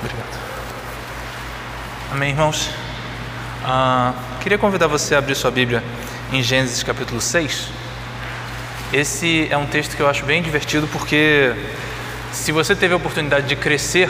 Obrigado. 0.00 0.38
Amém, 2.12 2.30
irmãos? 2.30 2.70
Ah, 3.64 4.14
queria 4.40 4.56
convidar 4.56 4.86
você 4.86 5.16
a 5.16 5.18
abrir 5.18 5.34
sua 5.34 5.50
Bíblia 5.50 5.82
em 6.32 6.40
Gênesis 6.40 6.84
capítulo 6.84 7.20
6. 7.20 7.68
Esse 8.92 9.48
é 9.50 9.56
um 9.56 9.66
texto 9.66 9.96
que 9.96 10.00
eu 10.00 10.08
acho 10.08 10.24
bem 10.24 10.40
divertido 10.40 10.86
porque, 10.86 11.52
se 12.32 12.52
você 12.52 12.76
teve 12.76 12.94
a 12.94 12.96
oportunidade 12.96 13.48
de 13.48 13.56
crescer 13.56 14.08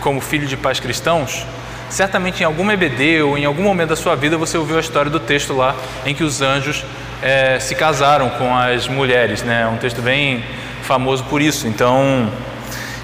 como 0.00 0.22
filho 0.22 0.46
de 0.46 0.56
pais 0.56 0.80
cristãos, 0.80 1.44
certamente 1.90 2.40
em 2.40 2.44
algum 2.44 2.70
EBD 2.70 3.22
ou 3.22 3.36
em 3.36 3.44
algum 3.44 3.62
momento 3.62 3.90
da 3.90 3.96
sua 3.96 4.16
vida 4.16 4.38
você 4.38 4.56
ouviu 4.56 4.78
a 4.78 4.80
história 4.80 5.10
do 5.10 5.20
texto 5.20 5.54
lá 5.54 5.76
em 6.06 6.14
que 6.14 6.24
os 6.24 6.40
anjos 6.40 6.82
é, 7.22 7.60
se 7.60 7.74
casaram 7.74 8.30
com 8.30 8.56
as 8.56 8.88
mulheres. 8.88 9.42
Né? 9.42 9.62
É 9.62 9.66
um 9.66 9.76
texto 9.76 10.00
bem 10.00 10.42
famoso 10.82 11.24
por 11.24 11.42
isso. 11.42 11.68
Então, 11.68 12.32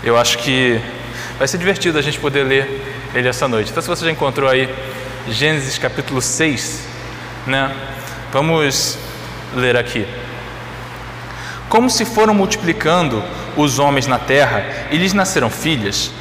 eu 0.02 0.18
acho 0.18 0.38
que 0.38 0.80
vai 1.40 1.48
ser 1.48 1.56
divertido 1.56 1.98
a 1.98 2.02
gente 2.02 2.20
poder 2.20 2.44
ler 2.44 3.08
ele 3.14 3.26
essa 3.26 3.48
noite. 3.48 3.70
Então, 3.70 3.82
se 3.82 3.88
você 3.88 4.04
já 4.04 4.10
encontrou 4.10 4.46
aí 4.46 4.68
Gênesis 5.26 5.78
capítulo 5.78 6.20
6, 6.20 6.86
né? 7.46 7.74
Vamos 8.30 8.98
ler 9.56 9.74
aqui. 9.74 10.06
Como 11.66 11.88
se 11.88 12.04
foram 12.04 12.34
multiplicando 12.34 13.24
os 13.56 13.78
homens 13.78 14.06
na 14.06 14.18
terra 14.18 14.66
e 14.90 14.98
lhes 14.98 15.14
nasceram 15.14 15.48
filhas, 15.48 16.12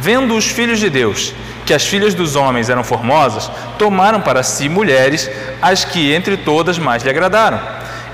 vendo 0.00 0.34
os 0.34 0.46
filhos 0.46 0.80
de 0.80 0.90
Deus 0.90 1.32
que 1.64 1.72
as 1.72 1.86
filhas 1.86 2.12
dos 2.12 2.34
homens 2.34 2.68
eram 2.68 2.82
formosas, 2.82 3.48
tomaram 3.78 4.20
para 4.20 4.42
si 4.42 4.68
mulheres, 4.68 5.30
as 5.62 5.84
que 5.84 6.12
entre 6.12 6.36
todas 6.36 6.78
mais 6.78 7.04
lhe 7.04 7.10
agradaram. 7.10 7.60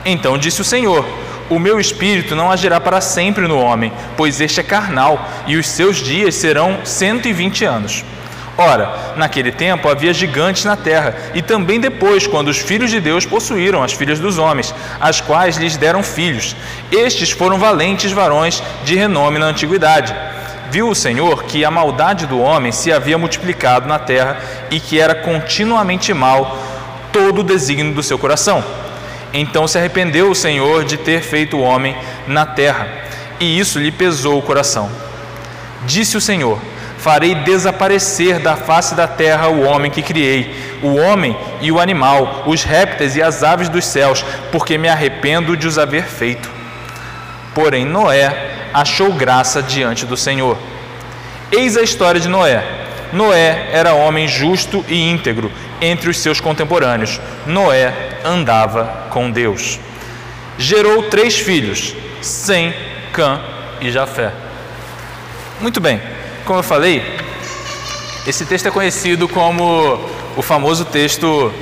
Então 0.04 0.36
disse 0.36 0.60
o 0.60 0.64
Senhor: 0.64 1.08
O 1.50 1.58
meu 1.58 1.80
espírito 1.80 2.36
não 2.36 2.48
agirá 2.48 2.78
para 2.80 3.00
sempre 3.00 3.48
no 3.48 3.58
homem, 3.58 3.92
pois 4.16 4.40
este 4.40 4.60
é 4.60 4.62
carnal, 4.62 5.28
e 5.48 5.56
os 5.56 5.68
seus 5.68 5.96
dias 5.96 6.36
serão 6.36 6.78
cento 6.84 7.26
e 7.26 7.32
vinte 7.32 7.64
anos. 7.64 8.04
Ora, 8.56 9.14
naquele 9.16 9.50
tempo 9.50 9.88
havia 9.88 10.14
gigantes 10.14 10.64
na 10.64 10.76
terra, 10.76 11.16
e 11.34 11.42
também 11.42 11.80
depois, 11.80 12.24
quando 12.24 12.48
os 12.48 12.58
filhos 12.58 12.88
de 12.88 13.00
Deus 13.00 13.26
possuíram 13.26 13.82
as 13.82 13.92
filhas 13.92 14.20
dos 14.20 14.38
homens, 14.38 14.72
as 15.00 15.20
quais 15.20 15.56
lhes 15.56 15.76
deram 15.76 16.04
filhos. 16.04 16.54
Estes 16.92 17.32
foram 17.32 17.58
valentes 17.58 18.12
varões 18.12 18.62
de 18.84 18.94
renome 18.94 19.40
na 19.40 19.46
antiguidade. 19.46 20.14
Viu 20.70 20.88
o 20.88 20.94
Senhor 20.94 21.42
que 21.44 21.64
a 21.64 21.70
maldade 21.70 22.26
do 22.26 22.38
homem 22.38 22.70
se 22.70 22.92
havia 22.92 23.18
multiplicado 23.18 23.88
na 23.88 23.98
terra 23.98 24.40
e 24.70 24.78
que 24.78 25.00
era 25.00 25.16
continuamente 25.16 26.14
mal 26.14 26.56
todo 27.12 27.40
o 27.40 27.44
desígnio 27.44 27.92
do 27.92 28.04
seu 28.04 28.16
coração. 28.16 28.62
Então 29.32 29.68
se 29.68 29.78
arrependeu 29.78 30.30
o 30.30 30.34
Senhor 30.34 30.84
de 30.84 30.96
ter 30.96 31.22
feito 31.22 31.56
o 31.56 31.62
homem 31.62 31.96
na 32.26 32.44
terra, 32.44 32.88
e 33.38 33.58
isso 33.58 33.78
lhe 33.78 33.92
pesou 33.92 34.38
o 34.38 34.42
coração. 34.42 34.90
Disse 35.84 36.16
o 36.16 36.20
Senhor: 36.20 36.58
farei 36.98 37.34
desaparecer 37.34 38.40
da 38.40 38.56
face 38.56 38.94
da 38.94 39.06
terra 39.06 39.48
o 39.48 39.62
homem 39.62 39.90
que 39.90 40.02
criei, 40.02 40.78
o 40.82 40.96
homem 40.96 41.36
e 41.60 41.70
o 41.70 41.80
animal, 41.80 42.44
os 42.46 42.62
répteis 42.62 43.16
e 43.16 43.22
as 43.22 43.42
aves 43.42 43.68
dos 43.68 43.86
céus, 43.86 44.24
porque 44.52 44.76
me 44.76 44.88
arrependo 44.88 45.56
de 45.56 45.66
os 45.66 45.78
haver 45.78 46.04
feito. 46.04 46.50
Porém, 47.54 47.84
Noé 47.84 48.68
achou 48.72 49.12
graça 49.12 49.62
diante 49.62 50.06
do 50.06 50.16
Senhor. 50.16 50.56
Eis 51.50 51.76
a 51.76 51.82
história 51.82 52.20
de 52.20 52.28
Noé. 52.28 52.79
Noé 53.12 53.68
era 53.72 53.94
homem 53.94 54.26
justo 54.28 54.84
e 54.88 55.10
íntegro 55.10 55.50
entre 55.80 56.08
os 56.10 56.18
seus 56.18 56.40
contemporâneos. 56.40 57.20
Noé 57.46 58.18
andava 58.24 59.06
com 59.10 59.30
Deus. 59.30 59.78
Gerou 60.58 61.04
três 61.04 61.38
filhos: 61.38 61.94
Sem, 62.20 62.74
Cã 63.12 63.40
e 63.80 63.90
Jafé. 63.90 64.32
Muito 65.60 65.80
bem 65.80 66.00
como 66.50 66.58
eu 66.58 66.64
falei, 66.64 67.00
esse 68.26 68.44
texto 68.44 68.66
é 68.66 68.72
conhecido 68.72 69.28
como 69.28 70.00
o 70.36 70.42
famoso 70.42 70.84
texto 70.84 71.52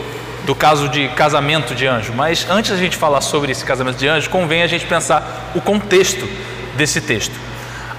do 0.44 0.54
caso 0.54 0.88
de 0.88 1.08
casamento 1.08 1.74
de 1.74 1.86
anjo. 1.86 2.14
Mas 2.14 2.46
antes 2.48 2.70
da 2.70 2.76
gente 2.78 2.96
falar 2.96 3.20
sobre 3.20 3.52
esse 3.52 3.62
casamento 3.66 3.98
de 3.98 4.08
anjo, 4.08 4.30
convém 4.30 4.62
a 4.62 4.66
gente 4.66 4.86
pensar 4.86 5.52
o 5.54 5.60
contexto 5.60 6.26
desse 6.74 7.02
texto. 7.02 7.34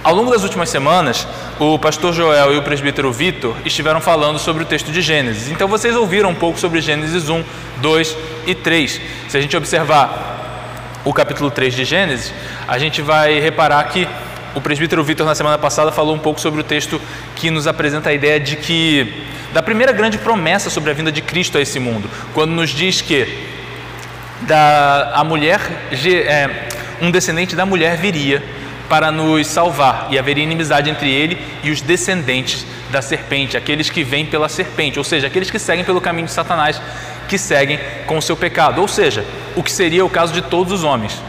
Ao 0.01 0.15
longo 0.15 0.31
das 0.31 0.43
últimas 0.43 0.69
semanas, 0.69 1.27
o 1.59 1.77
pastor 1.77 2.13
Joel 2.13 2.53
e 2.53 2.57
o 2.57 2.61
presbítero 2.61 3.11
Vitor 3.11 3.53
estiveram 3.65 3.99
falando 3.99 4.39
sobre 4.39 4.63
o 4.63 4.65
texto 4.65 4.93
de 4.93 5.01
Gênesis. 5.01 5.49
Então 5.49 5.67
vocês 5.67 5.93
ouviram 5.93 6.29
um 6.29 6.35
pouco 6.35 6.57
sobre 6.57 6.79
Gênesis 6.79 7.27
1, 7.27 7.43
2 7.81 8.17
e 8.47 8.55
3. 8.55 9.01
Se 9.27 9.37
a 9.37 9.41
gente 9.41 9.57
observar 9.57 11.01
o 11.03 11.13
capítulo 11.13 11.51
3 11.51 11.75
de 11.75 11.83
Gênesis, 11.83 12.33
a 12.65 12.77
gente 12.79 13.01
vai 13.01 13.41
reparar 13.41 13.83
que 13.89 14.07
o 14.55 14.61
presbítero 14.61 15.03
Vitor, 15.03 15.25
na 15.25 15.35
semana 15.35 15.57
passada, 15.57 15.91
falou 15.91 16.15
um 16.15 16.19
pouco 16.19 16.39
sobre 16.39 16.61
o 16.61 16.63
texto 16.63 16.99
que 17.35 17.51
nos 17.51 17.67
apresenta 17.67 18.09
a 18.09 18.13
ideia 18.13 18.39
de 18.39 18.55
que, 18.55 19.25
da 19.53 19.61
primeira 19.61 19.91
grande 19.91 20.17
promessa 20.17 20.69
sobre 20.69 20.91
a 20.91 20.93
vinda 20.93 21.11
de 21.11 21.21
Cristo 21.21 21.57
a 21.57 21.61
esse 21.61 21.77
mundo, 21.77 22.09
quando 22.33 22.51
nos 22.51 22.69
diz 22.69 23.01
que 23.01 23.27
da, 24.43 25.11
a 25.13 25.25
mulher, 25.25 25.59
é, 25.91 26.69
um 27.01 27.11
descendente 27.11 27.53
da 27.53 27.65
mulher 27.65 27.97
viria 27.97 28.41
para 28.89 29.11
nos 29.11 29.47
salvar 29.47 30.07
e 30.09 30.17
haveria 30.17 30.43
inimizade 30.43 30.89
entre 30.89 31.11
ele 31.11 31.39
e 31.63 31.69
os 31.69 31.79
descendentes 31.79 32.65
da 32.91 33.01
serpente, 33.01 33.55
aqueles 33.55 33.89
que 33.89 34.03
vêm 34.03 34.25
pela 34.25 34.49
serpente, 34.49 34.97
ou 34.97 35.05
seja, 35.05 35.27
aqueles 35.27 35.51
que 35.51 35.59
seguem 35.59 35.85
pelo 35.85 36.01
caminho 36.01 36.25
de 36.25 36.33
Satanás, 36.33 36.81
que 37.27 37.37
seguem 37.37 37.79
com 38.07 38.17
o 38.17 38.21
seu 38.21 38.35
pecado, 38.35 38.81
ou 38.81 38.87
seja, 38.87 39.23
o 39.55 39.61
que 39.61 39.71
seria 39.71 40.03
o 40.03 40.09
caso 40.09 40.33
de 40.33 40.41
todos 40.41 40.73
os 40.73 40.83
homens, 40.83 41.21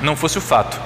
não 0.00 0.16
fosse 0.16 0.38
o 0.38 0.40
fato 0.40 0.80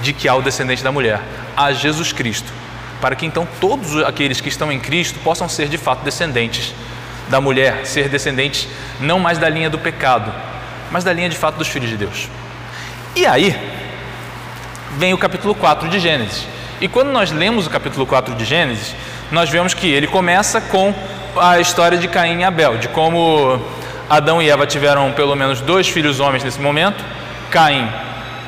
de 0.00 0.12
que 0.12 0.28
há 0.28 0.34
o 0.34 0.42
descendente 0.42 0.84
da 0.84 0.92
mulher, 0.92 1.20
há 1.56 1.72
Jesus 1.72 2.12
Cristo, 2.12 2.52
para 3.00 3.16
que 3.16 3.26
então 3.26 3.46
todos 3.60 4.00
aqueles 4.04 4.40
que 4.40 4.48
estão 4.48 4.70
em 4.70 4.78
Cristo 4.78 5.18
possam 5.18 5.48
ser 5.48 5.68
de 5.68 5.76
fato 5.76 6.04
descendentes 6.04 6.72
da 7.28 7.40
mulher, 7.40 7.84
ser 7.84 8.08
descendentes 8.08 8.68
não 9.00 9.18
mais 9.18 9.38
da 9.38 9.48
linha 9.48 9.68
do 9.68 9.78
pecado, 9.78 10.32
mas 10.92 11.02
da 11.02 11.12
linha 11.12 11.28
de 11.28 11.36
fato 11.36 11.56
dos 11.56 11.66
filhos 11.66 11.90
de 11.90 11.96
Deus. 11.96 12.28
E 13.16 13.26
aí 13.26 13.81
vem 14.98 15.14
o 15.14 15.18
capítulo 15.18 15.54
4 15.54 15.88
de 15.88 15.98
Gênesis. 15.98 16.46
E 16.80 16.88
quando 16.88 17.10
nós 17.10 17.30
lemos 17.30 17.66
o 17.66 17.70
capítulo 17.70 18.06
4 18.06 18.34
de 18.34 18.44
Gênesis, 18.44 18.94
nós 19.30 19.48
vemos 19.48 19.72
que 19.72 19.88
ele 19.88 20.06
começa 20.06 20.60
com 20.60 20.94
a 21.36 21.60
história 21.60 21.96
de 21.96 22.08
Caim 22.08 22.40
e 22.40 22.44
Abel, 22.44 22.76
de 22.76 22.88
como 22.88 23.60
Adão 24.10 24.42
e 24.42 24.50
Eva 24.50 24.66
tiveram 24.66 25.12
pelo 25.12 25.34
menos 25.34 25.60
dois 25.60 25.88
filhos 25.88 26.20
homens 26.20 26.44
nesse 26.44 26.60
momento, 26.60 27.02
Caim 27.50 27.88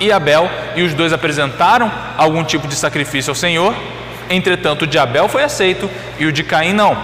e 0.01 0.13
Abel, 0.13 0.51
e 0.77 0.83
os 0.83 0.93
dois 0.93 1.13
apresentaram 1.13 1.91
algum 2.19 2.45
tipo 2.45 2.69
de 2.69 2.75
sacrifício 2.75 3.31
ao 3.31 3.35
Senhor. 3.35 3.75
Entretanto, 4.29 4.83
o 4.83 4.87
de 4.87 4.99
Abel 4.99 5.29
foi 5.29 5.43
aceito 5.43 5.89
e 6.19 6.27
o 6.27 6.33
de 6.33 6.43
Caim 6.43 6.73
não. 6.73 6.97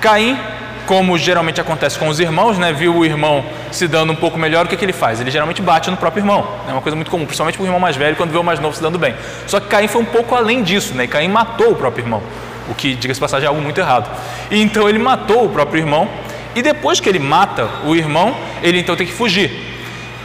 Caim, 0.00 0.38
como 0.86 1.16
geralmente 1.18 1.60
acontece 1.60 1.98
com 1.98 2.08
os 2.08 2.20
irmãos, 2.20 2.58
né, 2.58 2.72
viu 2.72 2.96
o 2.96 3.04
irmão 3.04 3.44
se 3.70 3.88
dando 3.88 4.12
um 4.12 4.16
pouco 4.16 4.38
melhor, 4.38 4.66
o 4.66 4.68
que, 4.68 4.76
que 4.76 4.84
ele 4.84 4.92
faz? 4.92 5.20
Ele 5.20 5.30
geralmente 5.30 5.60
bate 5.62 5.90
no 5.90 5.96
próprio 5.96 6.20
irmão. 6.20 6.46
É 6.68 6.72
uma 6.72 6.80
coisa 6.80 6.94
muito 6.96 7.10
comum, 7.10 7.24
principalmente 7.24 7.56
para 7.56 7.64
o 7.64 7.66
irmão 7.66 7.80
mais 7.80 7.96
velho, 7.96 8.16
quando 8.16 8.30
vê 8.30 8.38
o 8.38 8.44
mais 8.44 8.60
novo 8.60 8.74
se 8.74 8.82
dando 8.82 8.98
bem. 8.98 9.14
Só 9.46 9.60
que 9.60 9.66
Caim 9.68 9.88
foi 9.88 10.02
um 10.02 10.06
pouco 10.06 10.34
além 10.34 10.62
disso, 10.62 10.94
né? 10.94 11.06
Caim 11.06 11.28
matou 11.28 11.72
o 11.72 11.74
próprio 11.74 12.04
irmão, 12.04 12.22
o 12.68 12.74
que, 12.74 12.94
diga-se 12.94 13.20
passagem, 13.20 13.46
é 13.46 13.48
algo 13.48 13.60
muito 13.60 13.78
errado. 13.78 14.10
E 14.50 14.60
então 14.60 14.88
ele 14.88 14.98
matou 14.98 15.46
o 15.46 15.48
próprio 15.48 15.80
irmão, 15.80 16.08
e 16.54 16.62
depois 16.62 17.00
que 17.00 17.08
ele 17.08 17.18
mata 17.18 17.68
o 17.84 17.96
irmão, 17.96 18.36
ele 18.62 18.78
então 18.78 18.94
tem 18.94 19.06
que 19.06 19.12
fugir. 19.12 19.50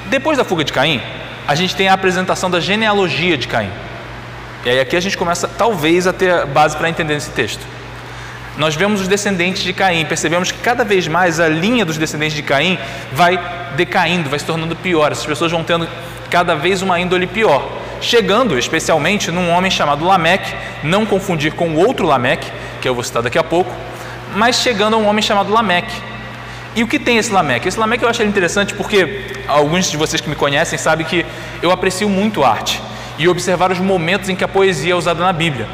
Depois 0.08 0.38
da 0.38 0.44
fuga 0.44 0.64
de 0.64 0.72
Caim, 0.72 1.02
a 1.48 1.56
gente 1.56 1.76
tem 1.76 1.88
a 1.88 1.94
apresentação 1.94 2.50
da 2.50 2.60
genealogia 2.60 3.38
de 3.38 3.48
Caim. 3.48 3.72
E 4.66 4.70
aí 4.70 4.80
aqui 4.80 4.96
a 4.96 5.00
gente 5.00 5.18
começa 5.18 5.48
talvez 5.48 6.06
a 6.06 6.14
ter 6.14 6.46
base 6.48 6.76
para 6.76 6.90
entender 6.90 7.16
esse 7.16 7.32
texto. 7.32 7.66
Nós 8.60 8.76
vemos 8.76 9.00
os 9.00 9.08
descendentes 9.08 9.64
de 9.64 9.72
Caim, 9.72 10.06
percebemos 10.06 10.52
que 10.52 10.60
cada 10.60 10.84
vez 10.84 11.08
mais 11.08 11.40
a 11.40 11.48
linha 11.48 11.86
dos 11.86 11.98
descendentes 11.98 12.36
de 12.36 12.44
Caim 12.44 12.78
vai 13.14 13.40
decaindo, 13.78 14.30
vai 14.30 14.38
se 14.38 14.44
tornando 14.44 14.76
pior. 14.76 15.14
Essas 15.14 15.26
pessoas 15.26 15.50
vão 15.50 15.64
tendo 15.64 15.88
cada 16.30 16.56
vez 16.56 16.82
uma 16.82 17.00
índole 17.00 17.26
pior, 17.26 17.66
chegando 18.02 18.60
especialmente 18.60 19.32
num 19.32 19.50
homem 19.50 19.72
chamado 19.72 20.04
Lameque, 20.04 20.54
não 20.84 21.06
confundir 21.06 21.54
com 21.54 21.70
o 21.70 21.78
outro 21.78 22.06
Lameque, 22.06 22.52
que 22.82 22.90
eu 22.90 22.94
vou 22.94 23.02
citar 23.02 23.24
daqui 23.24 23.38
a 23.38 23.44
pouco, 23.46 23.74
mas 24.36 24.58
chegando 24.58 24.96
a 24.96 24.98
um 24.98 25.08
homem 25.08 25.24
chamado 25.24 25.54
Lameque, 25.54 25.96
e 26.76 26.84
o 26.84 26.88
que 26.88 27.00
tem 27.00 27.18
esse 27.18 27.32
Lameque? 27.32 27.68
Esse 27.68 27.80
Lameque 27.80 28.04
eu 28.04 28.10
acho 28.10 28.22
ele 28.22 28.30
interessante 28.30 28.74
porque 28.74 29.26
alguns 29.48 29.90
de 29.90 29.96
vocês 29.96 30.22
que 30.22 30.30
me 30.30 30.36
conhecem 30.36 30.78
sabem 30.78 31.06
que 31.06 31.26
eu 31.64 31.72
aprecio 31.72 32.10
muito 32.10 32.44
arte 32.44 32.82
e 33.18 33.28
observar 33.28 33.72
os 33.72 33.80
momentos 33.80 34.28
em 34.28 34.36
que 34.36 34.44
a 34.44 34.48
poesia 34.48 34.92
é 34.92 34.96
usada 34.96 35.24
na 35.24 35.32
Bíblia. 35.32 35.68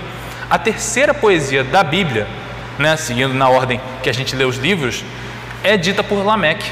A 0.50 0.60
terceira 0.60 1.14
poesia 1.14 1.64
da 1.64 1.84
Bíblia, 1.84 2.28
né, 2.78 2.96
seguindo 2.98 3.34
na 3.34 3.50
ordem 3.50 3.80
que 4.04 4.10
a 4.10 4.14
gente 4.14 4.36
lê 4.36 4.46
os 4.46 4.58
livros, 4.58 5.04
é 5.64 5.78
dita 5.78 6.04
por 6.04 6.24
Lameque. 6.24 6.72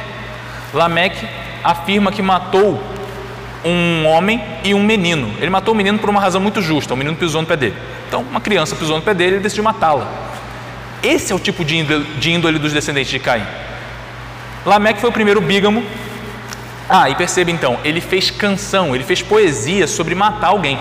Lameque 0.73 1.27
afirma 1.63 2.11
que 2.11 2.21
matou 2.21 2.81
um 3.65 4.05
homem 4.05 4.43
e 4.63 4.73
um 4.73 4.83
menino. 4.83 5.33
Ele 5.39 5.49
matou 5.49 5.73
o 5.73 5.77
menino 5.77 5.97
por 5.97 6.09
uma 6.09 6.19
razão 6.19 6.41
muito 6.41 6.61
justa. 6.61 6.93
O 6.93 6.97
menino 6.97 7.15
pisou 7.15 7.41
no 7.41 7.47
pé 7.47 7.55
dele. 7.55 7.75
Então, 8.07 8.21
uma 8.21 8.41
criança 8.41 8.75
pisou 8.75 8.97
no 8.97 9.01
pé 9.01 9.13
dele 9.13 9.31
e 9.31 9.33
ele 9.35 9.43
decidiu 9.43 9.63
matá-la. 9.63 10.07
Esse 11.01 11.31
é 11.31 11.35
o 11.35 11.39
tipo 11.39 11.65
de 11.65 11.77
índole, 11.77 12.03
de 12.19 12.31
índole 12.31 12.59
dos 12.59 12.73
descendentes 12.73 13.11
de 13.11 13.19
Caim. 13.19 13.45
Lameque 14.65 14.99
foi 14.99 15.09
o 15.09 15.13
primeiro 15.13 15.41
bígamo. 15.41 15.83
Ah, 16.89 17.09
e 17.09 17.15
perceba 17.15 17.49
então, 17.49 17.79
ele 17.83 18.01
fez 18.01 18.29
canção, 18.29 18.93
ele 18.93 19.03
fez 19.03 19.21
poesia 19.21 19.87
sobre 19.87 20.13
matar 20.13 20.47
alguém. 20.47 20.77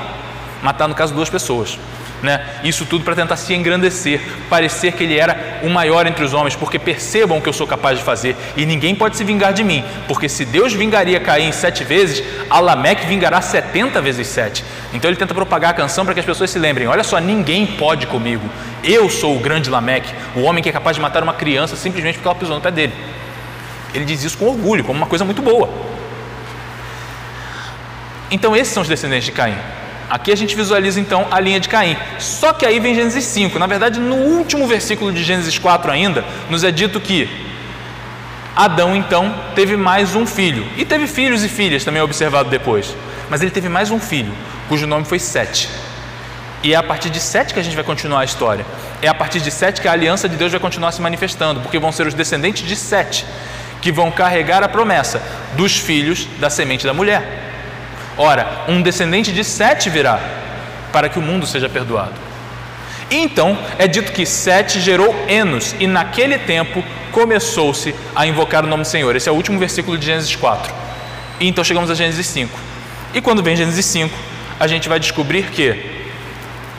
Matar, 0.62 0.88
no 0.88 0.94
caso, 0.94 1.14
duas 1.14 1.30
pessoas. 1.30 1.78
Né? 2.22 2.40
Isso 2.62 2.86
tudo 2.86 3.04
para 3.04 3.16
tentar 3.16 3.36
se 3.36 3.52
engrandecer, 3.52 4.20
parecer 4.48 4.92
que 4.92 5.02
ele 5.02 5.18
era 5.18 5.58
o 5.64 5.68
maior 5.68 6.06
entre 6.06 6.24
os 6.24 6.32
homens, 6.32 6.54
porque 6.54 6.78
percebam 6.78 7.38
o 7.38 7.42
que 7.42 7.48
eu 7.48 7.52
sou 7.52 7.66
capaz 7.66 7.98
de 7.98 8.04
fazer 8.04 8.36
e 8.56 8.64
ninguém 8.64 8.94
pode 8.94 9.16
se 9.16 9.24
vingar 9.24 9.52
de 9.52 9.64
mim, 9.64 9.84
porque 10.06 10.28
se 10.28 10.44
Deus 10.44 10.72
vingaria 10.72 11.18
Caim 11.18 11.50
sete 11.50 11.82
vezes, 11.82 12.22
Alameque 12.48 13.06
vingará 13.06 13.40
setenta 13.40 14.00
vezes 14.00 14.28
sete. 14.28 14.64
Então 14.92 15.10
ele 15.10 15.16
tenta 15.16 15.34
propagar 15.34 15.72
a 15.72 15.74
canção 15.74 16.04
para 16.04 16.14
que 16.14 16.20
as 16.20 16.26
pessoas 16.26 16.48
se 16.48 16.60
lembrem: 16.60 16.86
olha 16.86 17.02
só, 17.02 17.18
ninguém 17.18 17.66
pode 17.66 18.06
comigo, 18.06 18.48
eu 18.84 19.10
sou 19.10 19.36
o 19.36 19.40
grande 19.40 19.68
Lameque, 19.68 20.14
o 20.36 20.42
homem 20.42 20.62
que 20.62 20.68
é 20.68 20.72
capaz 20.72 20.94
de 20.94 21.02
matar 21.02 21.24
uma 21.24 21.34
criança 21.34 21.74
simplesmente 21.74 22.14
porque 22.14 22.28
ela 22.28 22.36
pisou 22.36 22.54
no 22.54 22.62
pé 22.62 22.70
dele. 22.70 22.94
Ele 23.92 24.04
diz 24.04 24.22
isso 24.22 24.38
com 24.38 24.46
orgulho, 24.46 24.84
como 24.84 24.96
uma 24.96 25.08
coisa 25.08 25.24
muito 25.24 25.42
boa. 25.42 25.68
Então 28.30 28.54
esses 28.54 28.72
são 28.72 28.82
os 28.82 28.88
descendentes 28.88 29.26
de 29.26 29.32
Caim. 29.32 29.58
Aqui 30.10 30.30
a 30.30 30.36
gente 30.36 30.54
visualiza 30.54 31.00
então 31.00 31.26
a 31.30 31.40
linha 31.40 31.58
de 31.58 31.68
Caim. 31.68 31.96
Só 32.18 32.52
que 32.52 32.66
aí 32.66 32.78
vem 32.78 32.94
Gênesis 32.94 33.24
5. 33.24 33.58
Na 33.58 33.66
verdade, 33.66 33.98
no 33.98 34.16
último 34.16 34.66
versículo 34.66 35.12
de 35.12 35.22
Gênesis 35.22 35.58
4 35.58 35.90
ainda, 35.90 36.24
nos 36.50 36.64
é 36.64 36.70
dito 36.70 37.00
que 37.00 37.28
Adão 38.54 38.94
então 38.94 39.34
teve 39.54 39.76
mais 39.76 40.14
um 40.14 40.26
filho. 40.26 40.66
E 40.76 40.84
teve 40.84 41.06
filhos 41.06 41.42
e 41.42 41.48
filhas, 41.48 41.84
também 41.84 42.00
é 42.00 42.04
observado 42.04 42.50
depois. 42.50 42.94
Mas 43.30 43.40
ele 43.40 43.50
teve 43.50 43.68
mais 43.68 43.90
um 43.90 43.98
filho, 43.98 44.32
cujo 44.68 44.86
nome 44.86 45.06
foi 45.06 45.18
Sete. 45.18 45.68
E 46.62 46.74
é 46.74 46.76
a 46.76 46.82
partir 46.82 47.08
de 47.08 47.18
Sete 47.18 47.54
que 47.54 47.60
a 47.60 47.62
gente 47.62 47.74
vai 47.74 47.84
continuar 47.84 48.20
a 48.20 48.24
história. 48.24 48.66
É 49.00 49.08
a 49.08 49.14
partir 49.14 49.40
de 49.40 49.50
Sete 49.50 49.80
que 49.80 49.88
a 49.88 49.92
aliança 49.92 50.28
de 50.28 50.36
Deus 50.36 50.52
vai 50.52 50.60
continuar 50.60 50.92
se 50.92 51.00
manifestando, 51.00 51.60
porque 51.60 51.78
vão 51.78 51.90
ser 51.90 52.06
os 52.06 52.12
descendentes 52.12 52.66
de 52.68 52.76
Sete 52.76 53.24
que 53.80 53.90
vão 53.90 54.10
carregar 54.10 54.62
a 54.62 54.68
promessa 54.68 55.20
dos 55.54 55.78
filhos 55.78 56.28
da 56.38 56.50
semente 56.50 56.86
da 56.86 56.92
mulher. 56.92 57.41
Ora, 58.16 58.64
um 58.68 58.82
descendente 58.82 59.32
de 59.32 59.42
Sete 59.42 59.88
virá 59.88 60.20
para 60.92 61.08
que 61.08 61.18
o 61.18 61.22
mundo 61.22 61.46
seja 61.46 61.68
perdoado. 61.68 62.12
Então 63.10 63.58
é 63.78 63.86
dito 63.86 64.12
que 64.12 64.24
Sete 64.24 64.80
gerou 64.80 65.14
Enos, 65.28 65.74
e 65.78 65.86
naquele 65.86 66.38
tempo 66.38 66.82
começou-se 67.10 67.94
a 68.14 68.26
invocar 68.26 68.64
o 68.64 68.68
nome 68.68 68.82
do 68.82 68.88
Senhor. 68.88 69.14
Esse 69.14 69.28
é 69.28 69.32
o 69.32 69.34
último 69.34 69.58
versículo 69.58 69.98
de 69.98 70.06
Gênesis 70.06 70.34
4. 70.34 70.72
E 71.40 71.48
então 71.48 71.62
chegamos 71.62 71.90
a 71.90 71.94
Gênesis 71.94 72.26
5. 72.26 72.58
E 73.14 73.20
quando 73.20 73.42
vem 73.42 73.56
Gênesis 73.56 73.84
5, 73.86 74.16
a 74.58 74.66
gente 74.66 74.88
vai 74.88 74.98
descobrir 74.98 75.44
que 75.44 76.02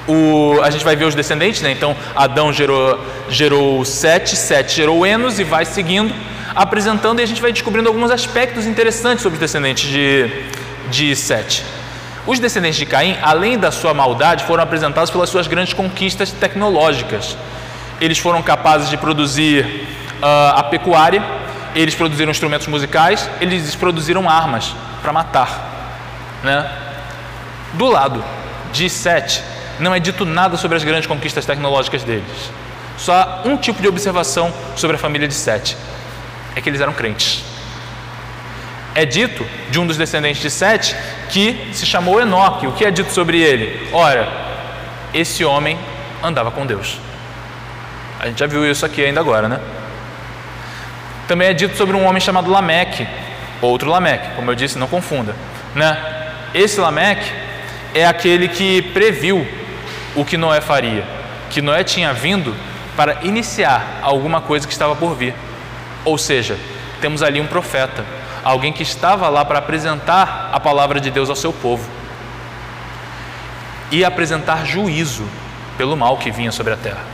o, 0.07 0.59
a 0.61 0.69
gente 0.69 0.83
vai 0.83 0.95
ver 0.95 1.05
os 1.05 1.15
descendentes, 1.15 1.61
né? 1.61 1.71
Então 1.71 1.95
Adão 2.15 2.51
gerou, 2.51 2.99
gerou 3.29 3.85
Sete, 3.85 4.35
Sete 4.35 4.75
gerou 4.75 5.05
Enos 5.05 5.39
e 5.39 5.43
vai 5.43 5.65
seguindo, 5.65 6.13
apresentando, 6.55 7.19
e 7.19 7.23
a 7.23 7.25
gente 7.25 7.41
vai 7.41 7.51
descobrindo 7.51 7.87
alguns 7.87 8.11
aspectos 8.11 8.65
interessantes 8.65 9.21
sobre 9.21 9.35
os 9.35 9.39
descendentes 9.39 9.89
de, 9.89 10.29
de 10.93 11.15
Sete. 11.15 11.65
Os 12.25 12.39
descendentes 12.39 12.77
de 12.77 12.85
Caim, 12.85 13.17
além 13.21 13.57
da 13.57 13.71
sua 13.71 13.93
maldade, 13.93 14.43
foram 14.45 14.63
apresentados 14.63 15.09
pelas 15.09 15.29
suas 15.29 15.47
grandes 15.47 15.73
conquistas 15.73 16.31
tecnológicas. 16.31 17.35
Eles 17.99 18.19
foram 18.19 18.41
capazes 18.41 18.89
de 18.89 18.95
produzir 18.95 19.65
uh, 20.21 20.55
a 20.55 20.63
pecuária, 20.63 21.21
eles 21.75 21.95
produziram 21.95 22.31
instrumentos 22.31 22.67
musicais, 22.67 23.27
eles 23.41 23.75
produziram 23.75 24.29
armas 24.29 24.73
para 25.01 25.11
matar. 25.11 26.39
Né? 26.43 26.71
Do 27.73 27.87
lado 27.87 28.23
de 28.71 28.89
Sete, 28.89 29.43
não 29.79 29.93
é 29.93 29.99
dito 29.99 30.25
nada 30.25 30.55
sobre 30.57 30.77
as 30.77 30.83
grandes 30.83 31.07
conquistas 31.07 31.45
tecnológicas 31.45 32.03
deles. 32.03 32.51
Só 32.97 33.41
um 33.43 33.57
tipo 33.57 33.81
de 33.81 33.87
observação 33.87 34.53
sobre 34.75 34.95
a 34.95 34.99
família 34.99 35.27
de 35.27 35.33
Sete: 35.33 35.75
é 36.55 36.61
que 36.61 36.69
eles 36.69 36.79
eram 36.79 36.93
crentes 36.93 37.52
é 38.95 39.05
dito 39.05 39.45
de 39.69 39.79
um 39.79 39.87
dos 39.87 39.97
descendentes 39.97 40.41
de 40.41 40.49
Sete 40.49 40.95
que 41.29 41.69
se 41.73 41.85
chamou 41.85 42.21
Enoque. 42.21 42.67
O 42.67 42.71
que 42.73 42.85
é 42.85 42.91
dito 42.91 43.11
sobre 43.11 43.39
ele? 43.41 43.89
Ora, 43.91 44.27
esse 45.13 45.43
homem 45.43 45.77
andava 46.21 46.51
com 46.51 46.65
Deus. 46.65 46.99
A 48.19 48.27
gente 48.27 48.39
já 48.39 48.47
viu 48.47 48.69
isso 48.69 48.85
aqui 48.85 49.03
ainda 49.03 49.19
agora, 49.19 49.49
né? 49.49 49.59
Também 51.27 51.47
é 51.47 51.53
dito 51.53 51.75
sobre 51.75 51.95
um 51.95 52.05
homem 52.05 52.21
chamado 52.21 52.49
Lameque, 52.49 53.07
outro 53.61 53.89
Lameque, 53.89 54.35
como 54.35 54.51
eu 54.51 54.55
disse, 54.55 54.77
não 54.77 54.87
confunda, 54.87 55.35
né? 55.73 55.97
Esse 56.53 56.79
Lameque 56.79 57.29
é 57.93 58.05
aquele 58.05 58.47
que 58.47 58.81
previu 58.81 59.47
o 60.15 60.23
que 60.23 60.37
Noé 60.37 60.61
faria, 60.61 61.03
que 61.49 61.61
Noé 61.61 61.83
tinha 61.83 62.13
vindo 62.13 62.55
para 62.95 63.19
iniciar 63.23 63.99
alguma 64.01 64.41
coisa 64.41 64.67
que 64.67 64.73
estava 64.73 64.95
por 64.95 65.15
vir. 65.15 65.33
Ou 66.05 66.17
seja, 66.17 66.57
temos 67.01 67.23
ali 67.23 67.41
um 67.41 67.47
profeta, 67.47 68.05
alguém 68.43 68.73
que 68.73 68.83
estava 68.83 69.29
lá 69.29 69.45
para 69.45 69.59
apresentar 69.59 70.49
a 70.51 70.59
palavra 70.59 70.99
de 70.99 71.09
Deus 71.09 71.29
ao 71.29 71.35
seu 71.35 71.53
povo 71.53 71.87
e 73.91 74.03
apresentar 74.03 74.65
juízo 74.65 75.23
pelo 75.77 75.95
mal 75.95 76.17
que 76.17 76.31
vinha 76.31 76.51
sobre 76.51 76.73
a 76.73 76.77
terra. 76.77 77.05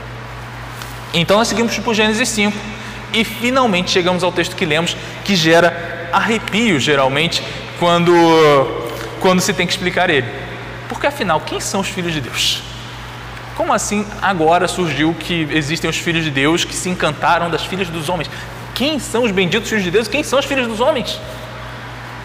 Então 1.14 1.38
nós 1.38 1.48
seguimos 1.48 1.78
por 1.80 1.94
Gênesis 1.94 2.30
5 2.30 2.58
e 3.14 3.24
finalmente 3.24 3.92
chegamos 3.92 4.24
ao 4.24 4.32
texto 4.32 4.56
que 4.56 4.66
lemos, 4.66 4.96
que 5.24 5.36
gera 5.36 6.10
arrepio 6.12 6.80
geralmente 6.80 7.44
quando, 7.80 8.12
quando 9.20 9.42
se 9.42 9.54
tem 9.54 9.66
que 9.66 9.74
explicar 9.74 10.10
ele. 10.10 10.28
Porque 10.88 11.08
afinal, 11.08 11.40
quem 11.42 11.60
são 11.60 11.82
os 11.82 11.88
filhos 11.88 12.14
de 12.14 12.22
Deus? 12.22 12.62
Como 13.56 13.74
assim 13.74 14.06
agora 14.22 14.68
surgiu 14.68 15.14
que 15.20 15.48
existem 15.52 15.90
os 15.90 15.98
filhos 15.98 16.24
de 16.24 16.32
Deus 16.32 16.64
que 16.64 16.74
se 16.74 16.90
encantaram 16.90 17.50
das 17.50 17.66
filhas 17.66 17.90
dos 17.90 18.08
homens? 18.08 18.30
Quem 18.80 18.98
são 18.98 19.26
os 19.26 19.32
benditos 19.32 19.68
filhos 19.68 19.84
de 19.84 19.92
Deus 19.92 20.08
quem 20.08 20.24
são 20.24 20.40
os 20.40 20.46
filhos 20.46 20.66
dos 20.66 20.80
homens? 20.80 21.20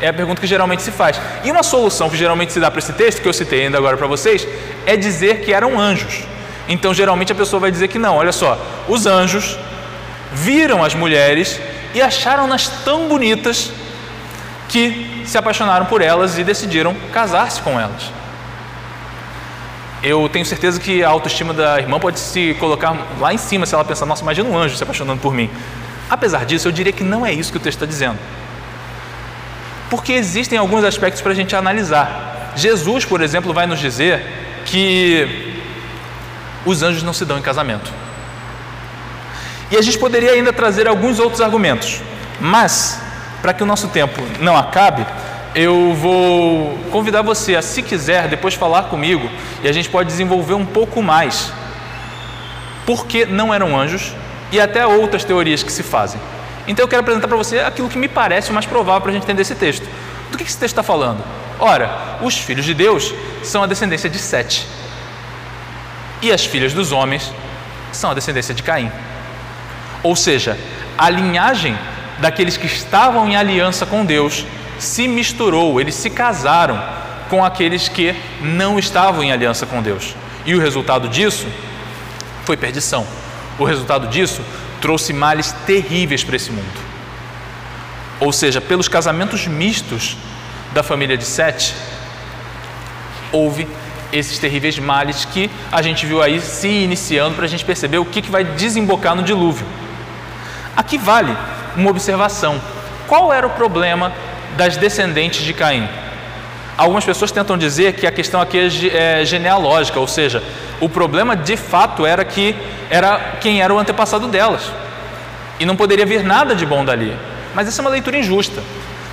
É 0.00 0.06
a 0.06 0.12
pergunta 0.12 0.40
que 0.40 0.46
geralmente 0.46 0.82
se 0.82 0.92
faz. 0.92 1.20
E 1.42 1.50
uma 1.50 1.64
solução 1.64 2.08
que 2.08 2.16
geralmente 2.16 2.52
se 2.52 2.60
dá 2.60 2.70
para 2.70 2.78
esse 2.78 2.92
texto, 2.92 3.20
que 3.20 3.26
eu 3.26 3.32
citei 3.32 3.64
ainda 3.64 3.76
agora 3.76 3.96
para 3.96 4.06
vocês, 4.06 4.46
é 4.86 4.96
dizer 4.96 5.40
que 5.40 5.52
eram 5.52 5.80
anjos. 5.80 6.22
Então, 6.68 6.94
geralmente 6.94 7.32
a 7.32 7.34
pessoa 7.34 7.58
vai 7.58 7.72
dizer 7.72 7.88
que 7.88 7.98
não, 7.98 8.18
olha 8.18 8.30
só, 8.30 8.56
os 8.88 9.04
anjos 9.04 9.58
viram 10.32 10.84
as 10.84 10.94
mulheres 10.94 11.58
e 11.92 12.00
acharam-nas 12.00 12.68
tão 12.84 13.08
bonitas 13.08 13.72
que 14.68 15.24
se 15.26 15.36
apaixonaram 15.36 15.86
por 15.86 16.00
elas 16.00 16.38
e 16.38 16.44
decidiram 16.44 16.94
casar-se 17.12 17.60
com 17.62 17.80
elas. 17.80 18.12
Eu 20.04 20.28
tenho 20.28 20.46
certeza 20.46 20.78
que 20.78 21.02
a 21.02 21.08
autoestima 21.08 21.52
da 21.52 21.80
irmã 21.80 21.98
pode 21.98 22.20
se 22.20 22.54
colocar 22.60 22.96
lá 23.18 23.34
em 23.34 23.38
cima 23.38 23.66
se 23.66 23.74
ela 23.74 23.84
pensar, 23.84 24.06
nossa, 24.06 24.22
imagina 24.22 24.48
um 24.48 24.56
anjo 24.56 24.76
se 24.76 24.82
apaixonando 24.84 25.20
por 25.20 25.34
mim. 25.34 25.50
Apesar 26.08 26.44
disso, 26.44 26.68
eu 26.68 26.72
diria 26.72 26.92
que 26.92 27.02
não 27.02 27.24
é 27.24 27.32
isso 27.32 27.50
que 27.50 27.56
o 27.56 27.60
texto 27.60 27.78
está 27.78 27.86
dizendo. 27.86 28.18
Porque 29.88 30.12
existem 30.12 30.58
alguns 30.58 30.84
aspectos 30.84 31.22
para 31.22 31.32
a 31.32 31.34
gente 31.34 31.54
analisar. 31.54 32.52
Jesus, 32.56 33.04
por 33.04 33.20
exemplo, 33.20 33.52
vai 33.52 33.66
nos 33.66 33.80
dizer 33.80 34.22
que 34.66 35.54
os 36.64 36.82
anjos 36.82 37.02
não 37.02 37.12
se 37.12 37.24
dão 37.24 37.38
em 37.38 37.42
casamento. 37.42 37.92
E 39.70 39.76
a 39.76 39.82
gente 39.82 39.98
poderia 39.98 40.32
ainda 40.32 40.52
trazer 40.52 40.86
alguns 40.86 41.18
outros 41.18 41.40
argumentos, 41.40 42.00
mas 42.40 43.00
para 43.40 43.52
que 43.52 43.62
o 43.62 43.66
nosso 43.66 43.88
tempo 43.88 44.22
não 44.40 44.56
acabe, 44.56 45.06
eu 45.54 45.94
vou 45.94 46.78
convidar 46.90 47.22
você 47.22 47.54
a, 47.54 47.62
se 47.62 47.82
quiser, 47.82 48.28
depois 48.28 48.54
falar 48.54 48.84
comigo 48.84 49.30
e 49.62 49.68
a 49.68 49.72
gente 49.72 49.88
pode 49.88 50.08
desenvolver 50.08 50.54
um 50.54 50.66
pouco 50.66 51.02
mais. 51.02 51.52
Por 52.84 53.06
que 53.06 53.24
não 53.24 53.52
eram 53.54 53.78
anjos 53.78 54.12
e 54.54 54.60
até 54.60 54.86
outras 54.86 55.24
teorias 55.24 55.64
que 55.64 55.72
se 55.72 55.82
fazem. 55.82 56.20
Então 56.68 56.84
eu 56.84 56.88
quero 56.88 57.00
apresentar 57.00 57.26
para 57.26 57.36
você 57.36 57.58
aquilo 57.58 57.88
que 57.88 57.98
me 57.98 58.06
parece 58.06 58.50
o 58.50 58.54
mais 58.54 58.64
provável 58.64 59.00
para 59.00 59.10
a 59.10 59.14
gente 59.14 59.24
entender 59.24 59.42
esse 59.42 59.56
texto. 59.56 59.84
Do 60.30 60.38
que 60.38 60.44
esse 60.44 60.56
texto 60.56 60.74
está 60.74 60.82
falando? 60.82 61.24
Ora, 61.58 62.18
os 62.22 62.38
filhos 62.38 62.64
de 62.64 62.72
Deus 62.72 63.12
são 63.42 63.64
a 63.64 63.66
descendência 63.66 64.08
de 64.08 64.16
Sete. 64.16 64.64
E 66.22 66.30
as 66.30 66.44
filhas 66.44 66.72
dos 66.72 66.92
homens 66.92 67.32
são 67.90 68.12
a 68.12 68.14
descendência 68.14 68.54
de 68.54 68.62
Caim. 68.62 68.92
Ou 70.04 70.14
seja, 70.14 70.56
a 70.96 71.10
linhagem 71.10 71.76
daqueles 72.20 72.56
que 72.56 72.66
estavam 72.66 73.28
em 73.28 73.34
aliança 73.34 73.84
com 73.84 74.04
Deus 74.04 74.46
se 74.78 75.08
misturou, 75.08 75.80
eles 75.80 75.96
se 75.96 76.10
casaram 76.10 76.80
com 77.28 77.44
aqueles 77.44 77.88
que 77.88 78.14
não 78.40 78.78
estavam 78.78 79.24
em 79.24 79.32
aliança 79.32 79.66
com 79.66 79.82
Deus. 79.82 80.14
E 80.46 80.54
o 80.54 80.60
resultado 80.60 81.08
disso 81.08 81.48
foi 82.44 82.56
perdição. 82.56 83.04
O 83.58 83.64
resultado 83.64 84.08
disso 84.08 84.42
trouxe 84.80 85.12
males 85.12 85.52
terríveis 85.66 86.24
para 86.24 86.36
esse 86.36 86.50
mundo. 86.50 86.80
Ou 88.20 88.32
seja, 88.32 88.60
pelos 88.60 88.88
casamentos 88.88 89.46
mistos 89.46 90.16
da 90.72 90.82
família 90.82 91.16
de 91.16 91.24
Sete, 91.24 91.74
houve 93.32 93.66
esses 94.12 94.38
terríveis 94.38 94.78
males 94.78 95.24
que 95.24 95.50
a 95.70 95.82
gente 95.82 96.06
viu 96.06 96.22
aí 96.22 96.40
se 96.40 96.68
iniciando 96.68 97.34
para 97.34 97.44
a 97.44 97.48
gente 97.48 97.64
perceber 97.64 97.98
o 97.98 98.04
que, 98.04 98.22
que 98.22 98.30
vai 98.30 98.44
desembocar 98.44 99.14
no 99.14 99.22
dilúvio. 99.22 99.66
Aqui 100.76 100.96
vale 100.98 101.36
uma 101.76 101.90
observação: 101.90 102.60
qual 103.06 103.32
era 103.32 103.46
o 103.46 103.50
problema 103.50 104.12
das 104.56 104.76
descendentes 104.76 105.44
de 105.44 105.52
Caim? 105.52 105.88
Algumas 106.76 107.04
pessoas 107.04 107.30
tentam 107.30 107.56
dizer 107.56 107.94
que 107.94 108.06
a 108.06 108.12
questão 108.12 108.40
aqui 108.40 108.58
é, 108.58 109.22
é 109.22 109.24
genealógica, 109.24 110.00
ou 110.00 110.08
seja, 110.08 110.42
o 110.80 110.88
problema 110.88 111.36
de 111.36 111.56
fato 111.56 112.04
era 112.04 112.24
que 112.24 112.54
era 112.90 113.36
quem 113.40 113.62
era 113.62 113.72
o 113.72 113.78
antepassado 113.78 114.28
delas. 114.28 114.72
E 115.60 115.64
não 115.64 115.76
poderia 115.76 116.04
vir 116.04 116.24
nada 116.24 116.54
de 116.54 116.66
bom 116.66 116.84
dali. 116.84 117.16
Mas 117.54 117.68
essa 117.68 117.80
é 117.80 117.82
uma 117.82 117.90
leitura 117.90 118.18
injusta. 118.18 118.62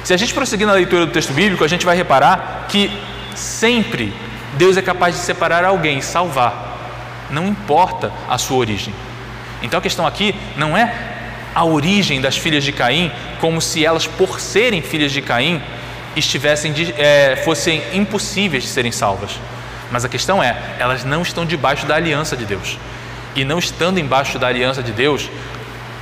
Se 0.04 0.14
a 0.14 0.18
gente 0.18 0.34
prosseguir 0.34 0.66
na 0.66 0.74
leitura 0.74 1.06
do 1.06 1.12
texto 1.12 1.34
bíblico, 1.34 1.64
a 1.64 1.68
gente 1.68 1.86
vai 1.86 1.96
reparar 1.96 2.66
que 2.68 2.92
sempre 3.36 4.14
Deus 4.54 4.76
é 4.76 4.82
capaz 4.82 5.16
de 5.16 5.22
separar 5.22 5.64
alguém 5.64 6.02
salvar 6.02 6.72
não 7.32 7.48
importa 7.48 8.12
a 8.30 8.38
sua 8.38 8.58
origem. 8.58 8.94
Então 9.62 9.80
a 9.80 9.82
questão 9.82 10.06
aqui 10.06 10.36
não 10.58 10.78
é 10.78 10.94
a 11.56 11.66
origem 11.66 12.22
das 12.22 12.38
filhas 12.38 12.64
de 12.64 12.72
Caim, 12.72 13.12
como 13.40 13.62
se 13.62 13.86
elas, 13.86 14.08
por 14.08 14.40
serem 14.40 14.82
filhas 14.82 15.12
de 15.12 15.22
Caim, 15.22 15.62
estivessem 16.16 16.74
é, 16.98 17.36
fossem 17.44 17.84
impossíveis 17.94 18.64
de 18.64 18.70
serem 18.70 18.92
salvas. 18.92 19.32
Mas 19.92 20.06
a 20.06 20.10
questão 20.10 20.42
é, 20.42 20.76
elas 20.80 21.04
não 21.04 21.22
estão 21.22 21.46
debaixo 21.46 21.86
da 21.86 21.96
aliança 21.96 22.36
de 22.38 22.46
Deus. 22.46 22.78
E 23.36 23.44
não 23.44 23.60
estando 23.60 24.00
embaixo 24.00 24.40
da 24.40 24.48
aliança 24.48 24.82
de 24.82 24.92
Deus, 24.92 25.30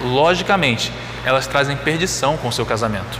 logicamente, 0.01 0.91
elas 1.25 1.47
trazem 1.47 1.75
perdição 1.75 2.37
com 2.37 2.47
o 2.47 2.53
seu 2.53 2.65
casamento. 2.65 3.19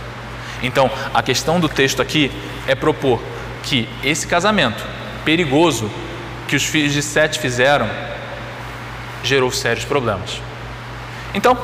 Então, 0.62 0.90
a 1.14 1.22
questão 1.22 1.58
do 1.58 1.68
texto 1.68 2.02
aqui 2.02 2.30
é 2.66 2.74
propor 2.74 3.20
que 3.62 3.88
esse 4.02 4.26
casamento 4.26 4.84
perigoso 5.24 5.90
que 6.48 6.56
os 6.56 6.64
filhos 6.64 6.92
de 6.92 7.02
Sete 7.02 7.38
fizeram 7.38 7.88
gerou 9.22 9.50
sérios 9.50 9.84
problemas. 9.84 10.40
Então, 11.34 11.56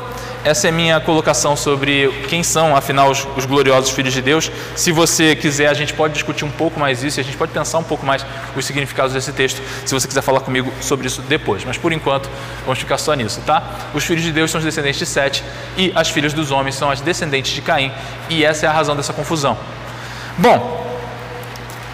essa 0.46 0.68
é 0.68 0.70
minha 0.70 1.00
colocação 1.00 1.56
sobre 1.56 2.08
quem 2.28 2.40
são, 2.40 2.76
afinal, 2.76 3.10
os, 3.10 3.26
os, 3.36 3.44
gloriosos 3.44 3.90
filhos 3.90 4.14
de 4.14 4.22
Deus. 4.22 4.48
Se 4.76 4.92
você 4.92 5.34
quiser, 5.34 5.66
a 5.66 5.74
gente 5.74 5.92
pode 5.92 6.14
discutir 6.14 6.44
um 6.44 6.50
pouco 6.50 6.78
mais 6.78 7.02
isso, 7.02 7.18
a 7.18 7.22
gente 7.24 7.36
pode 7.36 7.50
pensar 7.50 7.78
um 7.78 7.82
pouco 7.82 8.06
mais 8.06 8.24
os 8.54 8.64
significados 8.64 9.12
desse 9.12 9.32
texto, 9.32 9.60
se 9.84 9.92
você 9.92 10.06
quiser 10.06 10.22
falar 10.22 10.38
comigo 10.38 10.72
sobre 10.80 11.08
isso 11.08 11.20
depois. 11.22 11.64
Mas 11.64 11.76
por 11.76 11.92
enquanto, 11.92 12.30
vamos 12.64 12.78
ficar 12.78 12.96
só 12.96 13.12
nisso, 13.14 13.42
tá? 13.44 13.60
Os 13.92 14.04
filhos 14.04 14.22
de 14.22 14.30
Deus 14.30 14.48
são 14.48 14.60
os 14.60 14.64
descendentes 14.64 15.00
de 15.00 15.06
Sete 15.06 15.42
e 15.76 15.90
as 15.96 16.10
filhas 16.10 16.32
dos 16.32 16.52
homens 16.52 16.76
são 16.76 16.92
as 16.92 17.00
descendentes 17.00 17.52
de 17.52 17.60
Caim, 17.60 17.90
e 18.30 18.44
essa 18.44 18.66
é 18.66 18.68
a 18.68 18.72
razão 18.72 18.94
dessa 18.94 19.12
confusão. 19.12 19.58
Bom, 20.38 20.86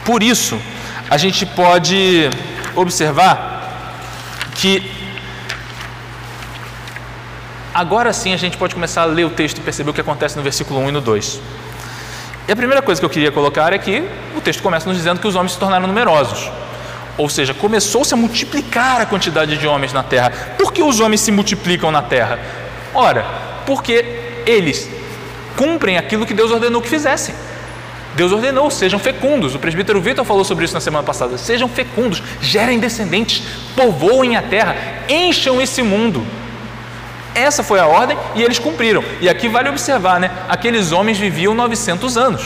por 0.04 0.22
isso, 0.22 0.60
a 1.08 1.16
gente 1.16 1.46
pode 1.46 2.28
observar 2.76 3.50
que 4.56 5.01
Agora 7.74 8.12
sim 8.12 8.34
a 8.34 8.36
gente 8.36 8.56
pode 8.56 8.74
começar 8.74 9.02
a 9.02 9.06
ler 9.06 9.24
o 9.24 9.30
texto 9.30 9.58
e 9.58 9.60
perceber 9.60 9.90
o 9.90 9.94
que 9.94 10.00
acontece 10.00 10.36
no 10.36 10.42
versículo 10.42 10.80
1 10.80 10.88
e 10.90 10.92
no 10.92 11.00
2. 11.00 11.40
E 12.48 12.52
a 12.52 12.56
primeira 12.56 12.82
coisa 12.82 13.00
que 13.00 13.04
eu 13.04 13.10
queria 13.10 13.32
colocar 13.32 13.72
é 13.72 13.78
que 13.78 14.06
o 14.36 14.40
texto 14.40 14.62
começa 14.62 14.86
nos 14.86 14.98
dizendo 14.98 15.20
que 15.20 15.26
os 15.26 15.34
homens 15.34 15.52
se 15.52 15.58
tornaram 15.58 15.86
numerosos. 15.86 16.50
Ou 17.16 17.28
seja, 17.28 17.54
começou-se 17.54 18.12
a 18.12 18.16
multiplicar 18.16 19.00
a 19.00 19.06
quantidade 19.06 19.56
de 19.56 19.66
homens 19.66 19.92
na 19.92 20.02
terra. 20.02 20.30
Por 20.58 20.72
que 20.72 20.82
os 20.82 21.00
homens 21.00 21.20
se 21.20 21.30
multiplicam 21.30 21.90
na 21.90 22.02
terra? 22.02 22.38
Ora, 22.94 23.24
porque 23.64 24.04
eles 24.44 24.90
cumprem 25.56 25.96
aquilo 25.96 26.26
que 26.26 26.34
Deus 26.34 26.50
ordenou 26.50 26.82
que 26.82 26.88
fizessem. 26.88 27.34
Deus 28.14 28.32
ordenou, 28.32 28.70
sejam 28.70 28.98
fecundos. 28.98 29.54
O 29.54 29.58
presbítero 29.58 30.00
Vitor 30.00 30.24
falou 30.24 30.44
sobre 30.44 30.66
isso 30.66 30.74
na 30.74 30.80
semana 30.80 31.04
passada. 31.04 31.38
Sejam 31.38 31.68
fecundos, 31.68 32.22
gerem 32.40 32.78
descendentes, 32.78 33.42
povoem 33.74 34.36
a 34.36 34.42
terra, 34.42 34.76
encham 35.08 35.60
esse 35.60 35.82
mundo. 35.82 36.26
Essa 37.34 37.62
foi 37.62 37.80
a 37.80 37.86
ordem 37.86 38.16
e 38.34 38.42
eles 38.42 38.58
cumpriram. 38.58 39.02
E 39.20 39.28
aqui 39.28 39.48
vale 39.48 39.68
observar, 39.68 40.20
né? 40.20 40.30
Aqueles 40.48 40.92
homens 40.92 41.18
viviam 41.18 41.54
900 41.54 42.16
anos. 42.16 42.42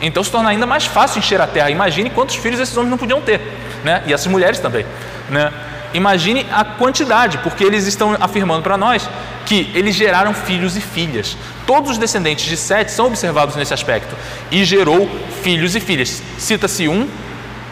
Então 0.00 0.22
se 0.22 0.30
torna 0.30 0.50
ainda 0.50 0.66
mais 0.66 0.86
fácil 0.86 1.18
encher 1.18 1.40
a 1.40 1.46
terra. 1.46 1.70
Imagine 1.70 2.10
quantos 2.10 2.36
filhos 2.36 2.60
esses 2.60 2.76
homens 2.76 2.90
não 2.90 2.98
podiam 2.98 3.20
ter, 3.20 3.40
né? 3.84 4.02
E 4.06 4.12
essas 4.12 4.26
mulheres 4.26 4.58
também, 4.58 4.84
né? 5.30 5.52
Imagine 5.94 6.46
a 6.52 6.64
quantidade, 6.64 7.38
porque 7.38 7.64
eles 7.64 7.86
estão 7.86 8.16
afirmando 8.20 8.62
para 8.62 8.76
nós 8.76 9.08
que 9.46 9.70
eles 9.74 9.94
geraram 9.94 10.34
filhos 10.34 10.76
e 10.76 10.80
filhas. 10.80 11.36
Todos 11.66 11.92
os 11.92 11.98
descendentes 11.98 12.44
de 12.44 12.56
Sete 12.56 12.90
são 12.90 13.06
observados 13.06 13.56
nesse 13.56 13.72
aspecto. 13.72 14.14
E 14.50 14.64
gerou 14.64 15.08
filhos 15.42 15.74
e 15.74 15.80
filhas. 15.80 16.22
Cita-se 16.36 16.88
um, 16.88 17.08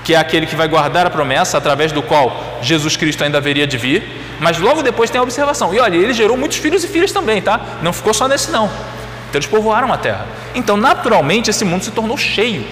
que 0.04 0.14
é 0.14 0.16
aquele 0.16 0.46
que 0.46 0.56
vai 0.56 0.68
guardar 0.68 1.06
a 1.06 1.10
promessa, 1.10 1.58
através 1.58 1.92
do 1.92 2.02
qual 2.02 2.60
Jesus 2.62 2.96
Cristo 2.96 3.24
ainda 3.24 3.38
haveria 3.38 3.66
de 3.66 3.76
vir 3.76 4.24
mas 4.44 4.58
logo 4.58 4.82
depois 4.82 5.08
tem 5.08 5.18
a 5.18 5.22
observação. 5.22 5.72
E 5.72 5.80
olha, 5.80 5.96
ele 5.96 6.12
gerou 6.12 6.36
muitos 6.36 6.58
filhos 6.58 6.84
e 6.84 6.86
filhas 6.86 7.10
também, 7.10 7.40
tá? 7.40 7.78
Não 7.80 7.94
ficou 7.94 8.12
só 8.12 8.28
nesse 8.28 8.50
não. 8.50 8.66
Então 8.66 9.38
eles 9.38 9.46
povoaram 9.46 9.90
a 9.90 9.96
terra. 9.96 10.26
Então, 10.54 10.76
naturalmente, 10.76 11.48
esse 11.48 11.64
mundo 11.64 11.82
se 11.82 11.90
tornou 11.90 12.14
cheio 12.18 12.62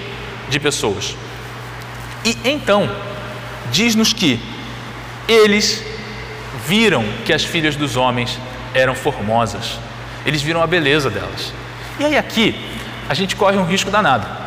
de 0.51 0.61
pessoas. 0.61 1.17
E 2.27 2.37
então, 2.45 2.95
diz-nos 3.71 4.13
que 4.13 4.39
eles 5.27 5.83
viram 6.67 7.07
que 7.25 7.33
as 7.33 7.43
filhas 7.43 7.75
dos 7.75 7.97
homens 7.97 8.39
eram 8.75 8.95
formosas. 8.95 9.79
Eles 10.27 10.43
viram 10.43 10.63
a 10.63 10.67
beleza 10.67 11.09
delas. 11.09 11.55
E 11.99 12.05
aí 12.05 12.19
aqui, 12.19 12.55
a 13.09 13.15
gente 13.15 13.35
corre 13.35 13.57
um 13.57 13.65
risco 13.65 13.91
danado. 13.91 14.42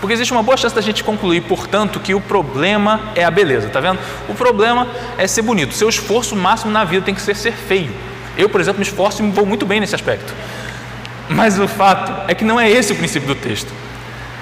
Porque 0.00 0.12
existe 0.12 0.32
uma 0.32 0.42
boa 0.42 0.56
chance 0.56 0.74
da 0.74 0.80
gente 0.80 1.02
concluir, 1.02 1.42
portanto, 1.42 1.98
que 2.00 2.14
o 2.14 2.20
problema 2.20 3.12
é 3.14 3.24
a 3.24 3.30
beleza, 3.30 3.68
tá 3.68 3.80
vendo? 3.80 3.98
O 4.28 4.34
problema 4.34 4.86
é 5.16 5.26
ser 5.26 5.42
bonito. 5.42 5.74
Seu 5.74 5.88
esforço 5.88 6.36
máximo 6.36 6.70
na 6.70 6.84
vida 6.84 7.04
tem 7.04 7.14
que 7.14 7.20
ser 7.22 7.34
ser 7.34 7.52
feio. 7.52 7.92
Eu, 8.36 8.48
por 8.48 8.60
exemplo, 8.60 8.78
me 8.78 8.86
esforço 8.86 9.22
e 9.22 9.24
me 9.24 9.32
vou 9.32 9.46
muito 9.46 9.64
bem 9.64 9.80
nesse 9.80 9.94
aspecto. 9.94 10.34
Mas 11.28 11.58
o 11.58 11.66
fato 11.66 12.30
é 12.30 12.34
que 12.34 12.44
não 12.44 12.60
é 12.60 12.70
esse 12.70 12.92
o 12.92 12.96
princípio 12.96 13.26
do 13.26 13.34
texto. 13.34 13.72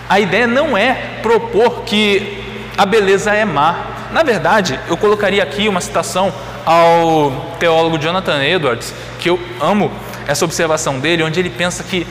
A 0.09 0.21
ideia 0.21 0.47
não 0.47 0.77
é 0.77 0.93
propor 1.23 1.83
que 1.83 2.43
a 2.77 2.85
beleza 2.85 3.33
é 3.33 3.45
má. 3.45 3.87
Na 4.13 4.23
verdade, 4.23 4.79
eu 4.89 4.97
colocaria 4.97 5.43
aqui 5.43 5.69
uma 5.69 5.81
citação 5.81 6.33
ao 6.67 7.55
teólogo 7.59 7.99
Jonathan 7.99 8.43
Edwards, 8.43 8.93
que 9.19 9.31
eu 9.31 9.39
amo 9.61 9.91
essa 10.27 10.45
observação 10.45 10.99
dele, 10.99 11.23
onde 11.23 11.39
ele 11.39 11.51
pensa 11.51 11.83
que 11.83 12.07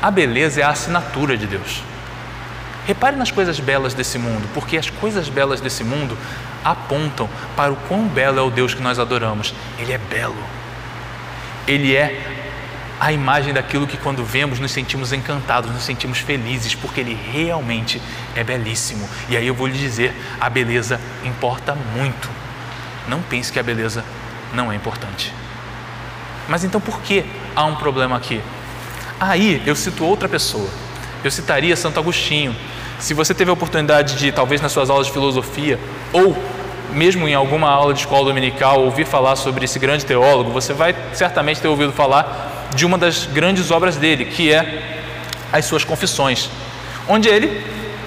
a 0.00 0.10
beleza 0.10 0.60
é 0.60 0.64
a 0.64 0.70
assinatura 0.70 1.36
de 1.36 1.46
Deus. 1.46 1.82
Repare 2.86 3.16
nas 3.16 3.32
coisas 3.32 3.58
belas 3.58 3.94
desse 3.94 4.16
mundo, 4.16 4.48
porque 4.54 4.76
as 4.76 4.88
coisas 4.88 5.28
belas 5.28 5.60
desse 5.60 5.82
mundo 5.82 6.16
apontam 6.64 7.28
para 7.56 7.72
o 7.72 7.76
quão 7.88 8.06
belo 8.06 8.38
é 8.38 8.42
o 8.42 8.50
Deus 8.50 8.74
que 8.74 8.82
nós 8.82 8.98
adoramos. 8.98 9.52
Ele 9.78 9.92
é 9.92 9.98
belo. 9.98 10.36
Ele 11.66 11.96
é 11.96 12.36
a 13.00 13.12
imagem 13.12 13.52
daquilo 13.52 13.88
que, 13.88 13.96
quando 13.96 14.24
vemos, 14.24 14.60
nos 14.60 14.70
sentimos 14.70 15.12
encantados, 15.12 15.70
nos 15.72 15.82
sentimos 15.82 16.18
felizes, 16.18 16.76
porque 16.76 17.00
ele 17.00 17.18
realmente 17.32 18.00
é 18.36 18.44
belíssimo. 18.44 19.08
E 19.28 19.36
aí 19.36 19.46
eu 19.46 19.54
vou 19.54 19.66
lhe 19.66 19.76
dizer: 19.76 20.14
a 20.40 20.48
beleza 20.48 21.00
importa 21.24 21.74
muito. 21.74 22.30
Não 23.08 23.20
pense 23.20 23.52
que 23.52 23.58
a 23.58 23.64
beleza 23.64 24.04
não 24.54 24.70
é 24.70 24.76
importante. 24.76 25.32
Mas 26.48 26.62
então 26.62 26.80
por 26.80 27.00
que 27.00 27.24
há 27.54 27.64
um 27.64 27.74
problema 27.74 28.16
aqui? 28.16 28.40
Aí 29.18 29.60
eu 29.66 29.74
cito 29.74 30.04
outra 30.04 30.28
pessoa. 30.28 30.85
Eu 31.26 31.30
citaria 31.32 31.74
Santo 31.74 31.98
Agostinho, 31.98 32.54
se 33.00 33.12
você 33.12 33.34
teve 33.34 33.50
a 33.50 33.52
oportunidade 33.52 34.14
de, 34.14 34.30
talvez 34.30 34.60
nas 34.60 34.70
suas 34.70 34.88
aulas 34.88 35.08
de 35.08 35.12
filosofia, 35.12 35.76
ou 36.12 36.36
mesmo 36.92 37.26
em 37.26 37.34
alguma 37.34 37.68
aula 37.68 37.92
de 37.92 37.98
escola 37.98 38.26
dominical, 38.26 38.80
ouvir 38.84 39.04
falar 39.04 39.34
sobre 39.34 39.64
esse 39.64 39.76
grande 39.76 40.06
teólogo, 40.06 40.52
você 40.52 40.72
vai 40.72 40.94
certamente 41.12 41.60
ter 41.60 41.66
ouvido 41.66 41.92
falar 41.92 42.68
de 42.76 42.86
uma 42.86 42.96
das 42.96 43.26
grandes 43.26 43.72
obras 43.72 43.96
dele, 43.96 44.26
que 44.26 44.52
é 44.52 45.00
as 45.52 45.64
suas 45.64 45.82
confissões, 45.82 46.48
onde 47.08 47.28
ele, 47.28 47.60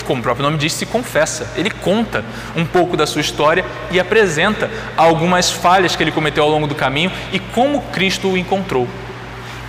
como 0.05 0.21
o 0.21 0.23
próprio 0.23 0.45
nome 0.45 0.57
diz, 0.57 0.71
se 0.71 0.85
confessa. 0.85 1.51
Ele 1.57 1.69
conta 1.69 2.23
um 2.55 2.65
pouco 2.65 2.95
da 2.95 3.05
sua 3.05 3.19
história 3.19 3.65
e 3.91 3.99
apresenta 3.99 4.71
algumas 4.95 5.51
falhas 5.51 5.93
que 5.93 6.01
ele 6.01 6.11
cometeu 6.13 6.45
ao 6.45 6.49
longo 6.49 6.67
do 6.67 6.73
caminho 6.73 7.11
e 7.33 7.39
como 7.39 7.81
Cristo 7.91 8.29
o 8.29 8.37
encontrou. 8.37 8.87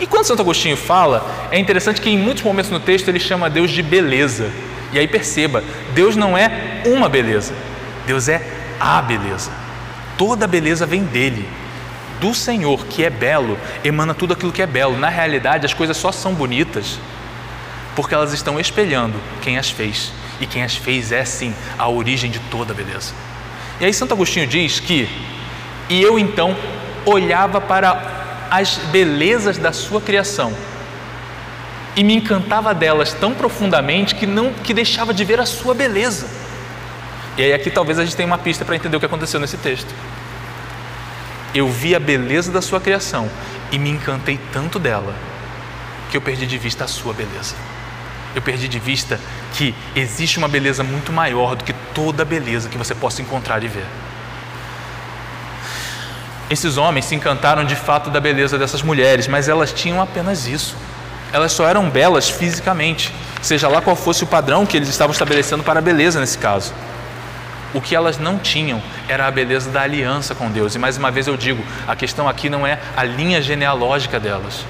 E 0.01 0.07
quando 0.07 0.25
Santo 0.25 0.41
Agostinho 0.41 0.77
fala, 0.77 1.49
é 1.51 1.59
interessante 1.59 2.01
que 2.01 2.09
em 2.09 2.17
muitos 2.17 2.43
momentos 2.43 2.71
no 2.71 2.81
texto 2.81 3.09
ele 3.09 3.21
chama 3.21 3.51
Deus 3.51 3.71
de 3.71 3.83
beleza. 3.83 4.51
E 4.93 4.99
aí 4.99 5.07
perceba, 5.07 5.63
Deus 5.95 6.17
não 6.17 6.37
é 6.37 6.83
uma 6.87 7.09
beleza, 7.09 7.53
Deus 8.07 8.29
é 8.29 8.43
a 8.81 9.01
beleza. 9.03 9.53
Toda 10.17 10.47
beleza 10.47 10.87
vem 10.87 11.05
dele. 11.05 11.49
Do 12.19 12.35
Senhor, 12.35 12.87
que 12.87 13.05
é 13.05 13.11
belo, 13.11 13.59
emana 13.85 14.15
tudo 14.15 14.33
aquilo 14.33 14.53
que 14.53 14.63
é 14.63 14.67
belo. 14.67 14.99
Na 14.99 15.09
realidade, 15.09 15.65
as 15.65 15.75
coisas 15.75 15.97
só 15.97 16.11
são 16.11 16.35
bonitas 16.35 16.99
porque 17.95 18.15
elas 18.15 18.33
estão 18.33 18.59
espelhando 18.59 19.19
quem 19.43 19.59
as 19.59 19.71
fez. 19.71 20.13
E 20.41 20.47
quem 20.47 20.63
as 20.63 20.75
fez 20.75 21.13
é 21.13 21.25
sim 21.25 21.55
a 21.79 21.89
origem 21.89 22.31
de 22.31 22.39
toda 22.39 22.73
beleza. 22.73 23.13
E 23.79 23.85
aí 23.85 23.93
Santo 23.93 24.15
Agostinho 24.15 24.47
diz 24.47 24.81
que 24.81 25.09
e 25.89 26.01
eu 26.01 26.19
então 26.19 26.57
olhava 27.05 27.61
para 27.61 28.20
as 28.51 28.77
belezas 28.91 29.57
da 29.57 29.73
sua 29.73 30.01
criação 30.01 30.53
e 31.97 32.05
me 32.05 32.15
encantava 32.15 32.75
delas 32.75 33.13
tão 33.13 33.35
profundamente 33.35 34.15
que 34.15 34.27
não 34.27 34.53
que 34.53 34.73
deixava 34.73 35.13
de 35.13 35.25
ver 35.25 35.41
a 35.41 35.47
sua 35.47 35.75
beleza. 35.75 36.27
E 37.37 37.43
aí 37.43 37.53
aqui 37.53 37.71
talvez 37.71 37.99
a 37.99 38.05
gente 38.05 38.17
tenha 38.17 38.27
uma 38.27 38.39
pista 38.39 38.65
para 38.65 38.77
entender 38.77 38.97
o 38.97 39.01
que 39.01 39.07
aconteceu 39.07 39.41
nesse 39.41 39.57
texto. 39.57 39.93
Eu 41.55 41.69
vi 41.69 41.95
a 41.95 42.01
beleza 42.01 42.53
da 42.53 42.63
sua 42.63 42.81
criação 42.81 43.29
e 43.73 43.79
me 43.79 43.91
encantei 43.91 44.39
tanto 44.53 44.79
dela 44.79 45.15
que 46.11 46.17
eu 46.17 46.21
perdi 46.21 46.47
de 46.47 46.59
vista 46.59 46.85
a 46.85 46.89
sua 46.89 47.13
beleza. 47.13 47.55
Eu 48.35 48.43
perdi 48.43 48.69
de 48.69 48.79
vista 48.79 49.19
que 49.55 49.75
existe 49.95 50.39
uma 50.39 50.49
beleza 50.49 50.85
muito 50.85 51.13
maior 51.13 51.57
do 51.57 51.65
que 51.65 51.73
toda 51.95 52.23
a 52.23 52.27
beleza 52.27 52.69
que 52.69 52.79
você 52.79 52.95
possa 52.95 53.21
encontrar 53.21 53.63
e 53.65 53.69
ver. 53.69 53.87
Esses 56.51 56.77
homens 56.77 57.05
se 57.05 57.15
encantaram 57.15 57.65
de 57.65 57.77
fato 57.77 58.11
da 58.11 58.21
beleza 58.21 58.59
dessas 58.59 58.83
mulheres, 58.83 59.29
mas 59.29 59.49
elas 59.49 59.73
tinham 59.73 60.03
apenas 60.03 60.47
isso 60.47 60.77
elas 61.33 61.53
só 61.53 61.67
eram 61.67 61.89
belas 61.89 62.29
fisicamente, 62.29 63.13
seja 63.41 63.69
lá 63.69 63.81
qual 63.81 63.95
fosse 63.95 64.25
o 64.25 64.27
padrão 64.27 64.67
que 64.67 64.77
eles 64.77 64.89
estavam 64.89 65.13
estabelecendo 65.13 65.63
para 65.63 65.79
a 65.79 65.83
beleza 65.83 66.21
nesse 66.21 66.39
caso. 66.39 66.73
O 67.73 67.81
que 67.81 67.95
elas 67.95 68.19
não 68.19 68.37
tinham 68.37 68.83
era 69.09 69.29
a 69.29 69.31
beleza 69.31 69.71
da 69.71 69.83
aliança 69.83 70.35
com 70.35 70.51
Deus. 70.51 70.75
E 70.75 70.79
mais 70.79 70.97
uma 70.97 71.11
vez 71.11 71.29
eu 71.29 71.37
digo: 71.37 71.65
a 71.87 71.95
questão 71.95 72.29
aqui 72.29 72.51
não 72.51 72.67
é 72.67 72.81
a 72.97 73.05
linha 73.05 73.41
genealógica 73.41 74.19
delas, 74.19 74.65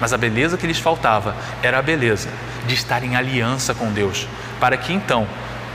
mas 0.00 0.12
a 0.12 0.18
beleza 0.18 0.56
que 0.56 0.66
lhes 0.66 0.78
faltava 0.78 1.34
era 1.62 1.78
a 1.80 1.82
beleza 1.82 2.28
de 2.64 2.74
estar 2.74 3.02
em 3.02 3.16
aliança 3.16 3.74
com 3.74 3.92
Deus, 3.92 4.28
para 4.60 4.76
que 4.76 4.92
então 4.92 5.26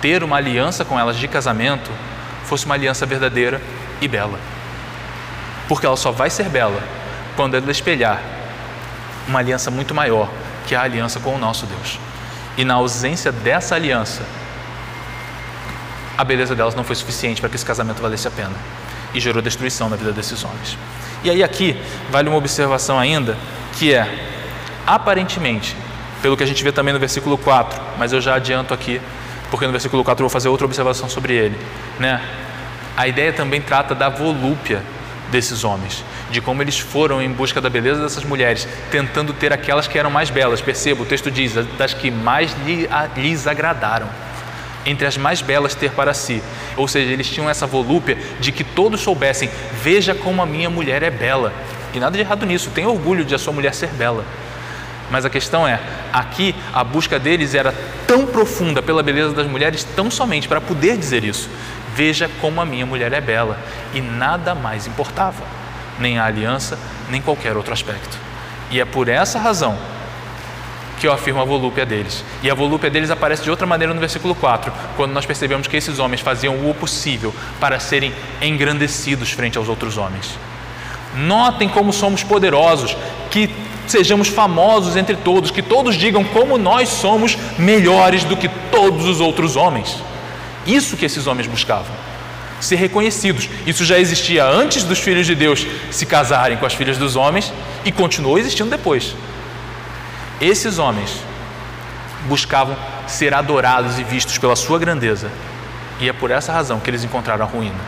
ter 0.01 0.23
uma 0.23 0.37
aliança 0.37 0.85
com 0.85 0.97
elas 0.97 1.17
de 1.17 1.27
casamento 1.27 1.91
fosse 2.45 2.65
uma 2.65 2.75
aliança 2.75 3.05
verdadeira 3.05 3.61
e 3.99 4.07
bela. 4.07 4.39
Porque 5.67 5.85
ela 5.85 5.97
só 5.97 6.11
vai 6.11 6.29
ser 6.29 6.49
bela 6.49 6.81
quando 7.35 7.55
ela 7.55 7.71
espelhar 7.71 8.21
uma 9.27 9.39
aliança 9.39 9.69
muito 9.69 9.93
maior, 9.93 10.29
que 10.65 10.73
é 10.73 10.77
a 10.77 10.81
aliança 10.81 11.19
com 11.19 11.35
o 11.35 11.37
nosso 11.37 11.65
Deus. 11.65 11.99
E 12.57 12.63
na 12.63 12.75
ausência 12.75 13.31
dessa 13.31 13.75
aliança, 13.75 14.23
a 16.17 16.23
beleza 16.23 16.55
delas 16.55 16.73
não 16.73 16.83
foi 16.83 16.95
suficiente 16.95 17.39
para 17.39 17.49
que 17.49 17.55
esse 17.55 17.65
casamento 17.65 18.01
valesse 18.01 18.27
a 18.27 18.31
pena 18.31 18.55
e 19.13 19.19
gerou 19.19 19.41
destruição 19.41 19.89
na 19.89 19.95
vida 19.95 20.11
desses 20.11 20.43
homens. 20.43 20.77
E 21.23 21.29
aí 21.29 21.43
aqui 21.43 21.79
vale 22.09 22.27
uma 22.29 22.37
observação 22.37 22.99
ainda, 22.99 23.37
que 23.77 23.93
é 23.93 24.07
aparentemente, 24.85 25.75
pelo 26.21 26.35
que 26.35 26.43
a 26.43 26.47
gente 26.47 26.63
vê 26.63 26.71
também 26.71 26.93
no 26.93 26.99
versículo 26.99 27.37
4, 27.37 27.79
mas 27.97 28.13
eu 28.13 28.21
já 28.21 28.35
adianto 28.35 28.73
aqui, 28.73 28.99
porque 29.51 29.65
no 29.65 29.71
versículo 29.71 30.03
4 30.03 30.23
eu 30.23 30.27
vou 30.27 30.33
fazer 30.33 30.49
outra 30.49 30.65
observação 30.65 31.07
sobre 31.07 31.33
ele, 31.33 31.57
né? 31.99 32.21
A 32.95 33.07
ideia 33.07 33.31
também 33.31 33.61
trata 33.61 33.93
da 33.93 34.09
volúpia 34.09 34.81
desses 35.31 35.63
homens, 35.63 36.03
de 36.31 36.41
como 36.41 36.61
eles 36.61 36.79
foram 36.79 37.21
em 37.21 37.31
busca 37.31 37.59
da 37.59 37.69
beleza 37.69 38.01
dessas 38.01 38.23
mulheres, 38.23 38.67
tentando 38.89 39.33
ter 39.33 39.51
aquelas 39.51 39.87
que 39.87 39.99
eram 39.99 40.09
mais 40.09 40.29
belas. 40.29 40.61
Perceba, 40.61 41.03
o 41.03 41.05
texto 41.05 41.29
diz, 41.29 41.53
das 41.77 41.93
que 41.93 42.09
mais 42.09 42.55
lhes 43.15 43.47
agradaram 43.47 44.07
entre 44.85 45.05
as 45.05 45.17
mais 45.17 45.41
belas 45.41 45.75
ter 45.75 45.91
para 45.91 46.13
si. 46.13 46.41
Ou 46.77 46.87
seja, 46.87 47.11
eles 47.11 47.29
tinham 47.29 47.49
essa 47.49 47.67
volúpia 47.67 48.17
de 48.39 48.51
que 48.51 48.63
todos 48.63 49.01
soubessem: 49.01 49.49
veja 49.83 50.15
como 50.15 50.41
a 50.41 50.45
minha 50.45 50.69
mulher 50.69 51.03
é 51.03 51.09
bela. 51.09 51.53
E 51.93 51.99
nada 51.99 52.15
de 52.15 52.21
errado 52.21 52.45
nisso, 52.45 52.69
tem 52.73 52.85
orgulho 52.85 53.25
de 53.25 53.35
a 53.35 53.37
sua 53.37 53.53
mulher 53.53 53.73
ser 53.73 53.89
bela. 53.89 54.23
Mas 55.09 55.23
a 55.23 55.29
questão 55.29 55.65
é, 55.67 55.79
aqui 56.11 56.53
a 56.73 56.83
busca 56.83 57.17
deles 57.17 57.53
era 57.53 57.73
tão 58.05 58.25
profunda 58.25 58.81
pela 58.81 59.01
beleza 59.01 59.33
das 59.33 59.47
mulheres, 59.47 59.85
tão 59.95 60.11
somente 60.11 60.47
para 60.47 60.59
poder 60.59 60.97
dizer 60.97 61.23
isso. 61.23 61.49
Veja 61.97 62.29
como 62.39 62.61
a 62.61 62.65
minha 62.65 62.85
mulher 62.85 63.11
é 63.11 63.19
bela. 63.19 63.57
E 63.91 63.99
nada 63.99 64.53
mais 64.53 64.85
importava, 64.85 65.43
nem 65.97 66.19
a 66.19 66.25
aliança, 66.25 66.77
nem 67.09 67.19
qualquer 67.19 67.57
outro 67.57 67.73
aspecto. 67.73 68.19
E 68.69 68.79
é 68.79 68.85
por 68.85 69.09
essa 69.09 69.39
razão 69.39 69.75
que 70.99 71.07
eu 71.07 71.11
afirmo 71.11 71.41
a 71.41 71.43
volúpia 71.43 71.87
deles. 71.87 72.23
E 72.43 72.51
a 72.51 72.53
volúpia 72.53 72.91
deles 72.91 73.09
aparece 73.09 73.41
de 73.41 73.49
outra 73.49 73.65
maneira 73.65 73.95
no 73.95 73.99
versículo 73.99 74.35
4, 74.35 74.71
quando 74.95 75.11
nós 75.11 75.25
percebemos 75.25 75.65
que 75.65 75.75
esses 75.75 75.97
homens 75.97 76.21
faziam 76.21 76.69
o 76.69 76.75
possível 76.75 77.33
para 77.59 77.79
serem 77.79 78.13
engrandecidos 78.43 79.31
frente 79.31 79.57
aos 79.57 79.67
outros 79.67 79.97
homens. 79.97 80.37
Notem 81.15 81.67
como 81.67 81.91
somos 81.91 82.21
poderosos, 82.23 82.95
que 83.31 83.49
sejamos 83.87 84.27
famosos 84.27 84.95
entre 84.95 85.15
todos, 85.15 85.49
que 85.49 85.63
todos 85.63 85.95
digam 85.95 86.23
como 86.23 86.59
nós 86.59 86.89
somos 86.89 87.35
melhores 87.57 88.23
do 88.23 88.37
que 88.37 88.49
todos 88.71 89.07
os 89.07 89.19
outros 89.19 89.55
homens. 89.55 89.97
Isso 90.67 90.97
que 90.97 91.05
esses 91.05 91.25
homens 91.25 91.47
buscavam. 91.47 91.95
Ser 92.59 92.75
reconhecidos. 92.75 93.49
Isso 93.65 93.85
já 93.85 93.97
existia 93.97 94.45
antes 94.45 94.83
dos 94.83 94.99
filhos 94.99 95.25
de 95.25 95.33
Deus 95.33 95.65
se 95.89 96.05
casarem 96.05 96.57
com 96.57 96.65
as 96.65 96.73
filhas 96.73 96.97
dos 96.97 97.15
homens 97.15 97.53
e 97.85 97.91
continuou 97.91 98.37
existindo 98.37 98.69
depois. 98.69 99.15
Esses 100.41 100.77
homens 100.77 101.21
buscavam 102.27 102.75
ser 103.07 103.33
adorados 103.33 103.97
e 103.97 104.03
vistos 104.03 104.37
pela 104.37 104.55
sua 104.55 104.77
grandeza, 104.77 105.31
e 105.99 106.09
é 106.09 106.13
por 106.13 106.29
essa 106.29 106.51
razão 106.51 106.79
que 106.79 106.89
eles 106.89 107.03
encontraram 107.03 107.45
a 107.45 107.47
ruína. 107.47 107.79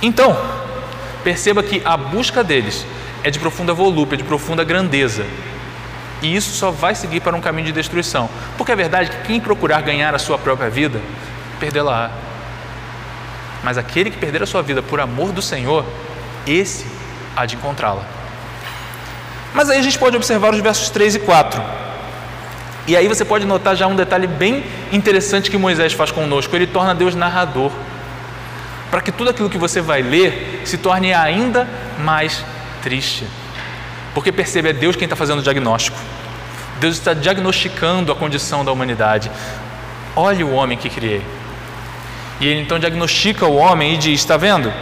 Então, 0.00 0.36
perceba 1.22 1.62
que 1.62 1.82
a 1.84 1.96
busca 1.96 2.42
deles 2.42 2.86
é 3.22 3.30
de 3.30 3.38
profunda 3.38 3.72
volúpia, 3.72 4.16
de 4.16 4.24
profunda 4.24 4.64
grandeza. 4.64 5.24
E 6.22 6.34
isso 6.34 6.54
só 6.54 6.70
vai 6.70 6.94
seguir 6.94 7.20
para 7.20 7.36
um 7.36 7.40
caminho 7.40 7.66
de 7.66 7.72
destruição. 7.72 8.30
Porque 8.56 8.70
é 8.70 8.76
verdade 8.76 9.10
que 9.10 9.26
quem 9.26 9.40
procurar 9.40 9.82
ganhar 9.82 10.14
a 10.14 10.18
sua 10.18 10.38
própria 10.38 10.70
vida, 10.70 11.00
perdê-la. 11.58 12.12
Mas 13.62 13.76
aquele 13.76 14.10
que 14.10 14.16
perder 14.16 14.42
a 14.42 14.46
sua 14.46 14.62
vida 14.62 14.80
por 14.80 15.00
amor 15.00 15.32
do 15.32 15.42
Senhor, 15.42 15.84
esse 16.46 16.86
há 17.36 17.44
de 17.44 17.56
encontrá-la. 17.56 18.04
Mas 19.52 19.68
aí 19.68 19.78
a 19.78 19.82
gente 19.82 19.98
pode 19.98 20.16
observar 20.16 20.54
os 20.54 20.60
versos 20.60 20.88
3 20.90 21.16
e 21.16 21.18
4. 21.18 21.62
E 22.86 22.96
aí 22.96 23.06
você 23.06 23.24
pode 23.24 23.44
notar 23.44 23.76
já 23.76 23.86
um 23.86 23.94
detalhe 23.94 24.26
bem 24.26 24.64
interessante 24.92 25.50
que 25.50 25.58
Moisés 25.58 25.92
faz 25.92 26.10
conosco: 26.10 26.54
ele 26.54 26.66
torna 26.66 26.94
Deus 26.94 27.14
narrador. 27.14 27.70
Para 28.90 29.00
que 29.00 29.10
tudo 29.10 29.30
aquilo 29.30 29.50
que 29.50 29.58
você 29.58 29.80
vai 29.80 30.02
ler 30.02 30.62
se 30.64 30.78
torne 30.78 31.12
ainda 31.12 31.68
mais 31.98 32.44
triste. 32.82 33.26
Porque 34.14 34.30
percebe, 34.30 34.68
é 34.68 34.72
Deus 34.72 34.96
quem 34.96 35.06
está 35.06 35.16
fazendo 35.16 35.38
o 35.38 35.42
diagnóstico. 35.42 35.98
Deus 36.80 36.96
está 36.96 37.14
diagnosticando 37.14 38.10
a 38.10 38.14
condição 38.14 38.64
da 38.64 38.72
humanidade. 38.72 39.30
Olhe 40.14 40.42
o 40.42 40.52
homem 40.52 40.76
que 40.76 40.90
criei. 40.90 41.22
E 42.40 42.46
ele 42.46 42.60
então 42.60 42.78
diagnostica 42.78 43.46
o 43.46 43.56
homem 43.56 43.94
e 43.94 43.96
diz: 43.96 44.20
Está 44.20 44.36
vendo? 44.36 44.72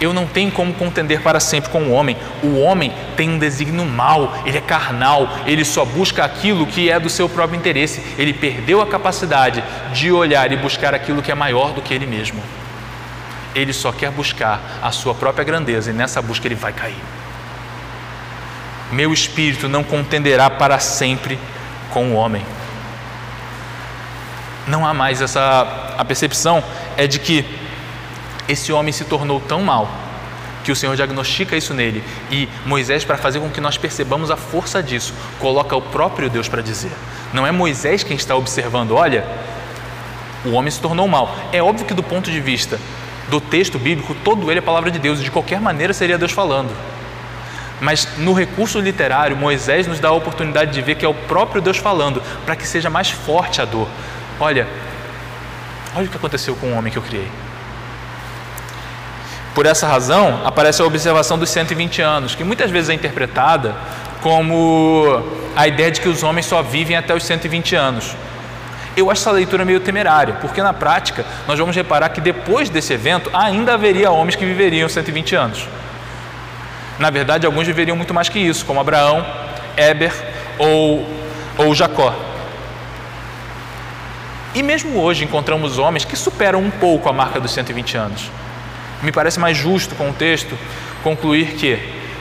Eu 0.00 0.12
não 0.12 0.26
tenho 0.26 0.52
como 0.52 0.72
contender 0.74 1.22
para 1.22 1.40
sempre 1.40 1.70
com 1.70 1.84
o 1.84 1.90
homem. 1.90 2.16
O 2.42 2.60
homem 2.60 2.92
tem 3.16 3.28
um 3.28 3.38
desígnio 3.38 3.84
mau, 3.84 4.32
ele 4.46 4.58
é 4.58 4.60
carnal, 4.60 5.28
ele 5.44 5.64
só 5.64 5.84
busca 5.84 6.24
aquilo 6.24 6.66
que 6.66 6.88
é 6.88 7.00
do 7.00 7.10
seu 7.10 7.28
próprio 7.28 7.58
interesse. 7.58 8.00
Ele 8.16 8.32
perdeu 8.32 8.80
a 8.80 8.86
capacidade 8.86 9.64
de 9.92 10.12
olhar 10.12 10.52
e 10.52 10.56
buscar 10.56 10.94
aquilo 10.94 11.22
que 11.22 11.32
é 11.32 11.34
maior 11.34 11.72
do 11.72 11.82
que 11.82 11.92
ele 11.92 12.06
mesmo. 12.06 12.40
Ele 13.54 13.72
só 13.72 13.92
quer 13.92 14.10
buscar 14.10 14.78
a 14.82 14.90
sua 14.90 15.14
própria 15.14 15.44
grandeza 15.44 15.90
e 15.90 15.94
nessa 15.94 16.20
busca 16.20 16.46
ele 16.46 16.54
vai 16.54 16.72
cair. 16.72 17.02
Meu 18.90 19.12
espírito 19.12 19.68
não 19.68 19.84
contenderá 19.84 20.48
para 20.48 20.78
sempre 20.78 21.38
com 21.90 22.12
o 22.12 22.14
homem. 22.14 22.44
Não 24.66 24.86
há 24.86 24.92
mais 24.92 25.20
essa 25.20 25.94
a 25.96 26.04
percepção 26.04 26.62
é 26.96 27.06
de 27.06 27.18
que 27.18 27.44
esse 28.48 28.72
homem 28.72 28.92
se 28.92 29.04
tornou 29.04 29.40
tão 29.40 29.62
mal 29.62 29.90
que 30.64 30.72
o 30.72 30.76
Senhor 30.76 30.94
diagnostica 30.94 31.56
isso 31.56 31.72
nele 31.72 32.04
e 32.30 32.48
Moisés, 32.66 33.04
para 33.04 33.16
fazer 33.16 33.40
com 33.40 33.48
que 33.48 33.60
nós 33.60 33.78
percebamos 33.78 34.30
a 34.30 34.36
força 34.36 34.82
disso, 34.82 35.14
coloca 35.38 35.74
o 35.74 35.80
próprio 35.80 36.28
Deus 36.28 36.48
para 36.48 36.62
dizer. 36.62 36.92
Não 37.32 37.46
é 37.46 37.50
Moisés 37.50 38.02
quem 38.02 38.16
está 38.16 38.36
observando, 38.36 38.92
olha, 38.92 39.26
o 40.44 40.50
homem 40.50 40.70
se 40.70 40.80
tornou 40.80 41.08
mal. 41.08 41.34
É 41.52 41.62
óbvio 41.62 41.86
que, 41.86 41.94
do 41.94 42.02
ponto 42.02 42.30
de 42.30 42.40
vista 42.40 42.78
do 43.28 43.40
texto 43.40 43.78
bíblico, 43.78 44.14
todo 44.24 44.50
ele 44.50 44.58
é 44.58 44.62
palavra 44.62 44.90
de 44.90 44.98
Deus, 44.98 45.20
e 45.20 45.24
de 45.24 45.30
qualquer 45.30 45.60
maneira 45.60 45.92
seria 45.92 46.18
Deus 46.18 46.32
falando. 46.32 46.70
Mas 47.80 48.08
no 48.18 48.32
recurso 48.32 48.80
literário, 48.80 49.36
Moisés 49.36 49.86
nos 49.86 50.00
dá 50.00 50.08
a 50.08 50.12
oportunidade 50.12 50.72
de 50.72 50.82
ver 50.82 50.96
que 50.96 51.04
é 51.04 51.08
o 51.08 51.14
próprio 51.14 51.62
Deus 51.62 51.76
falando, 51.76 52.22
para 52.44 52.56
que 52.56 52.66
seja 52.66 52.90
mais 52.90 53.10
forte 53.10 53.60
a 53.60 53.64
dor. 53.64 53.88
Olha, 54.40 54.66
olha 55.94 56.06
o 56.06 56.08
que 56.08 56.16
aconteceu 56.16 56.56
com 56.56 56.72
o 56.72 56.76
homem 56.76 56.92
que 56.92 56.98
eu 56.98 57.02
criei. 57.02 57.28
Por 59.54 59.66
essa 59.66 59.86
razão, 59.86 60.40
aparece 60.44 60.80
a 60.82 60.84
observação 60.84 61.38
dos 61.38 61.50
120 61.50 62.00
anos, 62.00 62.34
que 62.34 62.44
muitas 62.44 62.70
vezes 62.70 62.90
é 62.90 62.94
interpretada 62.94 63.74
como 64.22 65.22
a 65.56 65.66
ideia 65.66 65.90
de 65.90 66.00
que 66.00 66.08
os 66.08 66.22
homens 66.22 66.46
só 66.46 66.62
vivem 66.62 66.96
até 66.96 67.14
os 67.14 67.24
120 67.24 67.74
anos. 67.74 68.16
Eu 68.98 69.12
acho 69.12 69.20
essa 69.20 69.30
leitura 69.30 69.64
meio 69.64 69.78
temerária, 69.78 70.34
porque 70.40 70.60
na 70.60 70.72
prática 70.72 71.24
nós 71.46 71.56
vamos 71.56 71.76
reparar 71.76 72.08
que 72.08 72.20
depois 72.20 72.68
desse 72.68 72.92
evento 72.92 73.30
ainda 73.32 73.74
haveria 73.74 74.10
homens 74.10 74.34
que 74.34 74.44
viveriam 74.44 74.88
120 74.88 75.36
anos. 75.36 75.68
Na 76.98 77.08
verdade, 77.08 77.46
alguns 77.46 77.64
viveriam 77.64 77.96
muito 77.96 78.12
mais 78.12 78.28
que 78.28 78.40
isso, 78.40 78.66
como 78.66 78.80
Abraão, 78.80 79.24
Éber 79.76 80.12
ou, 80.58 81.06
ou 81.56 81.72
Jacó. 81.76 82.12
E 84.52 84.64
mesmo 84.64 84.98
hoje 84.98 85.24
encontramos 85.24 85.78
homens 85.78 86.04
que 86.04 86.16
superam 86.16 86.60
um 86.60 86.70
pouco 86.70 87.08
a 87.08 87.12
marca 87.12 87.38
dos 87.38 87.52
120 87.52 87.96
anos. 87.96 88.28
Me 89.00 89.12
parece 89.12 89.38
mais 89.38 89.56
justo 89.56 89.94
com 89.94 90.10
o 90.10 90.12
texto 90.12 90.58
concluir 91.04 91.52
que 91.52 91.78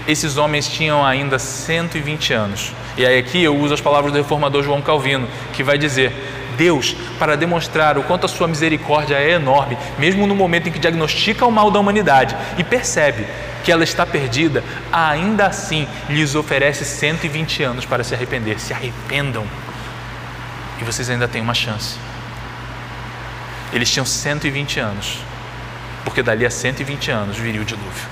esses 0.07 0.37
homens 0.37 0.67
tinham 0.69 1.03
ainda 1.03 1.39
120 1.39 2.33
anos. 2.33 2.71
E 2.95 3.05
aí 3.05 3.17
aqui 3.17 3.43
eu 3.43 3.55
uso 3.57 3.73
as 3.73 3.81
palavras 3.81 4.11
do 4.13 4.17
reformador 4.17 4.63
João 4.63 4.81
Calvino, 4.81 5.27
que 5.53 5.63
vai 5.63 5.77
dizer: 5.77 6.36
Deus, 6.57 6.95
para 7.19 7.37
demonstrar 7.37 7.97
o 7.97 8.03
quanto 8.03 8.25
a 8.25 8.29
sua 8.29 8.47
misericórdia 8.47 9.15
é 9.15 9.31
enorme, 9.31 9.77
mesmo 9.97 10.25
no 10.25 10.35
momento 10.35 10.67
em 10.67 10.71
que 10.71 10.79
diagnostica 10.79 11.45
o 11.45 11.51
mal 11.51 11.69
da 11.69 11.79
humanidade 11.79 12.35
e 12.57 12.63
percebe 12.63 13.25
que 13.63 13.71
ela 13.71 13.83
está 13.83 14.05
perdida, 14.05 14.63
ainda 14.91 15.45
assim 15.45 15.87
lhes 16.09 16.35
oferece 16.35 16.83
120 16.83 17.63
anos 17.63 17.85
para 17.85 18.03
se 18.03 18.13
arrepender. 18.15 18.59
Se 18.59 18.73
arrependam 18.73 19.45
e 20.79 20.83
vocês 20.83 21.09
ainda 21.09 21.27
têm 21.27 21.41
uma 21.41 21.53
chance. 21.53 21.97
Eles 23.71 23.91
tinham 23.91 24.05
120 24.05 24.79
anos 24.79 25.19
porque 26.03 26.23
dali 26.23 26.45
a 26.45 26.49
120 26.49 27.11
anos 27.11 27.37
viria 27.37 27.61
o 27.61 27.65
dilúvio. 27.65 28.07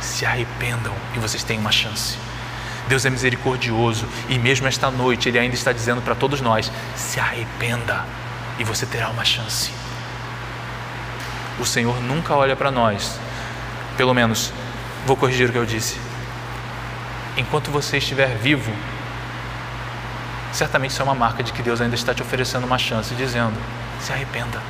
Se 0.00 0.26
arrependam 0.26 0.92
e 1.14 1.18
vocês 1.18 1.42
têm 1.42 1.58
uma 1.58 1.72
chance. 1.72 2.18
Deus 2.88 3.04
é 3.04 3.10
misericordioso 3.10 4.06
e 4.28 4.38
mesmo 4.38 4.66
esta 4.68 4.90
noite 4.90 5.28
Ele 5.28 5.38
ainda 5.38 5.54
está 5.54 5.72
dizendo 5.72 6.00
para 6.00 6.14
todos 6.14 6.40
nós: 6.40 6.70
se 6.94 7.18
arrependa, 7.18 8.04
e 8.58 8.64
você 8.64 8.86
terá 8.86 9.08
uma 9.08 9.24
chance. 9.24 9.70
O 11.58 11.64
Senhor 11.64 12.00
nunca 12.02 12.34
olha 12.34 12.54
para 12.54 12.70
nós, 12.70 13.18
pelo 13.96 14.12
menos, 14.12 14.52
vou 15.06 15.16
corrigir 15.16 15.48
o 15.48 15.52
que 15.52 15.58
eu 15.58 15.66
disse. 15.66 15.98
Enquanto 17.36 17.70
você 17.70 17.98
estiver 17.98 18.36
vivo, 18.36 18.72
certamente 20.52 20.90
isso 20.92 21.02
é 21.02 21.04
uma 21.04 21.14
marca 21.14 21.42
de 21.42 21.52
que 21.52 21.62
Deus 21.62 21.80
ainda 21.80 21.94
está 21.94 22.14
te 22.14 22.22
oferecendo 22.22 22.66
uma 22.66 22.78
chance, 22.78 23.14
dizendo: 23.14 23.56
se 24.00 24.12
arrependa. 24.12 24.60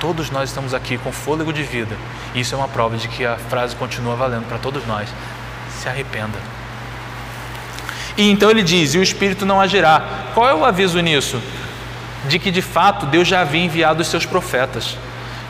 Todos 0.00 0.30
nós 0.30 0.48
estamos 0.48 0.74
aqui 0.74 0.98
com 0.98 1.12
fôlego 1.12 1.52
de 1.52 1.62
vida, 1.62 1.96
e 2.34 2.40
isso 2.40 2.54
é 2.54 2.58
uma 2.58 2.66
prova 2.68 2.96
de 2.96 3.06
que 3.06 3.24
a 3.24 3.36
frase 3.36 3.76
continua 3.76 4.16
valendo 4.16 4.48
para 4.48 4.58
todos 4.58 4.86
nós: 4.86 5.08
se 5.82 5.88
arrependa. 5.88 6.38
E 8.16 8.30
então 8.30 8.50
ele 8.50 8.62
diz: 8.62 8.94
e 8.94 8.98
o 8.98 9.02
Espírito 9.02 9.44
não 9.44 9.60
agirá. 9.60 10.02
Qual 10.34 10.48
é 10.48 10.54
o 10.54 10.64
aviso 10.64 11.00
nisso? 11.00 11.40
De 12.28 12.38
que 12.38 12.50
de 12.50 12.62
fato 12.62 13.06
Deus 13.06 13.26
já 13.26 13.40
havia 13.40 13.64
enviado 13.64 14.00
os 14.00 14.08
seus 14.08 14.24
profetas 14.24 14.96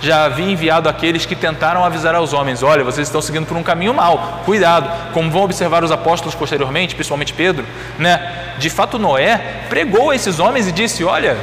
já 0.02 0.24
havia 0.24 0.50
enviado 0.50 0.88
aqueles 0.88 1.24
que 1.24 1.36
tentaram 1.36 1.84
avisar 1.84 2.14
aos 2.14 2.32
homens: 2.32 2.62
olha, 2.62 2.82
vocês 2.82 3.06
estão 3.06 3.22
seguindo 3.22 3.46
por 3.46 3.56
um 3.56 3.62
caminho 3.62 3.94
mau, 3.94 4.42
cuidado. 4.44 5.12
Como 5.12 5.30
vão 5.30 5.42
observar 5.42 5.84
os 5.84 5.92
apóstolos 5.92 6.34
posteriormente, 6.34 6.94
principalmente 6.94 7.32
Pedro, 7.32 7.64
né? 7.98 8.54
De 8.58 8.68
fato, 8.68 8.98
Noé 8.98 9.64
pregou 9.68 10.10
a 10.10 10.16
esses 10.16 10.40
homens 10.40 10.66
e 10.66 10.72
disse: 10.72 11.04
olha, 11.04 11.36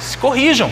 se 0.00 0.18
corrijam. 0.18 0.70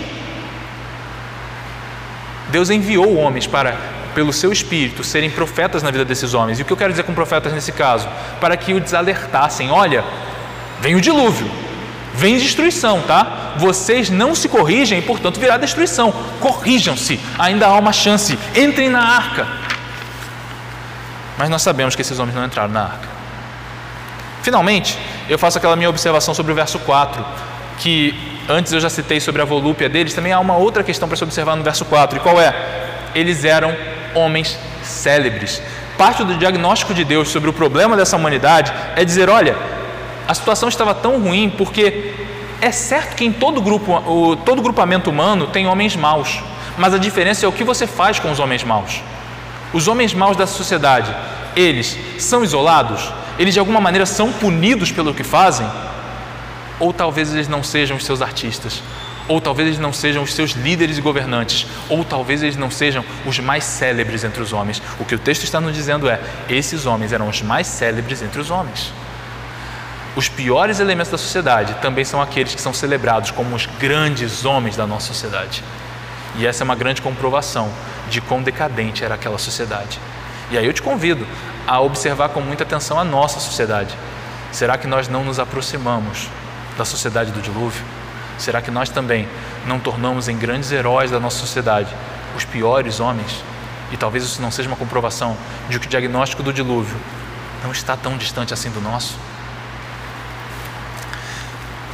Deus 2.49 2.69
enviou 2.69 3.17
homens 3.17 3.47
para, 3.47 3.77
pelo 4.15 4.33
seu 4.33 4.53
espírito, 4.53 5.05
serem 5.05 5.31
profetas 5.31 5.83
na 5.83 5.91
vida 5.91 6.05
desses 6.05 6.35
homens. 6.35 6.59
E 6.59 6.63
o 6.63 6.65
que 6.65 6.73
eu 6.73 6.77
quero 6.77 6.91
dizer 6.91 7.05
com 7.05 7.15
profetas 7.15 7.53
nesse 7.53 7.73
caso? 7.73 8.09
Para 8.41 8.57
que 8.57 8.75
o 8.75 8.81
desalertassem: 8.81 9.71
olha, 9.71 10.05
vem 10.81 10.95
o 10.95 11.01
dilúvio, 11.01 11.51
vem 12.15 12.39
destruição, 12.39 13.01
tá? 13.03 13.55
Vocês 13.57 14.11
não 14.11 14.35
se 14.35 14.49
corrigem 14.49 14.99
e, 14.99 15.03
portanto, 15.03 15.41
virá 15.41 15.57
destruição. 15.57 16.13
Corrijam-se, 16.41 17.21
ainda 17.39 17.67
há 17.67 17.79
uma 17.79 17.93
chance. 17.93 18.39
Entrem 18.55 18.89
na 18.89 19.01
arca. 19.01 19.47
Mas 21.39 21.49
nós 21.49 21.63
sabemos 21.63 21.97
que 21.97 22.03
esses 22.03 22.19
homens 22.19 22.35
não 22.35 22.45
entraram 22.45 22.73
na 22.73 22.83
arca. 22.83 23.09
Finalmente, 24.43 24.99
eu 25.29 25.39
faço 25.39 25.59
aquela 25.59 25.77
minha 25.77 25.89
observação 25.89 26.35
sobre 26.35 26.53
o 26.53 26.55
verso 26.55 26.79
4, 26.81 27.25
que 27.79 28.15
antes 28.49 28.73
eu 28.73 28.81
já 28.81 28.91
citei 28.91 29.21
sobre 29.21 29.41
a 29.41 29.45
volúpia 29.45 29.89
deles, 29.89 30.13
também 30.15 30.33
há 30.33 30.41
uma 30.41 30.57
outra 30.57 30.83
questão 30.83 31.09
para 31.09 31.17
se 31.17 31.25
observar 31.25 31.57
no 31.57 31.63
verso 31.63 31.85
4. 31.85 32.17
E 32.17 32.21
qual 32.21 32.41
é? 32.41 32.55
Eles 33.15 33.45
eram 33.45 33.75
homens 34.15 34.59
célebres. 34.83 35.63
Parte 35.97 36.25
do 36.25 36.35
diagnóstico 36.37 36.95
de 36.95 37.05
Deus 37.05 37.29
sobre 37.29 37.51
o 37.51 37.53
problema 37.53 37.97
dessa 37.97 38.17
humanidade 38.17 38.73
é 38.97 39.05
dizer: 39.05 39.29
olha, 39.29 39.57
a 40.27 40.35
situação 40.35 40.69
estava 40.69 40.95
tão 40.95 41.21
ruim 41.21 41.51
porque 41.51 42.15
é 42.61 42.71
certo 42.71 43.17
que 43.17 43.25
em 43.25 43.33
todo 43.33 43.61
grupo, 43.61 43.93
o, 43.93 44.37
todo 44.37 44.63
grupamento 44.63 45.11
humano 45.11 45.47
tem 45.47 45.67
homens 45.67 45.97
maus, 45.97 46.41
mas 46.77 46.95
a 46.95 46.99
diferença 46.99 47.45
é 47.45 47.49
o 47.49 47.53
que 47.53 47.65
você 47.65 47.87
faz 47.87 48.19
com 48.19 48.31
os 48.31 48.39
homens 48.39 48.63
maus. 48.63 49.03
Os 49.73 49.89
homens 49.89 50.13
maus 50.13 50.37
da 50.37 50.47
sociedade, 50.47 51.15
eles 51.57 51.97
são 52.19 52.45
isolados? 52.45 53.13
Eles 53.39 53.55
de 53.55 53.61
alguma 53.61 53.81
maneira 53.81 54.05
são 54.05 54.33
punidos 54.33 54.93
pelo 54.93 55.15
que 55.15 55.23
fazem? 55.23 55.67
Ou 56.79 56.93
talvez 56.93 57.33
eles 57.33 57.49
não 57.49 57.63
sejam 57.63 57.97
os 57.97 58.05
seus 58.05 58.21
artistas, 58.21 58.83
ou 59.31 59.41
talvez 59.41 59.69
eles 59.69 59.79
não 59.79 59.93
sejam 59.93 60.25
os 60.25 60.35
seus 60.35 60.51
líderes 60.51 60.99
e 60.99 61.01
governantes, 61.01 61.65
ou 61.89 62.05
talvez 62.05 62.43
eles 62.43 62.57
não 62.57 62.69
sejam 62.69 63.05
os 63.25 63.39
mais 63.39 63.63
célebres 63.63 64.25
entre 64.25 64.43
os 64.43 64.53
homens. 64.53 64.83
O 64.99 65.05
que 65.05 65.15
o 65.15 65.19
texto 65.21 65.45
está 65.45 65.61
nos 65.61 65.73
dizendo 65.73 66.11
é: 66.11 66.21
esses 66.49 66.85
homens 66.85 67.13
eram 67.13 67.29
os 67.29 67.41
mais 67.41 67.69
célebres 67.69 68.23
entre 68.23 68.41
os 68.41 68.51
homens. 68.51 68.93
Os 70.17 70.29
piores 70.29 70.81
elementos 70.81 71.13
da 71.13 71.17
sociedade 71.17 71.77
também 71.81 72.05
são 72.05 72.21
aqueles 72.21 72.57
que 72.57 72.61
são 72.61 72.75
celebrados 72.75 73.31
como 73.31 73.55
os 73.55 73.67
grandes 73.79 74.45
homens 74.45 74.75
da 74.75 74.85
nossa 74.85 75.07
sociedade. 75.07 75.63
E 76.37 76.45
essa 76.45 76.65
é 76.65 76.65
uma 76.65 76.75
grande 76.75 77.01
comprovação 77.01 77.71
de 78.09 78.21
quão 78.21 78.43
decadente 78.43 79.05
era 79.05 79.15
aquela 79.15 79.39
sociedade. 79.39 80.01
E 80.51 80.59
aí 80.59 80.67
eu 80.67 80.73
te 80.73 80.83
convido 80.83 81.25
a 81.69 81.81
observar 81.81 82.31
com 82.31 82.41
muita 82.41 82.65
atenção 82.65 82.99
a 82.99 83.05
nossa 83.05 83.39
sociedade. 83.39 83.95
Será 84.51 84.77
que 84.77 84.89
nós 84.89 85.07
não 85.07 85.25
nos 85.25 85.39
aproximamos 85.39 86.27
da 86.77 86.85
sociedade 86.85 87.31
do 87.31 87.41
dilúvio? 87.41 88.00
Será 88.41 88.63
que 88.63 88.71
nós 88.71 88.89
também 88.89 89.29
não 89.67 89.79
tornamos 89.79 90.27
em 90.27 90.37
grandes 90.37 90.73
heróis 90.73 91.11
da 91.11 91.21
nossa 91.21 91.39
sociedade 91.39 91.95
os 92.35 92.43
piores 92.43 92.99
homens? 92.99 93.45
E 93.93 93.99
talvez 93.99 94.25
isso 94.25 94.41
não 94.41 94.51
seja 94.51 94.67
uma 94.67 94.77
comprovação 94.77 95.37
de 95.69 95.79
que 95.79 95.87
o 95.87 95.91
diagnóstico 95.91 96.43
do 96.43 96.51
dilúvio 96.51 96.97
não 97.63 97.71
está 97.71 97.99
tão 97.99 98.17
distante 98.17 98.55
assim 98.55 98.71
do 98.71 98.81
nosso. 98.81 99.19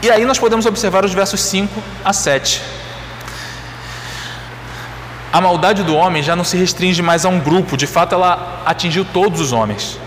E 0.00 0.08
aí 0.08 0.24
nós 0.24 0.38
podemos 0.38 0.66
observar 0.66 1.04
os 1.04 1.12
versos 1.12 1.40
5 1.40 1.82
a 2.04 2.12
7. 2.12 2.62
A 5.32 5.40
maldade 5.40 5.82
do 5.82 5.96
homem 5.96 6.22
já 6.22 6.36
não 6.36 6.44
se 6.44 6.56
restringe 6.56 7.02
mais 7.02 7.24
a 7.24 7.28
um 7.28 7.40
grupo, 7.40 7.76
de 7.76 7.88
fato 7.88 8.14
ela 8.14 8.62
atingiu 8.64 9.04
todos 9.04 9.40
os 9.40 9.50
homens. 9.50 9.98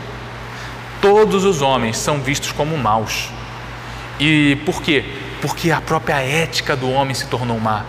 Todos 1.02 1.43
os 1.43 1.62
homens 1.62 1.97
são 1.97 2.21
vistos 2.21 2.54
como 2.54 2.78
maus. 2.78 3.30
E 4.17 4.58
por 4.65 4.82
quê? 4.82 5.28
Porque 5.41 5.71
a 5.71 5.82
própria 5.82 6.21
ética 6.21 6.75
do 6.75 6.89
homem 6.91 7.13
se 7.13 7.25
tornou 7.28 7.60
má. 7.60 7.86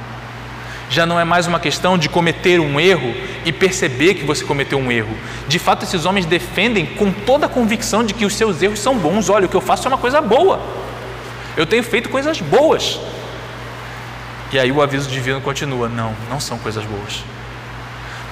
Já 0.89 1.07
não 1.07 1.21
é 1.21 1.25
mais 1.25 1.47
uma 1.47 1.61
questão 1.61 1.97
de 1.97 2.09
cometer 2.09 2.59
um 2.59 2.81
erro 2.81 3.15
e 3.45 3.53
perceber 3.53 4.15
que 4.15 4.25
você 4.25 4.45
cometeu 4.45 4.77
um 4.79 4.91
erro. 4.91 5.17
De 5.47 5.59
fato, 5.59 5.85
esses 5.85 6.05
homens 6.05 6.27
defendem 6.27 6.85
com 6.85 7.13
toda 7.13 7.47
a 7.47 7.49
convicção 7.49 8.05
de 8.05 8.13
que 8.13 8.25
os 8.25 8.35
seus 8.35 8.61
erros 8.61 8.81
são 8.81 8.99
bons. 8.99 9.31
Olha, 9.31 9.47
o 9.47 9.49
que 9.49 9.57
eu 9.57 9.61
faço 9.61 9.87
é 9.87 9.89
uma 9.89 9.99
coisa 9.99 10.21
boa. 10.21 10.61
Eu 11.57 11.65
tenho 11.65 11.83
feito 11.85 12.09
coisas 12.09 12.41
boas. 12.41 12.99
E 14.53 14.59
aí 14.59 14.73
o 14.73 14.83
aviso 14.83 15.09
divino 15.09 15.41
continua: 15.41 15.89
não, 15.89 16.13
não 16.29 16.41
são 16.41 16.59
coisas 16.59 16.85
boas. 16.85 17.23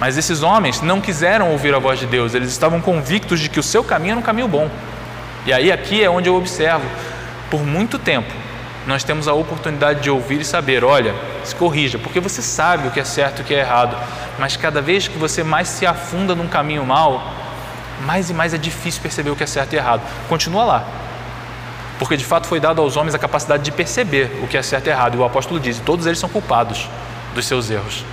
Mas 0.01 0.17
esses 0.17 0.43
homens 0.43 0.81
não 0.81 1.01
quiseram 1.01 1.51
ouvir 1.51 1.75
a 1.75 1.79
voz 1.79 1.99
de 1.99 2.07
Deus, 2.07 2.35
eles 2.35 2.51
estavam 2.51 2.81
convictos 2.81 3.41
de 3.41 3.49
que 3.49 3.59
o 3.59 3.63
seu 3.63 3.83
caminho 3.83 4.13
era 4.13 4.21
um 4.21 4.23
caminho 4.23 4.49
bom. 4.49 4.71
E 5.45 5.53
aí 5.53 5.73
aqui 5.73 6.03
é 6.03 6.11
onde 6.11 6.29
eu 6.29 6.37
observo, 6.37 6.85
por 7.51 7.65
muito 7.65 7.99
tempo, 7.99 8.33
nós 8.89 9.05
temos 9.05 9.29
a 9.29 9.35
oportunidade 9.35 10.01
de 10.01 10.11
ouvir 10.11 10.41
e 10.41 10.45
saber, 10.47 10.83
olha, 10.83 11.15
se 11.45 11.55
corrija, 11.55 11.99
porque 11.99 12.19
você 12.21 12.41
sabe 12.41 12.89
o 12.89 12.91
que 12.91 12.99
é 12.99 13.05
certo 13.05 13.41
e 13.41 13.43
o 13.43 13.45
que 13.45 13.55
é 13.55 13.59
errado, 13.59 13.95
mas 14.39 14.57
cada 14.57 14.81
vez 14.81 15.07
que 15.07 15.19
você 15.19 15.45
mais 15.45 15.69
se 15.69 15.85
afunda 15.85 16.35
num 16.35 16.49
caminho 16.49 16.87
mal, 16.87 17.23
mais 18.07 18.31
e 18.31 18.33
mais 18.33 18.55
é 18.55 18.57
difícil 18.57 19.03
perceber 19.03 19.29
o 19.29 19.37
que 19.37 19.45
é 19.45 19.47
certo 19.47 19.75
e 19.75 19.77
errado. 19.77 20.01
Continua 20.27 20.65
lá, 20.65 20.85
porque 21.99 22.17
de 22.17 22.25
fato 22.25 22.47
foi 22.47 22.61
dado 22.61 22.81
aos 22.81 22.97
homens 22.97 23.15
a 23.15 23.19
capacidade 23.19 23.63
de 23.63 23.71
perceber 23.71 24.41
o 24.43 24.49
que 24.49 24.57
é 24.57 24.63
certo 24.63 24.87
e 24.87 24.91
errado. 24.91 25.17
E 25.17 25.19
o 25.19 25.25
apóstolo 25.25 25.61
diz: 25.61 25.79
todos 25.81 26.07
eles 26.07 26.19
são 26.19 26.31
culpados 26.31 26.89
dos 27.35 27.45
seus 27.45 27.69
erros. 27.69 28.07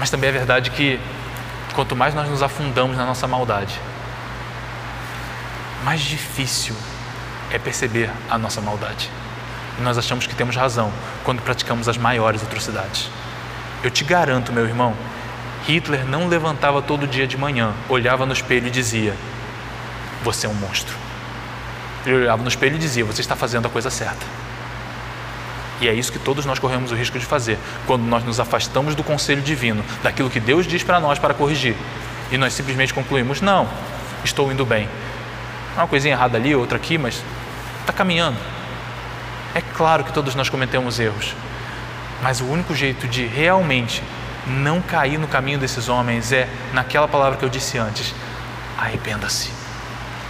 Mas 0.00 0.10
também 0.10 0.30
é 0.30 0.32
verdade 0.32 0.72
que 0.72 0.98
quanto 1.76 1.94
mais 1.94 2.12
nós 2.12 2.28
nos 2.28 2.42
afundamos 2.42 2.96
na 2.96 3.06
nossa 3.06 3.28
maldade, 3.28 3.80
mais 5.84 6.00
difícil 6.00 6.74
é 7.52 7.58
perceber 7.58 8.10
a 8.30 8.38
nossa 8.38 8.60
maldade. 8.60 9.10
E 9.78 9.82
nós 9.82 9.98
achamos 9.98 10.26
que 10.26 10.34
temos 10.34 10.56
razão 10.56 10.92
quando 11.24 11.42
praticamos 11.42 11.88
as 11.88 11.96
maiores 11.96 12.42
atrocidades. 12.42 13.10
Eu 13.82 13.90
te 13.90 14.04
garanto, 14.04 14.52
meu 14.52 14.64
irmão, 14.64 14.94
Hitler 15.66 16.04
não 16.04 16.28
levantava 16.28 16.82
todo 16.82 17.06
dia 17.06 17.26
de 17.26 17.36
manhã, 17.36 17.72
olhava 17.88 18.26
no 18.26 18.32
espelho 18.32 18.66
e 18.66 18.70
dizia: 18.70 19.14
Você 20.22 20.46
é 20.46 20.48
um 20.48 20.54
monstro. 20.54 20.96
Ele 22.04 22.16
olhava 22.16 22.42
no 22.42 22.48
espelho 22.48 22.76
e 22.76 22.78
dizia: 22.78 23.04
Você 23.04 23.20
está 23.20 23.36
fazendo 23.36 23.66
a 23.66 23.70
coisa 23.70 23.90
certa. 23.90 24.24
E 25.80 25.88
é 25.88 25.94
isso 25.94 26.12
que 26.12 26.18
todos 26.18 26.46
nós 26.46 26.58
corremos 26.58 26.92
o 26.92 26.94
risco 26.94 27.18
de 27.18 27.26
fazer, 27.26 27.58
quando 27.86 28.02
nós 28.02 28.22
nos 28.24 28.38
afastamos 28.38 28.94
do 28.94 29.02
conselho 29.02 29.42
divino, 29.42 29.84
daquilo 30.02 30.30
que 30.30 30.38
Deus 30.38 30.64
diz 30.66 30.84
para 30.84 31.00
nós 31.00 31.18
para 31.18 31.34
corrigir, 31.34 31.74
e 32.30 32.38
nós 32.38 32.52
simplesmente 32.52 32.94
concluímos: 32.94 33.40
Não, 33.40 33.68
estou 34.24 34.50
indo 34.52 34.64
bem. 34.64 34.88
Uma 35.76 35.88
coisinha 35.88 36.14
errada 36.14 36.36
ali, 36.36 36.54
outra 36.54 36.76
aqui, 36.76 36.98
mas 36.98 37.22
está 37.82 37.92
caminhando. 37.92 38.38
É 39.54 39.60
claro 39.60 40.04
que 40.04 40.12
todos 40.12 40.34
nós 40.34 40.48
cometemos 40.48 40.98
erros, 40.98 41.34
mas 42.22 42.40
o 42.40 42.46
único 42.46 42.74
jeito 42.74 43.06
de 43.06 43.26
realmente 43.26 44.02
não 44.46 44.80
cair 44.80 45.18
no 45.18 45.28
caminho 45.28 45.58
desses 45.58 45.88
homens 45.88 46.32
é 46.32 46.48
naquela 46.72 47.06
palavra 47.06 47.38
que 47.38 47.44
eu 47.44 47.48
disse 47.48 47.78
antes: 47.78 48.14
arrependa-se. 48.78 49.50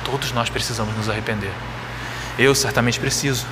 Todos 0.05 0.33
nós 0.33 0.51
precisamos 0.51 0.97
nos 0.97 1.09
arrepender. 1.09 1.53
Eu 2.39 2.55
certamente 2.55 2.99
preciso. 2.99 3.47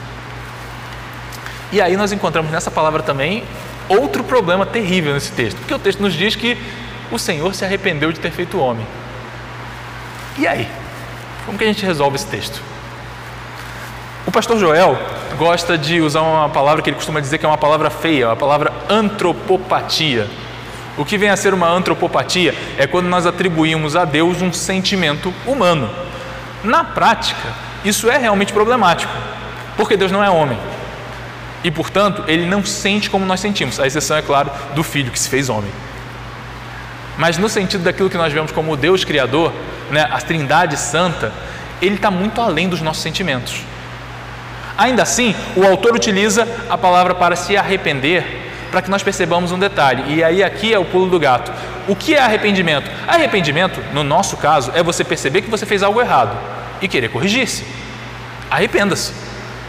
E 1.73 1.81
aí 1.81 1.97
nós 1.97 2.11
encontramos 2.11 2.51
nessa 2.51 2.71
palavra 2.71 3.03
também 3.03 3.45
outro 3.89 4.25
problema 4.25 4.67
terrível 4.67 5.15
nesse 5.15 5.33
texto, 5.33 5.59
porque 5.59 5.75
o 5.75 5.79
texto 5.79 6.01
nos 6.01 6.15
diz 6.15 6.35
que 6.35 6.59
o 7.11 7.19
Senhor 7.19 7.55
se 7.55 7.65
arrependeu 7.65 8.13
de 8.13 8.19
ter 8.19 8.31
feito 8.31 8.59
homem. 8.59 8.87
E 10.39 10.47
aí? 10.47 10.69
Como 11.47 11.57
que 11.57 11.65
a 11.65 11.67
gente 11.67 11.85
resolve 11.85 12.17
esse 12.17 12.27
texto? 12.27 12.61
O 14.31 14.33
pastor 14.33 14.61
Joel 14.61 14.97
gosta 15.37 15.77
de 15.77 16.01
usar 16.01 16.21
uma 16.21 16.49
palavra 16.49 16.81
que 16.81 16.89
ele 16.89 16.95
costuma 16.95 17.19
dizer 17.19 17.37
que 17.37 17.45
é 17.45 17.49
uma 17.49 17.59
palavra 17.59 17.91
feia, 17.91 18.31
a 18.31 18.37
palavra 18.37 18.73
antropopatia. 18.89 20.29
O 20.97 21.05
que 21.05 21.19
vem 21.19 21.31
a 21.31 21.37
ser 21.37 21.53
uma 21.53 21.69
antropopatia 21.69 22.55
é 22.79 22.87
quando 22.87 23.09
nós 23.09 23.27
atribuímos 23.27 23.97
a 23.97 24.05
Deus 24.05 24.41
um 24.41 24.53
sentimento 24.53 25.35
humano. 25.45 25.91
Na 26.63 26.85
prática, 26.85 27.53
isso 27.85 28.09
é 28.09 28.19
realmente 28.19 28.53
problemático, 28.53 29.13
porque 29.77 29.97
Deus 29.97 30.13
não 30.13 30.23
é 30.23 30.31
homem. 30.31 30.61
E, 31.65 31.71
portanto, 31.73 32.23
ele 32.29 32.47
não 32.47 32.65
sente 32.65 33.11
como 33.11 33.27
nós 33.27 33.41
sentimos. 33.41 33.81
A 33.81 33.87
exceção, 33.89 34.17
é 34.17 34.23
claro, 34.23 34.49
do 34.77 34.85
filho 34.85 35.11
que 35.11 35.19
se 35.19 35.29
fez 35.29 35.49
homem. 35.49 35.73
Mas 37.19 37.37
no 37.37 37.49
sentido 37.49 37.83
daquilo 37.83 38.09
que 38.09 38.17
nós 38.17 38.33
vemos 38.33 38.53
como 38.53 38.77
Deus 38.77 39.03
Criador, 39.03 39.53
né, 39.91 40.07
a 40.09 40.21
Trindade 40.21 40.77
Santa, 40.77 41.33
ele 41.83 41.97
está 41.97 42.13
muito 42.13 42.41
além 42.41 42.69
dos 42.69 42.81
nossos 42.81 43.03
sentimentos. 43.03 43.69
Ainda 44.81 45.03
assim, 45.03 45.35
o 45.55 45.63
autor 45.63 45.95
utiliza 45.95 46.49
a 46.71 46.79
palavra 46.79 47.15
para 47.15 47.37
se 47.37 47.55
arrepender 47.55 48.41
para 48.71 48.81
que 48.81 48.89
nós 48.89 49.03
percebamos 49.03 49.53
um 49.53 49.59
detalhe. 49.59 50.15
E 50.15 50.25
aí 50.25 50.43
aqui 50.43 50.73
é 50.73 50.79
o 50.79 50.87
pulo 50.87 51.11
do 51.11 51.21
gato. 51.21 51.53
O 51.87 51.95
que 51.95 52.15
é 52.15 52.19
arrependimento? 52.19 52.91
Arrependimento, 53.07 53.79
no 53.93 54.03
nosso 54.03 54.39
caso, 54.39 54.73
é 54.75 54.83
você 54.83 55.05
perceber 55.05 55.43
que 55.43 55.51
você 55.51 55.67
fez 55.67 55.83
algo 55.83 56.01
errado 56.01 56.35
e 56.81 56.89
querer 56.89 57.11
corrigir-se. 57.11 57.63
Arrependa-se. 58.51 59.13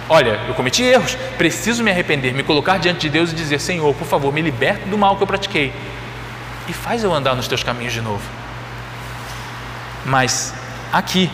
Olha, 0.08 0.40
eu 0.48 0.54
cometi 0.54 0.82
erros, 0.82 1.18
preciso 1.38 1.84
me 1.84 1.92
arrepender, 1.92 2.34
me 2.34 2.42
colocar 2.42 2.80
diante 2.80 3.02
de 3.02 3.10
Deus 3.10 3.34
e 3.34 3.36
dizer: 3.36 3.60
Senhor, 3.60 3.94
por 3.94 4.08
favor, 4.08 4.32
me 4.32 4.42
liberte 4.42 4.86
do 4.86 4.98
mal 4.98 5.18
que 5.18 5.24
eu 5.24 5.28
pratiquei 5.28 5.74
e 6.70 6.72
faz 6.72 7.04
eu 7.04 7.14
andar 7.14 7.36
nos 7.36 7.50
teus 7.50 7.64
caminhos 7.64 7.92
de 7.92 8.00
novo. 8.00 8.24
Mas 10.06 10.54
aqui, 10.94 11.30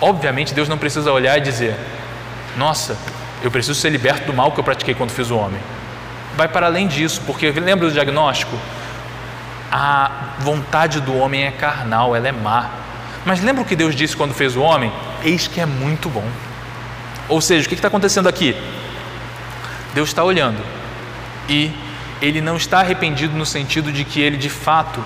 obviamente, 0.00 0.52
Deus 0.52 0.68
não 0.68 0.78
precisa 0.78 1.12
olhar 1.12 1.38
e 1.38 1.40
dizer: 1.40 1.76
Nossa, 2.56 2.96
eu 3.42 3.50
preciso 3.50 3.78
ser 3.78 3.90
liberto 3.90 4.26
do 4.26 4.34
mal 4.34 4.52
que 4.52 4.60
eu 4.60 4.64
pratiquei 4.64 4.94
quando 4.94 5.10
fiz 5.10 5.30
o 5.30 5.36
homem. 5.36 5.60
Vai 6.36 6.48
para 6.48 6.66
além 6.66 6.86
disso, 6.86 7.22
porque 7.26 7.50
lembra 7.50 7.88
do 7.88 7.92
diagnóstico? 7.92 8.56
A 9.70 10.10
vontade 10.40 11.00
do 11.00 11.16
homem 11.16 11.44
é 11.44 11.50
carnal, 11.50 12.14
ela 12.14 12.28
é 12.28 12.32
má. 12.32 12.70
Mas 13.24 13.42
lembra 13.42 13.62
o 13.62 13.64
que 13.64 13.76
Deus 13.76 13.94
disse 13.94 14.16
quando 14.16 14.34
fez 14.34 14.56
o 14.56 14.60
homem? 14.60 14.92
Eis 15.22 15.46
que 15.46 15.60
é 15.60 15.66
muito 15.66 16.08
bom. 16.08 16.26
Ou 17.28 17.40
seja, 17.40 17.66
o 17.66 17.68
que 17.68 17.74
está 17.74 17.88
acontecendo 17.88 18.28
aqui? 18.28 18.56
Deus 19.94 20.08
está 20.08 20.24
olhando 20.24 20.60
e 21.48 21.70
ele 22.22 22.40
não 22.40 22.56
está 22.56 22.80
arrependido 22.80 23.36
no 23.36 23.46
sentido 23.46 23.92
de 23.92 24.04
que 24.04 24.20
ele 24.20 24.36
de 24.36 24.48
fato 24.48 25.04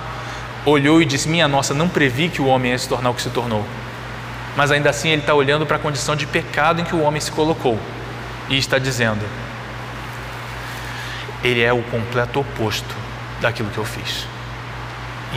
olhou 0.65 1.01
e 1.01 1.05
disse: 1.05 1.29
Minha 1.29 1.49
nossa, 1.49 1.75
não 1.75 1.89
previ 1.89 2.29
que 2.29 2.41
o 2.41 2.47
homem 2.47 2.73
ia 2.73 2.79
se 2.79 2.89
tornar 2.89 3.11
o 3.11 3.15
que 3.15 3.23
se 3.23 3.31
tornou. 3.31 3.65
Mas 4.57 4.71
ainda 4.71 4.91
assim 4.91 5.09
ele 5.09 5.23
está 5.23 5.35
olhando 5.35 5.67
para 5.67 5.77
a 5.77 5.81
condição 5.81 6.15
de 6.15 6.27
pecado 6.27 6.81
em 6.81 6.85
que 6.85 6.95
o 6.95 7.03
homem 7.03 7.21
se 7.21 7.33
colocou 7.33 7.79
e 8.49 8.57
está 8.57 8.79
dizendo: 8.79 9.25
Ele 11.43 11.63
é 11.63 11.73
o 11.73 11.83
completo 11.83 12.41
oposto 12.41 12.95
daquilo 13.41 13.71
que 13.71 13.79
eu 13.79 13.85
fiz. 13.85 14.27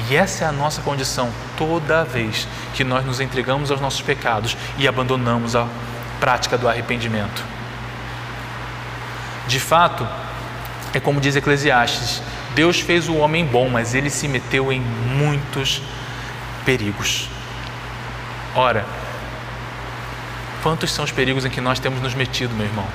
E 0.09 0.15
essa 0.15 0.45
é 0.45 0.47
a 0.47 0.51
nossa 0.51 0.81
condição 0.81 1.31
toda 1.57 2.03
vez 2.03 2.47
que 2.73 2.83
nós 2.83 3.03
nos 3.03 3.19
entregamos 3.19 3.71
aos 3.71 3.81
nossos 3.81 4.01
pecados 4.01 4.55
e 4.77 4.87
abandonamos 4.87 5.55
a 5.55 5.67
prática 6.19 6.57
do 6.57 6.69
arrependimento. 6.69 7.43
De 9.47 9.59
fato, 9.59 10.07
é 10.93 10.99
como 10.99 11.19
diz 11.19 11.35
Eclesiastes: 11.35 12.21
Deus 12.53 12.79
fez 12.79 13.09
o 13.09 13.15
homem 13.15 13.45
bom, 13.45 13.67
mas 13.69 13.95
ele 13.95 14.09
se 14.09 14.27
meteu 14.27 14.71
em 14.71 14.79
muitos 14.79 15.81
perigos. 16.63 17.29
Ora, 18.55 18.85
quantos 20.67 20.91
são 20.91 21.05
os 21.05 21.11
perigos 21.13 21.45
em 21.45 21.49
que 21.49 21.61
nós 21.61 21.79
temos 21.79 22.01
nos 22.01 22.13
metido, 22.13 22.53
meu 22.53 22.65
irmão? 22.65 22.85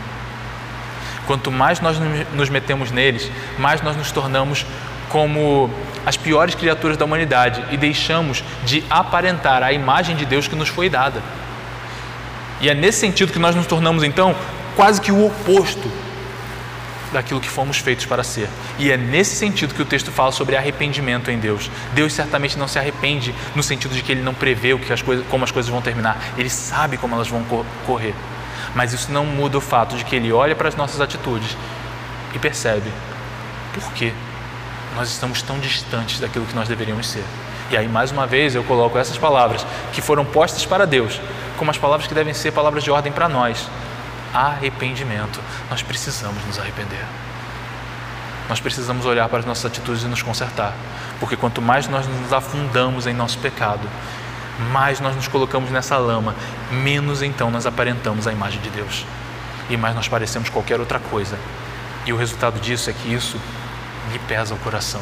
Quanto 1.27 1.51
mais 1.51 1.81
nós 1.81 1.97
nos 2.35 2.51
metemos 2.51 2.91
neles, 2.91 3.31
mais 3.59 3.81
nós 3.81 3.97
nos 3.97 4.13
tornamos 4.13 4.67
como 5.09 5.71
as 6.05 6.15
piores 6.15 6.55
criaturas 6.55 6.99
da 6.99 7.07
humanidade 7.07 7.65
e 7.71 7.79
deixamos 7.79 8.45
de 8.67 8.85
aparentar 8.91 9.63
a 9.63 9.73
imagem 9.73 10.15
de 10.15 10.27
Deus 10.27 10.47
que 10.47 10.55
nos 10.55 10.69
foi 10.69 10.91
dada. 10.91 11.23
E 12.61 12.69
é 12.69 12.75
nesse 12.75 12.99
sentido 12.99 13.33
que 13.33 13.39
nós 13.39 13.57
nos 13.57 13.67
tornamos, 13.67 14.05
então, 14.05 14.37
quase 14.77 15.01
que 15.01 15.11
o 15.11 15.25
oposto 15.25 15.91
daquilo 17.13 17.41
que 17.41 17.49
fomos 17.49 17.79
feitos 17.79 18.07
para 18.07 18.25
ser. 18.25 18.49
E 18.79 18.91
é 18.91 18.97
nesse 18.97 19.37
sentido 19.37 19.75
que 19.75 19.83
o 19.83 19.85
texto 19.85 20.11
fala 20.11 20.33
sobre 20.33 20.57
arrependimento 20.57 21.31
em 21.31 21.39
Deus. 21.39 21.71
Deus 21.95 22.13
certamente 22.13 22.59
não 22.59 22.67
se 22.67 22.79
arrepende 22.79 23.35
no 23.55 23.63
sentido 23.63 23.95
de 23.95 24.03
que 24.03 24.13
ele 24.13 24.23
não 24.23 24.35
prevê 24.35 24.73
o 24.73 24.79
que 24.79 24.93
as 24.93 25.03
coisas, 25.03 25.25
como 25.29 25.45
as 25.45 25.51
coisas 25.51 25.71
vão 25.71 25.83
terminar. 25.83 26.17
Ele 26.37 26.51
sabe 26.51 26.97
como 26.97 27.15
elas 27.15 27.29
vão 27.29 27.45
correr. 27.87 28.15
Mas 28.75 28.93
isso 28.93 29.13
não 29.13 29.27
muda 29.27 29.59
o 29.59 29.61
fato 29.61 29.97
de 29.97 30.05
que 30.05 30.17
ele 30.17 30.33
olha 30.33 30.55
para 30.55 30.69
as 30.69 30.75
nossas 30.75 31.01
atitudes 31.01 31.57
e 32.35 32.39
percebe 32.39 32.91
por 33.75 33.93
que 33.93 34.13
nós 34.97 35.09
estamos 35.09 35.43
tão 35.43 35.59
distantes 35.59 36.21
daquilo 36.21 36.47
que 36.47 36.55
nós 36.55 36.69
deveríamos 36.69 37.07
ser. 37.07 37.25
E 37.71 37.77
aí, 37.77 37.89
mais 37.89 38.11
uma 38.11 38.27
vez, 38.27 38.55
eu 38.55 38.63
coloco 38.65 38.99
essas 38.99 39.17
palavras 39.17 39.65
que 39.93 40.03
foram 40.03 40.25
postas 40.25 40.67
para 40.67 40.87
Deus, 40.87 41.21
como 41.57 41.71
as 41.71 41.79
palavras 41.79 42.07
que 42.07 42.15
devem 42.15 42.35
ser 42.35 42.53
palavras 42.53 42.85
de 42.85 42.91
ordem 42.91 43.13
para 43.13 43.29
nós 43.29 43.67
arrependimento. 44.33 45.41
Nós 45.71 45.83
precisamos 45.83 46.45
nos 46.45 46.59
arrepender. 46.59 47.05
Nós 48.49 48.61
precisamos 48.61 49.07
olhar 49.07 49.29
para 49.29 49.39
as 49.39 49.45
nossas 49.45 49.67
atitudes 49.67 50.03
e 50.03 50.07
nos 50.07 50.23
consertar, 50.23 50.75
porque 51.21 51.37
quanto 51.37 51.63
mais 51.63 51.89
nós 51.89 52.07
nos 52.07 52.33
afundamos 52.33 53.07
em 53.07 53.15
nosso 53.15 53.39
pecado, 53.39 53.89
mais 54.71 55.01
nós 55.01 55.17
nos 55.17 55.29
colocamos 55.29 55.71
nessa 55.71 55.97
lama, 55.97 56.35
menos 56.71 57.23
então 57.23 57.51
nós 57.51 57.67
aparentamos 57.67 58.27
a 58.27 58.33
imagem 58.33 58.61
de 58.61 58.71
Deus 58.71 59.07
e 59.71 59.77
mais 59.77 59.95
nós 59.95 60.09
parecemos 60.09 60.49
qualquer 60.49 60.81
outra 60.81 60.99
coisa. 60.99 61.39
E 62.05 62.13
o 62.13 62.17
resultado 62.17 62.61
disso 62.61 62.91
é 62.91 62.93
que 62.93 63.13
isso 63.13 63.41
lhe 64.11 64.19
pesa 64.21 64.55
o 64.55 64.59
coração. 64.59 65.01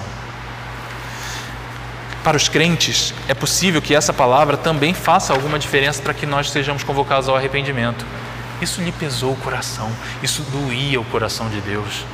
Para 2.22 2.36
os 2.36 2.48
crentes, 2.48 3.14
é 3.26 3.34
possível 3.34 3.80
que 3.80 3.94
essa 3.94 4.12
palavra 4.12 4.56
também 4.56 4.92
faça 4.92 5.32
alguma 5.32 5.58
diferença 5.58 6.02
para 6.02 6.12
que 6.12 6.26
nós 6.26 6.50
sejamos 6.50 6.84
convocados 6.84 7.28
ao 7.28 7.36
arrependimento. 7.36 8.04
Isso 8.60 8.82
lhe 8.82 8.92
pesou 8.92 9.32
o 9.32 9.36
coração, 9.36 9.90
isso 10.22 10.42
doía 10.42 11.00
o 11.00 11.04
coração 11.04 11.48
de 11.48 11.60
Deus. 11.60 12.04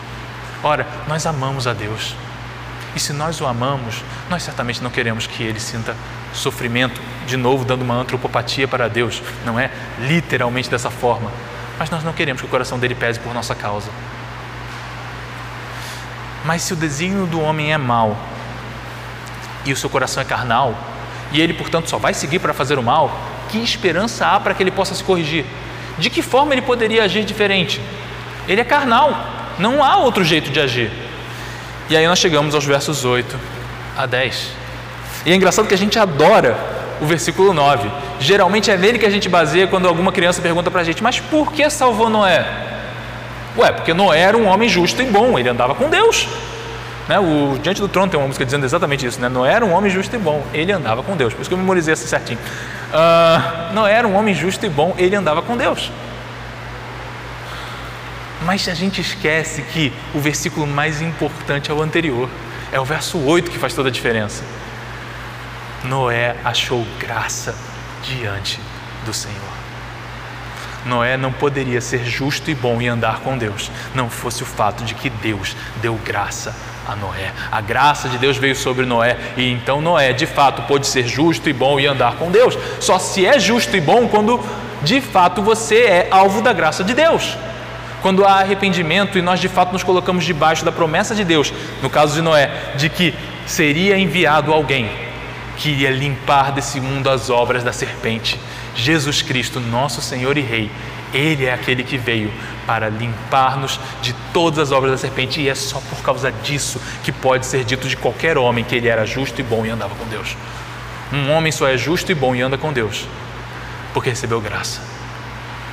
Ora, 0.62 0.86
nós 1.08 1.26
amamos 1.26 1.66
a 1.66 1.72
Deus. 1.72 2.14
E 2.94 3.00
se 3.00 3.12
nós 3.12 3.40
o 3.40 3.46
amamos, 3.46 4.02
nós 4.30 4.42
certamente 4.42 4.82
não 4.82 4.90
queremos 4.90 5.26
que 5.26 5.42
ele 5.42 5.60
sinta 5.60 5.94
sofrimento, 6.32 7.00
de 7.26 7.36
novo 7.36 7.64
dando 7.64 7.82
uma 7.82 7.94
antropopatia 7.94 8.66
para 8.66 8.88
Deus, 8.88 9.22
não 9.44 9.58
é 9.58 9.70
literalmente 9.98 10.70
dessa 10.70 10.90
forma, 10.90 11.30
mas 11.78 11.90
nós 11.90 12.02
não 12.04 12.12
queremos 12.12 12.40
que 12.40 12.46
o 12.46 12.50
coração 12.50 12.78
dele 12.78 12.94
pese 12.94 13.20
por 13.20 13.34
nossa 13.34 13.54
causa. 13.54 13.90
Mas 16.44 16.62
se 16.62 16.72
o 16.72 16.76
desígnio 16.76 17.26
do 17.26 17.40
homem 17.40 17.72
é 17.72 17.78
mau 17.78 18.16
e 19.64 19.72
o 19.72 19.76
seu 19.76 19.90
coração 19.90 20.22
é 20.22 20.24
carnal, 20.24 20.74
e 21.32 21.40
ele, 21.40 21.52
portanto, 21.52 21.90
só 21.90 21.98
vai 21.98 22.14
seguir 22.14 22.38
para 22.38 22.54
fazer 22.54 22.78
o 22.78 22.82
mal, 22.82 23.10
que 23.50 23.58
esperança 23.58 24.26
há 24.26 24.38
para 24.38 24.54
que 24.54 24.62
ele 24.62 24.70
possa 24.70 24.94
se 24.94 25.02
corrigir? 25.02 25.44
De 25.98 26.10
que 26.10 26.22
forma 26.22 26.54
ele 26.54 26.62
poderia 26.62 27.04
agir 27.04 27.24
diferente? 27.24 27.80
Ele 28.48 28.60
é 28.60 28.64
carnal, 28.64 29.26
não 29.58 29.82
há 29.82 29.96
outro 29.96 30.24
jeito 30.24 30.50
de 30.50 30.60
agir. 30.60 30.90
E 31.88 31.96
aí 31.96 32.06
nós 32.06 32.18
chegamos 32.18 32.54
aos 32.54 32.64
versos 32.64 33.04
8 33.04 33.38
a 33.96 34.06
10. 34.06 34.50
E 35.24 35.32
é 35.32 35.34
engraçado 35.34 35.66
que 35.66 35.74
a 35.74 35.78
gente 35.78 35.98
adora 35.98 36.56
o 37.00 37.06
versículo 37.06 37.52
9. 37.52 37.90
Geralmente 38.20 38.70
é 38.70 38.76
nele 38.76 38.98
que 38.98 39.06
a 39.06 39.10
gente 39.10 39.28
baseia 39.28 39.66
quando 39.66 39.88
alguma 39.88 40.12
criança 40.12 40.40
pergunta 40.40 40.70
para 40.70 40.80
a 40.80 40.84
gente: 40.84 41.02
Mas 41.02 41.20
por 41.20 41.52
que 41.52 41.68
salvou 41.70 42.08
Noé? 42.08 42.44
Ué, 43.56 43.72
porque 43.72 43.94
Noé 43.94 44.20
era 44.20 44.36
um 44.36 44.46
homem 44.46 44.68
justo 44.68 45.00
e 45.02 45.06
bom, 45.06 45.38
ele 45.38 45.48
andava 45.48 45.74
com 45.74 45.88
Deus. 45.88 46.28
Né? 47.08 47.18
O 47.20 47.58
Diante 47.62 47.80
do 47.80 47.88
Trono 47.88 48.10
tem 48.10 48.18
uma 48.18 48.26
música 48.26 48.44
dizendo 48.44 48.64
exatamente 48.64 49.06
isso: 49.06 49.20
né? 49.20 49.28
Noé 49.28 49.52
era 49.52 49.64
um 49.64 49.72
homem 49.72 49.90
justo 49.90 50.14
e 50.14 50.18
bom, 50.18 50.44
ele 50.52 50.72
andava 50.72 51.02
com 51.02 51.16
Deus. 51.16 51.32
Por 51.32 51.40
isso 51.40 51.50
que 51.50 51.54
eu 51.54 51.58
memorizei 51.58 51.94
assim 51.94 52.06
certinho. 52.06 52.38
Uh, 52.90 53.74
Noé 53.74 53.92
era 53.92 54.08
um 54.08 54.14
homem 54.14 54.34
justo 54.34 54.66
e 54.66 54.68
bom, 54.68 54.94
ele 54.98 55.14
andava 55.14 55.42
com 55.42 55.56
Deus. 55.56 55.90
Mas 58.42 58.68
a 58.68 58.74
gente 58.74 59.00
esquece 59.00 59.62
que 59.62 59.92
o 60.14 60.20
versículo 60.20 60.66
mais 60.66 61.00
importante 61.00 61.70
é 61.70 61.74
o 61.74 61.82
anterior, 61.82 62.28
é 62.70 62.78
o 62.78 62.84
verso 62.84 63.18
8 63.18 63.50
que 63.50 63.58
faz 63.58 63.74
toda 63.74 63.88
a 63.88 63.92
diferença. 63.92 64.44
Noé 65.84 66.36
achou 66.44 66.84
graça 66.98 67.54
diante 68.02 68.60
do 69.04 69.12
Senhor. 69.12 69.56
Noé 70.84 71.16
não 71.16 71.32
poderia 71.32 71.80
ser 71.80 72.04
justo 72.04 72.48
e 72.50 72.54
bom 72.54 72.80
e 72.80 72.86
andar 72.86 73.20
com 73.20 73.36
Deus, 73.36 73.70
não 73.94 74.08
fosse 74.08 74.44
o 74.44 74.46
fato 74.46 74.84
de 74.84 74.94
que 74.94 75.10
Deus 75.10 75.56
deu 75.82 75.94
graça 76.04 76.54
a 76.86 76.94
Noé. 76.94 77.32
A 77.50 77.60
graça 77.60 78.08
de 78.08 78.18
Deus 78.18 78.36
veio 78.36 78.54
sobre 78.54 78.86
Noé 78.86 79.16
e 79.36 79.50
então 79.50 79.80
Noé, 79.80 80.12
de 80.12 80.26
fato, 80.26 80.62
pôde 80.62 80.86
ser 80.86 81.06
justo 81.06 81.48
e 81.48 81.52
bom 81.52 81.80
e 81.80 81.86
andar 81.86 82.16
com 82.16 82.30
Deus. 82.30 82.56
Só 82.80 82.98
se 82.98 83.26
é 83.26 83.38
justo 83.38 83.76
e 83.76 83.80
bom 83.80 84.08
quando 84.08 84.40
de 84.82 85.00
fato 85.00 85.42
você 85.42 85.76
é 85.76 86.08
alvo 86.10 86.40
da 86.40 86.52
graça 86.52 86.84
de 86.84 86.94
Deus. 86.94 87.36
Quando 88.02 88.24
há 88.24 88.40
arrependimento 88.40 89.18
e 89.18 89.22
nós 89.22 89.40
de 89.40 89.48
fato 89.48 89.72
nos 89.72 89.82
colocamos 89.82 90.24
debaixo 90.24 90.64
da 90.64 90.70
promessa 90.70 91.14
de 91.14 91.24
Deus, 91.24 91.52
no 91.82 91.90
caso 91.90 92.14
de 92.14 92.22
Noé, 92.22 92.50
de 92.76 92.88
que 92.88 93.14
seria 93.46 93.98
enviado 93.98 94.52
alguém 94.52 94.88
que 95.56 95.70
iria 95.70 95.90
limpar 95.90 96.52
desse 96.52 96.80
mundo 96.80 97.08
as 97.08 97.30
obras 97.30 97.64
da 97.64 97.72
serpente, 97.72 98.38
Jesus 98.74 99.22
Cristo, 99.22 99.58
nosso 99.58 100.02
Senhor 100.02 100.36
e 100.36 100.42
Rei, 100.42 100.70
ele 101.12 101.44
é 101.44 101.52
aquele 101.52 101.82
que 101.82 101.96
veio 101.96 102.32
para 102.66 102.88
limpar-nos 102.88 103.78
de 104.02 104.12
todas 104.32 104.58
as 104.58 104.72
obras 104.72 104.92
da 104.92 104.98
serpente, 104.98 105.40
e 105.40 105.48
é 105.48 105.54
só 105.54 105.80
por 105.80 106.02
causa 106.02 106.30
disso 106.30 106.80
que 107.02 107.12
pode 107.12 107.46
ser 107.46 107.64
dito 107.64 107.88
de 107.88 107.96
qualquer 107.96 108.36
homem 108.36 108.64
que 108.64 108.74
ele 108.74 108.88
era 108.88 109.06
justo 109.06 109.40
e 109.40 109.44
bom 109.44 109.64
e 109.64 109.70
andava 109.70 109.94
com 109.94 110.04
Deus. 110.06 110.36
Um 111.12 111.30
homem 111.30 111.52
só 111.52 111.68
é 111.68 111.76
justo 111.76 112.10
e 112.10 112.14
bom 112.14 112.34
e 112.34 112.42
anda 112.42 112.58
com 112.58 112.72
Deus 112.72 113.06
porque 113.96 114.10
recebeu 114.10 114.42
graça, 114.42 114.82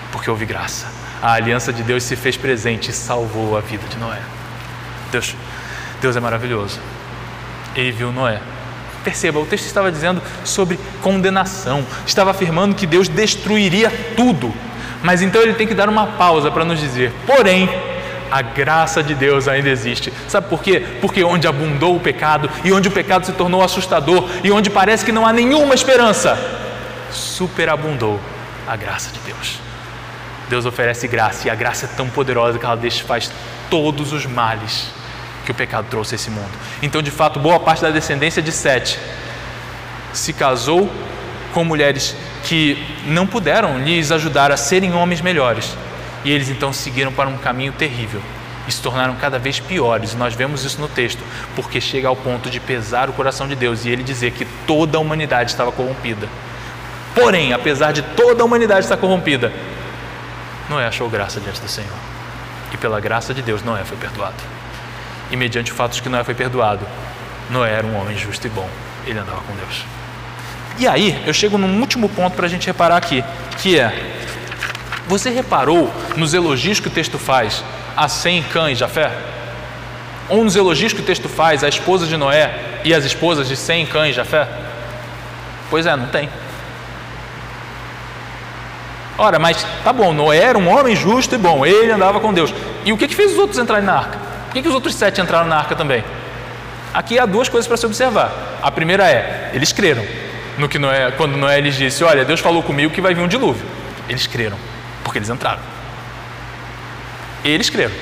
porque 0.09 0.29
houve 0.29 0.45
graça. 0.45 0.87
a 1.21 1.33
aliança 1.33 1.73
de 1.73 1.83
Deus 1.83 2.03
se 2.03 2.15
fez 2.15 2.37
presente 2.37 2.89
e 2.89 2.93
salvou 2.93 3.57
a 3.57 3.59
vida 3.59 3.83
de 3.89 3.97
Noé. 3.97 4.21
Deus, 5.11 5.35
Deus 5.99 6.15
é 6.15 6.21
maravilhoso. 6.21 6.79
Ele 7.75 7.91
viu 7.91 8.13
Noé. 8.13 8.39
Perceba, 9.03 9.39
o 9.39 9.45
texto 9.45 9.65
estava 9.65 9.91
dizendo 9.91 10.21
sobre 10.45 10.79
condenação, 11.01 11.85
estava 12.07 12.31
afirmando 12.31 12.75
que 12.75 12.87
Deus 12.87 13.09
destruiria 13.09 13.91
tudo. 14.15 14.53
Mas 15.03 15.21
então 15.21 15.41
ele 15.41 15.53
tem 15.53 15.67
que 15.67 15.75
dar 15.75 15.89
uma 15.89 16.07
pausa 16.07 16.49
para 16.49 16.65
nos 16.65 16.79
dizer: 16.79 17.11
porém, 17.27 17.69
a 18.31 18.41
graça 18.41 19.03
de 19.03 19.13
Deus 19.13 19.47
ainda 19.47 19.69
existe. 19.69 20.11
Sabe 20.27 20.47
por 20.47 20.63
quê? 20.63 20.83
Porque 21.01 21.23
onde 21.23 21.45
abundou 21.45 21.95
o 21.95 21.99
pecado 21.99 22.49
e 22.63 22.71
onde 22.71 22.87
o 22.87 22.91
pecado 22.91 23.25
se 23.25 23.33
tornou 23.33 23.61
assustador 23.61 24.27
e 24.43 24.51
onde 24.51 24.71
parece 24.71 25.05
que 25.05 25.11
não 25.11 25.27
há 25.27 25.31
nenhuma 25.31 25.75
esperança, 25.75 26.35
superabundou 27.11 28.19
a 28.67 28.75
graça 28.75 29.11
de 29.11 29.19
Deus. 29.19 29.59
Deus 30.49 30.65
oferece 30.65 31.07
graça 31.07 31.47
e 31.47 31.51
a 31.51 31.55
graça 31.55 31.85
é 31.85 31.89
tão 31.95 32.09
poderosa 32.09 32.57
que 32.57 32.65
ela 32.65 32.75
desfaz 32.75 33.31
todos 33.69 34.13
os 34.13 34.25
males 34.25 34.87
que 35.45 35.51
o 35.51 35.55
pecado 35.55 35.87
trouxe 35.89 36.13
a 36.13 36.15
esse 36.15 36.29
mundo. 36.29 36.51
Então, 36.81 37.01
de 37.01 37.11
fato, 37.11 37.39
boa 37.39 37.59
parte 37.59 37.81
da 37.81 37.91
descendência 37.91 38.41
de 38.41 38.51
Sete 38.51 38.99
se 40.13 40.31
casou 40.33 40.89
com 41.53 41.63
mulheres 41.63 42.15
que 42.43 42.77
não 43.06 43.25
puderam 43.25 43.79
lhes 43.79 44.12
ajudar 44.12 44.51
a 44.51 44.58
serem 44.58 44.93
homens 44.93 45.21
melhores. 45.21 45.75
E 46.23 46.32
eles 46.32 46.49
então 46.49 46.71
seguiram 46.71 47.12
para 47.12 47.29
um 47.29 47.38
caminho 47.38 47.73
terrível 47.73 48.21
e 48.67 48.71
se 48.71 48.82
tornaram 48.82 49.15
cada 49.15 49.39
vez 49.39 49.60
piores. 49.60 50.13
Nós 50.15 50.34
vemos 50.34 50.63
isso 50.63 50.79
no 50.79 50.88
texto, 50.88 51.21
porque 51.56 51.82
chega 51.82 52.08
ao 52.08 52.15
ponto 52.15 52.49
de 52.49 52.60
pesar 52.60 53.10
o 53.10 53.13
coração 53.13 53.47
de 53.47 53.56
Deus 53.56 53.86
e 53.86 53.89
ele 53.89 54.03
dizer 54.03 54.32
que 54.32 54.45
toda 54.65 54.97
a 54.97 55.01
humanidade 55.01 55.51
estava 55.51 55.71
corrompida. 55.71 56.27
Porém, 57.15 57.53
apesar 57.53 57.91
de 57.91 58.01
toda 58.01 58.41
a 58.41 58.45
humanidade 58.45 58.82
estar 58.82 58.97
corrompida, 58.97 59.51
Noé 60.69 60.88
achou 60.88 61.10
graça 61.10 61.39
diante 61.39 61.62
do 61.62 61.67
Senhor. 61.67 61.91
E 62.73 62.77
pela 62.77 62.99
graça 62.99 63.34
de 63.34 63.41
Deus, 63.41 63.63
Noé 63.63 63.84
foi 63.84 63.97
perdoado. 63.97 64.36
E 65.29 65.36
mediante 65.36 65.71
o 65.71 65.75
fato 65.75 65.93
de 65.93 66.01
que 66.01 66.10
Noé 66.10 66.23
foi 66.23 66.34
perdoado, 66.34 66.86
Noé 67.49 67.71
era 67.71 67.86
um 67.86 67.95
homem 67.95 68.17
justo 68.17 68.47
e 68.47 68.49
bom. 68.49 68.67
Ele 69.06 69.19
andava 69.19 69.41
com 69.41 69.53
Deus. 69.56 69.86
E 70.79 70.88
aí, 70.88 71.21
eu 71.25 71.33
chego 71.33 71.57
num 71.57 71.79
último 71.79 72.09
ponto 72.09 72.36
para 72.36 72.45
a 72.45 72.49
gente 72.49 72.65
reparar 72.65 72.97
aqui, 72.97 73.23
que 73.62 73.79
é: 73.79 73.93
você 75.07 75.29
reparou 75.29 75.91
nos 76.15 76.33
elogios 76.33 76.79
que 76.79 76.88
o 76.88 76.91
texto 76.91 77.19
faz 77.19 77.63
a 77.95 78.07
Sem, 78.07 78.41
Cã 78.41 78.71
e 78.71 78.75
Jafé? 78.75 79.12
Ou 80.29 80.43
nos 80.43 80.55
elogios 80.55 80.93
que 80.93 81.01
o 81.01 81.03
texto 81.03 81.29
faz 81.29 81.63
à 81.63 81.69
esposa 81.69 82.07
de 82.07 82.17
Noé 82.17 82.53
e 82.83 82.93
às 82.93 83.03
esposas 83.03 83.47
de 83.47 83.55
Sem, 83.55 83.86
Cã 83.86 84.07
e 84.07 84.13
Jafé? 84.13 84.47
Pois 85.69 85.86
é, 85.86 85.95
não 85.95 86.07
tem. 86.07 86.29
Ora, 89.17 89.38
mas 89.38 89.65
tá 89.83 89.93
bom, 89.93 90.12
Noé 90.12 90.39
era 90.39 90.57
um 90.57 90.67
homem 90.67 90.95
justo 90.95 91.36
e 91.36 91.38
bom, 91.38 91.63
ele 91.63 91.91
andava 91.91 92.19
com 92.19 92.33
Deus. 92.33 92.51
E 92.83 92.91
o 92.91 92.97
que, 92.97 93.07
que 93.07 93.15
fez 93.15 93.33
os 93.33 93.38
outros 93.38 93.59
entrarem 93.59 93.86
na 93.86 93.93
arca? 93.93 94.17
Por 94.45 94.53
que, 94.53 94.62
que 94.63 94.67
os 94.67 94.73
outros 94.73 94.95
sete 94.95 95.21
entraram 95.21 95.47
na 95.47 95.57
arca 95.57 95.75
também? 95.75 96.03
Aqui 96.93 97.19
há 97.19 97.25
duas 97.25 97.47
coisas 97.47 97.67
para 97.67 97.77
se 97.77 97.86
observar. 97.86 98.31
A 98.62 98.71
primeira 98.71 99.07
é, 99.07 99.51
eles 99.53 99.71
creram 99.71 100.03
no 100.57 100.69
que 100.69 100.77
Noé, 100.77 101.11
quando 101.11 101.37
Noé 101.37 101.59
lhes 101.59 101.75
disse: 101.75 102.03
Olha, 102.03 102.23
Deus 102.25 102.39
falou 102.39 102.61
comigo 102.63 102.93
que 102.93 103.01
vai 103.01 103.13
vir 103.13 103.21
um 103.21 103.27
dilúvio. 103.27 103.65
Eles 104.07 104.27
creram, 104.27 104.57
porque 105.03 105.17
eles 105.17 105.29
entraram. 105.29 105.61
Eles 107.43 107.69
creram. 107.69 107.93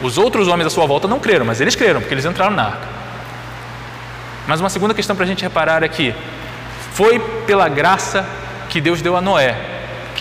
Os 0.00 0.18
outros 0.18 0.48
homens 0.48 0.66
à 0.66 0.70
sua 0.70 0.86
volta 0.86 1.06
não 1.06 1.20
creram, 1.20 1.44
mas 1.44 1.60
eles 1.60 1.76
creram, 1.76 2.00
porque 2.00 2.14
eles 2.14 2.24
entraram 2.24 2.54
na 2.54 2.64
arca. 2.64 2.88
Mas 4.46 4.60
uma 4.60 4.68
segunda 4.68 4.92
questão 4.92 5.14
para 5.14 5.24
a 5.24 5.28
gente 5.28 5.42
reparar 5.42 5.84
aqui: 5.84 6.14
foi 6.92 7.18
pela 7.46 7.68
graça 7.68 8.26
que 8.68 8.80
Deus 8.80 9.00
deu 9.00 9.16
a 9.16 9.20
Noé 9.20 9.72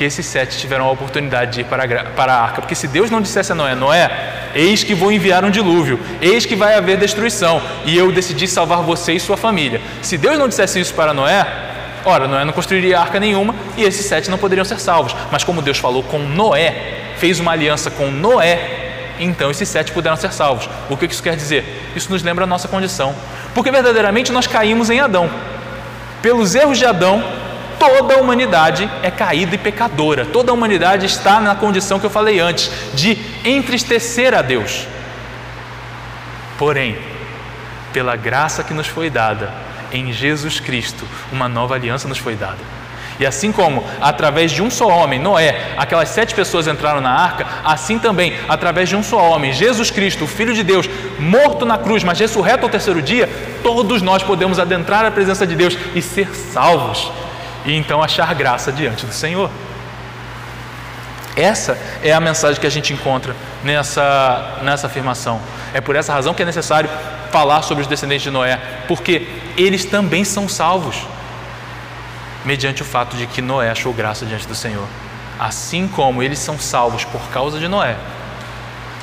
que 0.01 0.05
esses 0.05 0.25
sete 0.25 0.57
tiveram 0.57 0.85
a 0.85 0.91
oportunidade 0.91 1.53
de 1.53 1.61
ir 1.61 1.63
para 1.65 1.83
a, 1.83 2.03
para 2.05 2.33
a 2.33 2.41
arca. 2.41 2.59
Porque 2.59 2.73
se 2.73 2.87
Deus 2.87 3.11
não 3.11 3.21
dissesse 3.21 3.51
a 3.51 3.55
Noé, 3.55 3.75
Noé, 3.75 4.09
eis 4.55 4.83
que 4.83 4.95
vou 4.95 5.11
enviar 5.11 5.45
um 5.45 5.51
dilúvio, 5.51 5.99
eis 6.19 6.43
que 6.43 6.55
vai 6.55 6.75
haver 6.75 6.97
destruição, 6.97 7.61
e 7.85 7.95
eu 7.95 8.11
decidi 8.11 8.47
salvar 8.47 8.81
você 8.81 9.13
e 9.13 9.19
sua 9.19 9.37
família. 9.37 9.79
Se 10.01 10.17
Deus 10.17 10.39
não 10.39 10.47
dissesse 10.47 10.79
isso 10.79 10.93
para 10.95 11.13
Noé, 11.13 11.45
ora, 12.05 12.27
Noé 12.27 12.45
não 12.45 12.53
construiria 12.53 12.99
arca 12.99 13.19
nenhuma 13.19 13.55
e 13.77 13.83
esses 13.83 14.05
sete 14.05 14.29
não 14.29 14.37
poderiam 14.37 14.65
ser 14.65 14.79
salvos. 14.79 15.15
Mas 15.31 15.43
como 15.43 15.61
Deus 15.61 15.77
falou 15.77 16.03
com 16.03 16.19
Noé, 16.19 17.13
fez 17.17 17.39
uma 17.39 17.51
aliança 17.51 17.91
com 17.91 18.09
Noé, 18.09 19.15
então 19.19 19.51
esses 19.51 19.69
sete 19.69 19.91
puderam 19.91 20.15
ser 20.15 20.31
salvos. 20.33 20.67
O 20.89 20.97
que 20.97 21.05
isso 21.05 21.21
quer 21.21 21.35
dizer? 21.35 21.91
Isso 21.95 22.11
nos 22.11 22.23
lembra 22.23 22.45
a 22.45 22.47
nossa 22.47 22.67
condição. 22.67 23.15
Porque 23.53 23.71
verdadeiramente 23.71 24.31
nós 24.31 24.47
caímos 24.47 24.89
em 24.89 24.99
Adão. 24.99 25.29
Pelos 26.21 26.55
erros 26.55 26.77
de 26.77 26.85
Adão, 26.85 27.23
toda 27.79 28.15
a 28.15 28.17
humanidade 28.17 28.89
é 29.03 29.11
caída 29.11 29.55
e 29.55 29.57
pecadora. 29.57 30.25
Toda 30.25 30.51
a 30.51 30.53
humanidade 30.53 31.05
está 31.05 31.39
na 31.39 31.55
condição 31.55 31.99
que 31.99 32.05
eu 32.05 32.09
falei 32.09 32.39
antes, 32.39 32.71
de 32.93 33.17
entristecer 33.45 34.33
a 34.33 34.41
Deus. 34.41 34.87
Porém, 36.57 36.97
pela 37.91 38.15
graça 38.15 38.63
que 38.63 38.73
nos 38.73 38.87
foi 38.87 39.09
dada 39.09 39.51
em 39.91 40.11
Jesus 40.11 40.59
Cristo, 40.59 41.05
uma 41.31 41.47
nova 41.47 41.75
aliança 41.75 42.07
nos 42.07 42.17
foi 42.17 42.35
dada. 42.35 42.59
E 43.19 43.25
assim 43.25 43.51
como 43.51 43.83
através 43.99 44.51
de 44.51 44.63
um 44.63 44.71
só 44.71 44.87
homem, 44.87 45.19
Noé, 45.19 45.73
aquelas 45.77 46.09
sete 46.09 46.33
pessoas 46.33 46.67
entraram 46.67 47.01
na 47.01 47.11
arca, 47.11 47.45
assim 47.63 47.99
também, 47.99 48.35
através 48.49 48.89
de 48.89 48.95
um 48.95 49.03
só 49.03 49.17
homem, 49.29 49.53
Jesus 49.53 49.91
Cristo, 49.91 50.23
o 50.23 50.27
Filho 50.27 50.53
de 50.53 50.63
Deus, 50.63 50.89
morto 51.19 51.65
na 51.65 51.77
cruz, 51.77 52.03
mas 52.03 52.19
ressurreto 52.19 52.63
ao 52.63 52.69
terceiro 52.69 53.01
dia, 53.01 53.29
todos 53.61 54.01
nós 54.01 54.23
podemos 54.23 54.57
adentrar 54.57 55.05
a 55.05 55.11
presença 55.11 55.45
de 55.45 55.55
Deus 55.55 55.77
e 55.93 56.01
ser 56.01 56.33
salvos 56.33 57.11
e 57.65 57.75
então 57.75 58.01
achar 58.01 58.33
graça 58.33 58.71
diante 58.71 59.05
do 59.05 59.13
Senhor. 59.13 59.49
Essa 61.35 61.77
é 62.03 62.11
a 62.11 62.19
mensagem 62.19 62.59
que 62.59 62.67
a 62.67 62.71
gente 62.71 62.93
encontra 62.93 63.35
nessa, 63.63 64.59
nessa 64.63 64.87
afirmação. 64.87 65.39
É 65.73 65.79
por 65.79 65.95
essa 65.95 66.13
razão 66.13 66.33
que 66.33 66.41
é 66.41 66.45
necessário 66.45 66.89
falar 67.31 67.61
sobre 67.61 67.81
os 67.81 67.87
descendentes 67.87 68.23
de 68.23 68.31
Noé, 68.31 68.59
porque 68.87 69.27
eles 69.55 69.85
também 69.85 70.25
são 70.25 70.49
salvos, 70.49 70.97
mediante 72.43 72.81
o 72.81 72.85
fato 72.85 73.15
de 73.15 73.25
que 73.27 73.41
Noé 73.41 73.71
achou 73.71 73.93
graça 73.93 74.25
diante 74.25 74.47
do 74.47 74.55
Senhor. 74.55 74.85
Assim 75.39 75.87
como 75.87 76.21
eles 76.21 76.39
são 76.39 76.59
salvos 76.59 77.05
por 77.05 77.21
causa 77.29 77.57
de 77.57 77.67
Noé, 77.67 77.95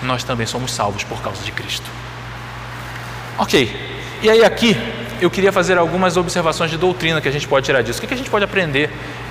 nós 0.03 0.23
também 0.23 0.47
somos 0.47 0.73
salvos 0.73 1.03
por 1.03 1.21
causa 1.23 1.43
de 1.43 1.51
Cristo. 1.51 1.91
Ok, 3.39 3.99
e 4.23 4.29
aí 4.29 4.45
aqui 4.45 4.77
eu 5.21 5.31
queria 5.31 5.53
fazer 5.53 5.79
algumas 5.79 6.17
observações 6.17 6.71
de 6.71 6.77
doutrina 6.77 7.21
que 7.21 7.29
a 7.29 7.33
gente 7.33 7.49
pode 7.49 7.67
tirar 7.67 7.83
disso. 7.83 7.99
O 7.99 8.07
que 8.07 8.15
a 8.15 8.17
gente 8.17 8.31
pode 8.31 8.45
aprender 8.45 8.91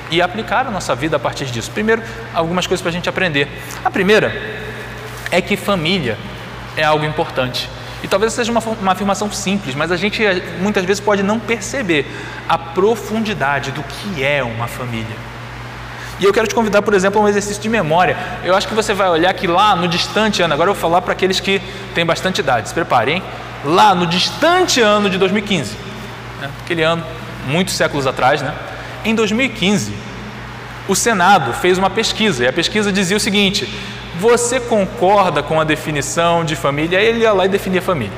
e 0.10 0.22
aplicar 0.22 0.65
na 0.65 0.72
nossa 0.72 0.96
vida 0.96 1.17
a 1.17 1.20
partir 1.20 1.46
disso? 1.46 1.72
Primeiro, 1.72 2.02
algumas 2.34 2.65
coisas 2.67 2.82
para 2.82 2.89
a 2.89 2.93
gente 2.93 3.10
aprender. 3.10 3.48
A 3.84 3.89
primeira 3.89 4.34
é 5.32 5.41
que 5.41 5.58
família 5.58 6.17
é 6.76 6.84
algo 6.84 7.06
importante. 7.06 7.70
E 8.04 8.08
talvez 8.08 8.34
seja 8.34 8.52
uma, 8.52 8.62
uma 8.80 8.91
afirmação 8.91 9.32
simples, 9.32 9.74
mas 9.74 9.91
a 9.91 9.98
gente 9.98 10.24
eh, 10.24 10.41
muitas 10.60 10.86
vezes 10.86 11.00
pode 11.00 11.24
não 11.24 11.39
perceber 11.39 12.06
a 12.48 12.58
profundidade 12.58 13.72
do 13.72 13.82
que 13.84 14.24
é 14.24 14.43
uma 14.43 14.67
família. 14.67 15.15
E 16.20 16.24
eu 16.24 16.34
quero 16.34 16.48
te 16.48 16.56
convidar, 16.56 16.82
por 16.82 16.93
exemplo, 16.93 17.20
a 17.20 17.24
um 17.24 17.28
exercício 17.28 17.62
de 17.62 17.70
memória. 17.70 18.17
Eu 18.43 18.56
acho 18.56 18.67
que 18.67 18.74
você 18.74 18.93
vai 18.93 19.10
olhar 19.10 19.34
que 19.34 19.48
lá 19.48 19.76
no 19.76 19.88
distante 19.88 20.41
ano, 20.41 20.54
agora 20.54 20.70
eu 20.70 20.74
vou 20.74 20.82
falar 20.82 21.02
para 21.02 21.13
aqueles 21.13 21.39
que 21.39 21.62
têm 21.93 22.06
bastante 22.06 22.39
idade, 22.39 22.70
se 22.70 22.74
preparem, 22.74 23.22
lá 23.63 23.93
no 23.93 24.06
distante 24.06 24.80
ano 24.82 25.10
de 25.10 25.17
2015, 25.17 25.76
né? 26.41 26.50
aquele 26.63 26.84
ano, 26.84 27.04
muitos 27.48 27.76
séculos 27.76 28.08
atrás, 28.08 28.41
né? 28.41 28.54
Em 29.10 29.15
2015, 29.15 29.93
o 30.88 30.96
Senado 30.96 31.54
fez 31.54 31.78
uma 31.78 31.89
pesquisa 31.89 32.43
e 32.43 32.48
a 32.48 32.54
pesquisa 32.54 32.91
dizia 32.91 33.17
o 33.17 33.20
seguinte: 33.20 33.67
você 34.20 34.60
concorda 34.60 35.43
com 35.43 35.60
a 35.60 35.63
definição 35.63 36.43
de 36.43 36.56
família? 36.56 37.00
Ele 37.00 37.20
ia 37.20 37.34
lá 37.34 37.46
e 37.46 37.50
definia 37.50 37.82
família. 37.82 38.17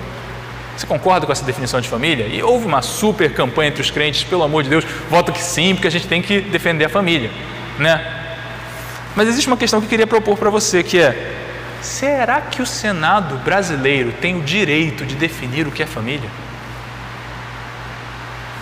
Você 0.76 0.88
concorda 0.88 1.26
com 1.26 1.32
essa 1.32 1.44
definição 1.44 1.82
de 1.82 1.90
família? 1.90 2.26
E 2.28 2.42
houve 2.42 2.66
uma 2.66 2.82
super 2.82 3.34
campanha 3.34 3.70
entre 3.70 3.82
os 3.82 3.92
crentes, 3.92 4.24
pelo 4.24 4.44
amor 4.44 4.64
de 4.64 4.70
Deus, 4.70 4.86
vota 5.10 5.32
que 5.32 5.44
sim, 5.44 5.76
porque 5.76 5.88
a 5.88 5.92
gente 5.92 6.08
tem 6.08 6.22
que 6.22 6.40
defender 6.40 6.86
a 6.86 6.90
família, 6.90 7.30
né? 7.78 8.02
Mas 9.14 9.28
existe 9.28 9.48
uma 9.48 9.58
questão 9.58 9.82
que 9.82 9.88
eu 9.88 9.90
queria 9.90 10.08
propor 10.08 10.38
para 10.38 10.50
você, 10.50 10.82
que 10.82 10.98
é: 10.98 11.36
Será 11.82 12.40
que 12.42 12.62
o 12.62 12.66
Senado 12.66 13.36
brasileiro 13.38 14.14
tem 14.22 14.38
o 14.38 14.42
direito 14.42 15.06
de 15.06 15.16
definir 15.16 15.68
o 15.68 15.72
que 15.72 15.84
é 15.84 15.86
família? 15.86 16.30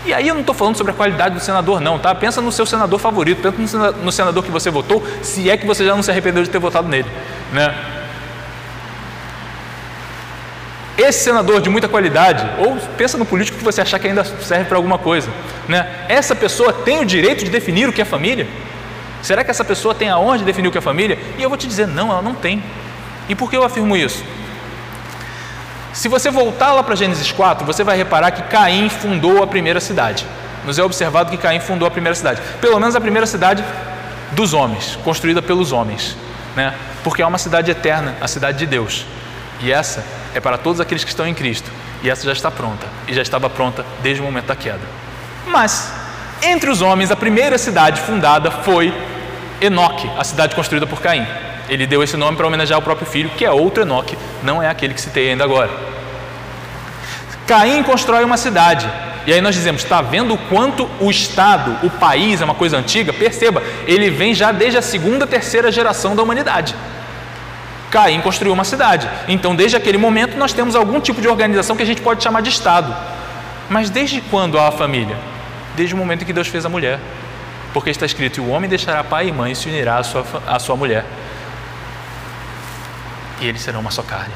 E 0.07 0.13
aí 0.13 0.29
eu 0.29 0.33
não 0.33 0.39
estou 0.39 0.55
falando 0.55 0.77
sobre 0.77 0.93
a 0.93 0.95
qualidade 0.95 1.35
do 1.35 1.41
senador, 1.41 1.81
não, 1.81 1.99
tá? 1.99 2.15
Pensa 2.15 2.39
no 2.39 2.49
seu 2.49 2.65
senador 2.65 2.97
favorito, 2.97 3.41
pensa 3.51 3.91
no 3.91 4.09
senador 4.09 4.41
que 4.41 4.49
você 4.49 4.69
votou, 4.69 5.05
se 5.21 5.49
é 5.49 5.57
que 5.57 5.67
você 5.67 5.83
já 5.85 5.93
não 5.93 6.01
se 6.01 6.09
arrependeu 6.09 6.41
de 6.43 6.49
ter 6.49 6.59
votado 6.59 6.87
nele, 6.87 7.09
né? 7.51 7.75
Esse 10.97 11.25
senador 11.25 11.59
de 11.59 11.69
muita 11.69 11.89
qualidade, 11.89 12.47
ou 12.57 12.77
pensa 12.97 13.17
no 13.17 13.25
político 13.25 13.57
que 13.57 13.63
você 13.65 13.81
achar 13.81 13.99
que 13.99 14.07
ainda 14.07 14.23
serve 14.23 14.63
para 14.63 14.77
alguma 14.77 14.97
coisa, 14.97 15.29
né? 15.67 16.05
Essa 16.07 16.33
pessoa 16.33 16.71
tem 16.71 16.99
o 16.99 17.05
direito 17.05 17.43
de 17.43 17.51
definir 17.51 17.89
o 17.89 17.91
que 17.91 18.01
é 18.01 18.05
família? 18.05 18.47
Será 19.21 19.43
que 19.43 19.51
essa 19.51 19.65
pessoa 19.65 19.93
tem 19.93 20.09
a 20.09 20.17
honra 20.17 20.37
de 20.37 20.45
definir 20.45 20.69
o 20.69 20.71
que 20.71 20.77
é 20.77 20.81
família? 20.81 21.19
E 21.37 21.43
eu 21.43 21.49
vou 21.49 21.57
te 21.57 21.67
dizer, 21.67 21.85
não, 21.85 22.09
ela 22.09 22.21
não 22.21 22.33
tem. 22.33 22.63
E 23.27 23.35
por 23.35 23.49
que 23.49 23.57
eu 23.57 23.63
afirmo 23.63 23.97
isso? 23.97 24.23
Se 25.97 26.07
você 26.07 26.29
voltar 26.29 26.73
lá 26.73 26.83
para 26.83 26.93
Gênesis 26.93 27.31
4, 27.31 27.65
você 27.65 27.83
vai 27.83 27.97
reparar 27.97 28.29
que 28.29 28.43
Caim 28.43 28.87
fundou 28.87 29.41
a 29.41 29.47
primeira 29.47 29.79
cidade. 29.79 30.27
Nos 30.63 30.77
é 30.77 30.83
observado 30.83 31.31
que 31.31 31.37
Caim 31.37 31.59
fundou 31.59 31.87
a 31.87 31.91
primeira 31.91 32.13
cidade, 32.13 32.39
pelo 32.61 32.79
menos 32.79 32.95
a 32.95 33.01
primeira 33.01 33.25
cidade 33.25 33.65
dos 34.33 34.53
homens, 34.53 34.95
construída 35.03 35.41
pelos 35.41 35.71
homens. 35.71 36.15
né? 36.55 36.75
Porque 37.03 37.23
é 37.23 37.25
uma 37.25 37.39
cidade 37.39 37.71
eterna, 37.71 38.15
a 38.21 38.27
cidade 38.27 38.59
de 38.59 38.67
Deus. 38.67 39.07
E 39.59 39.71
essa 39.71 40.05
é 40.35 40.39
para 40.39 40.55
todos 40.55 40.79
aqueles 40.79 41.03
que 41.03 41.09
estão 41.09 41.25
em 41.25 41.33
Cristo. 41.33 41.71
E 42.03 42.11
essa 42.11 42.23
já 42.23 42.31
está 42.31 42.51
pronta, 42.51 42.85
e 43.07 43.13
já 43.15 43.23
estava 43.23 43.49
pronta 43.49 43.83
desde 44.03 44.21
o 44.21 44.25
momento 44.25 44.45
da 44.45 44.55
queda. 44.55 44.81
Mas, 45.47 45.91
entre 46.43 46.69
os 46.69 46.79
homens, 46.79 47.09
a 47.09 47.15
primeira 47.15 47.57
cidade 47.57 47.99
fundada 48.01 48.51
foi 48.51 48.93
Enoque, 49.59 50.07
a 50.15 50.23
cidade 50.23 50.53
construída 50.53 50.85
por 50.85 51.01
Caim. 51.01 51.25
Ele 51.69 51.85
deu 51.85 52.01
esse 52.03 52.15
nome 52.15 52.37
para 52.37 52.47
homenagear 52.47 52.79
o 52.79 52.81
próprio 52.81 53.07
filho, 53.07 53.29
que 53.31 53.45
é 53.45 53.51
outro 53.51 53.83
Enoque, 53.83 54.17
não 54.43 54.61
é 54.61 54.69
aquele 54.69 54.93
que 54.93 55.01
citei 55.01 55.29
ainda 55.29 55.43
agora. 55.43 55.69
Caim 57.45 57.83
constrói 57.83 58.23
uma 58.23 58.37
cidade, 58.37 58.89
e 59.25 59.33
aí 59.33 59.41
nós 59.41 59.55
dizemos, 59.55 59.83
está 59.83 60.01
vendo 60.01 60.33
o 60.33 60.37
quanto 60.37 60.89
o 61.01 61.11
Estado, 61.11 61.77
o 61.85 61.89
país 61.89 62.41
é 62.41 62.45
uma 62.45 62.55
coisa 62.55 62.77
antiga? 62.77 63.11
Perceba, 63.11 63.61
ele 63.85 64.09
vem 64.09 64.33
já 64.33 64.53
desde 64.53 64.77
a 64.77 64.81
segunda, 64.81 65.27
terceira 65.27 65.69
geração 65.71 66.15
da 66.15 66.23
humanidade. 66.23 66.73
Caim 67.91 68.21
construiu 68.21 68.53
uma 68.53 68.63
cidade. 68.63 69.09
Então, 69.27 69.55
desde 69.55 69.75
aquele 69.75 69.97
momento, 69.97 70.37
nós 70.37 70.53
temos 70.53 70.75
algum 70.75 70.99
tipo 70.99 71.21
de 71.21 71.27
organização 71.27 71.75
que 71.75 71.83
a 71.83 71.85
gente 71.85 72.01
pode 72.01 72.23
chamar 72.23 72.41
de 72.41 72.49
Estado. 72.49 72.95
Mas 73.69 73.89
desde 73.89 74.21
quando 74.21 74.57
há 74.57 74.69
a 74.69 74.71
família? 74.71 75.17
Desde 75.75 75.93
o 75.93 75.97
momento 75.97 76.23
em 76.23 76.25
que 76.25 76.33
Deus 76.33 76.47
fez 76.47 76.65
a 76.65 76.69
mulher. 76.69 76.99
Porque 77.73 77.89
está 77.89 78.05
escrito: 78.05 78.41
o 78.41 78.49
homem 78.49 78.69
deixará 78.69 79.03
pai 79.03 79.27
e 79.27 79.31
mãe 79.31 79.51
e 79.51 79.55
se 79.55 79.67
unirá 79.67 79.97
à 79.97 80.03
sua, 80.03 80.25
à 80.45 80.59
sua 80.59 80.75
mulher. 80.75 81.05
E 83.39 83.47
eles 83.47 83.61
serão 83.61 83.79
uma 83.79 83.91
só 83.91 84.01
carne. 84.01 84.33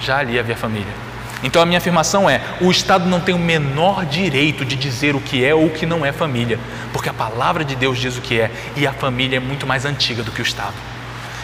Já 0.00 0.18
ali 0.18 0.38
havia 0.38 0.56
família. 0.56 1.10
Então 1.42 1.62
a 1.62 1.66
minha 1.66 1.78
afirmação 1.78 2.28
é: 2.28 2.40
o 2.60 2.70
Estado 2.70 3.08
não 3.08 3.20
tem 3.20 3.34
o 3.34 3.38
menor 3.38 4.04
direito 4.04 4.64
de 4.64 4.76
dizer 4.76 5.14
o 5.14 5.20
que 5.20 5.44
é 5.44 5.54
ou 5.54 5.66
o 5.66 5.70
que 5.70 5.86
não 5.86 6.04
é 6.04 6.12
família, 6.12 6.58
porque 6.92 7.08
a 7.08 7.14
palavra 7.14 7.64
de 7.64 7.74
Deus 7.74 7.98
diz 7.98 8.16
o 8.16 8.20
que 8.20 8.40
é 8.40 8.50
e 8.76 8.86
a 8.86 8.92
família 8.92 9.38
é 9.38 9.40
muito 9.40 9.66
mais 9.66 9.84
antiga 9.84 10.22
do 10.22 10.30
que 10.30 10.40
o 10.40 10.42
Estado. 10.42 10.74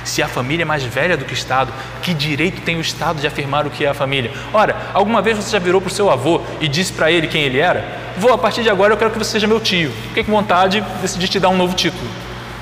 Se 0.05 0.23
a 0.23 0.29
família 0.29 0.63
é 0.63 0.65
mais 0.65 0.85
velha 0.85 1.17
do 1.17 1.25
que 1.25 1.33
o 1.33 1.35
Estado, 1.35 1.73
que 2.01 2.15
direito 2.15 2.61
tem 2.61 2.77
o 2.77 2.81
Estado 2.81 3.21
de 3.21 3.27
afirmar 3.27 3.67
o 3.67 3.71
que 3.71 3.85
é 3.85 3.89
a 3.89 3.95
família? 3.95 4.31
Ora, 4.53 4.77
alguma 4.95 5.21
vez 5.21 5.37
você 5.37 5.51
já 5.51 5.59
virou 5.59 5.81
para 5.81 5.89
o 5.89 5.93
seu 5.93 6.09
avô 6.09 6.41
e 6.61 6.69
disse 6.69 6.93
para 6.93 7.11
ele 7.11 7.27
quem 7.27 7.43
ele 7.43 7.59
era? 7.59 7.85
Vou, 8.17 8.33
a 8.33 8.39
partir 8.39 8.63
de 8.63 8.71
agora 8.71 8.93
eu 8.93 8.97
quero 8.97 9.11
que 9.11 9.19
você 9.19 9.33
seja 9.33 9.49
meu 9.49 9.59
tio. 9.59 9.91
Fiquei 10.09 10.23
com 10.23 10.31
vontade, 10.31 10.81
decidi 11.03 11.27
te 11.27 11.41
dar 11.41 11.49
um 11.49 11.57
novo 11.57 11.75
título. 11.75 12.09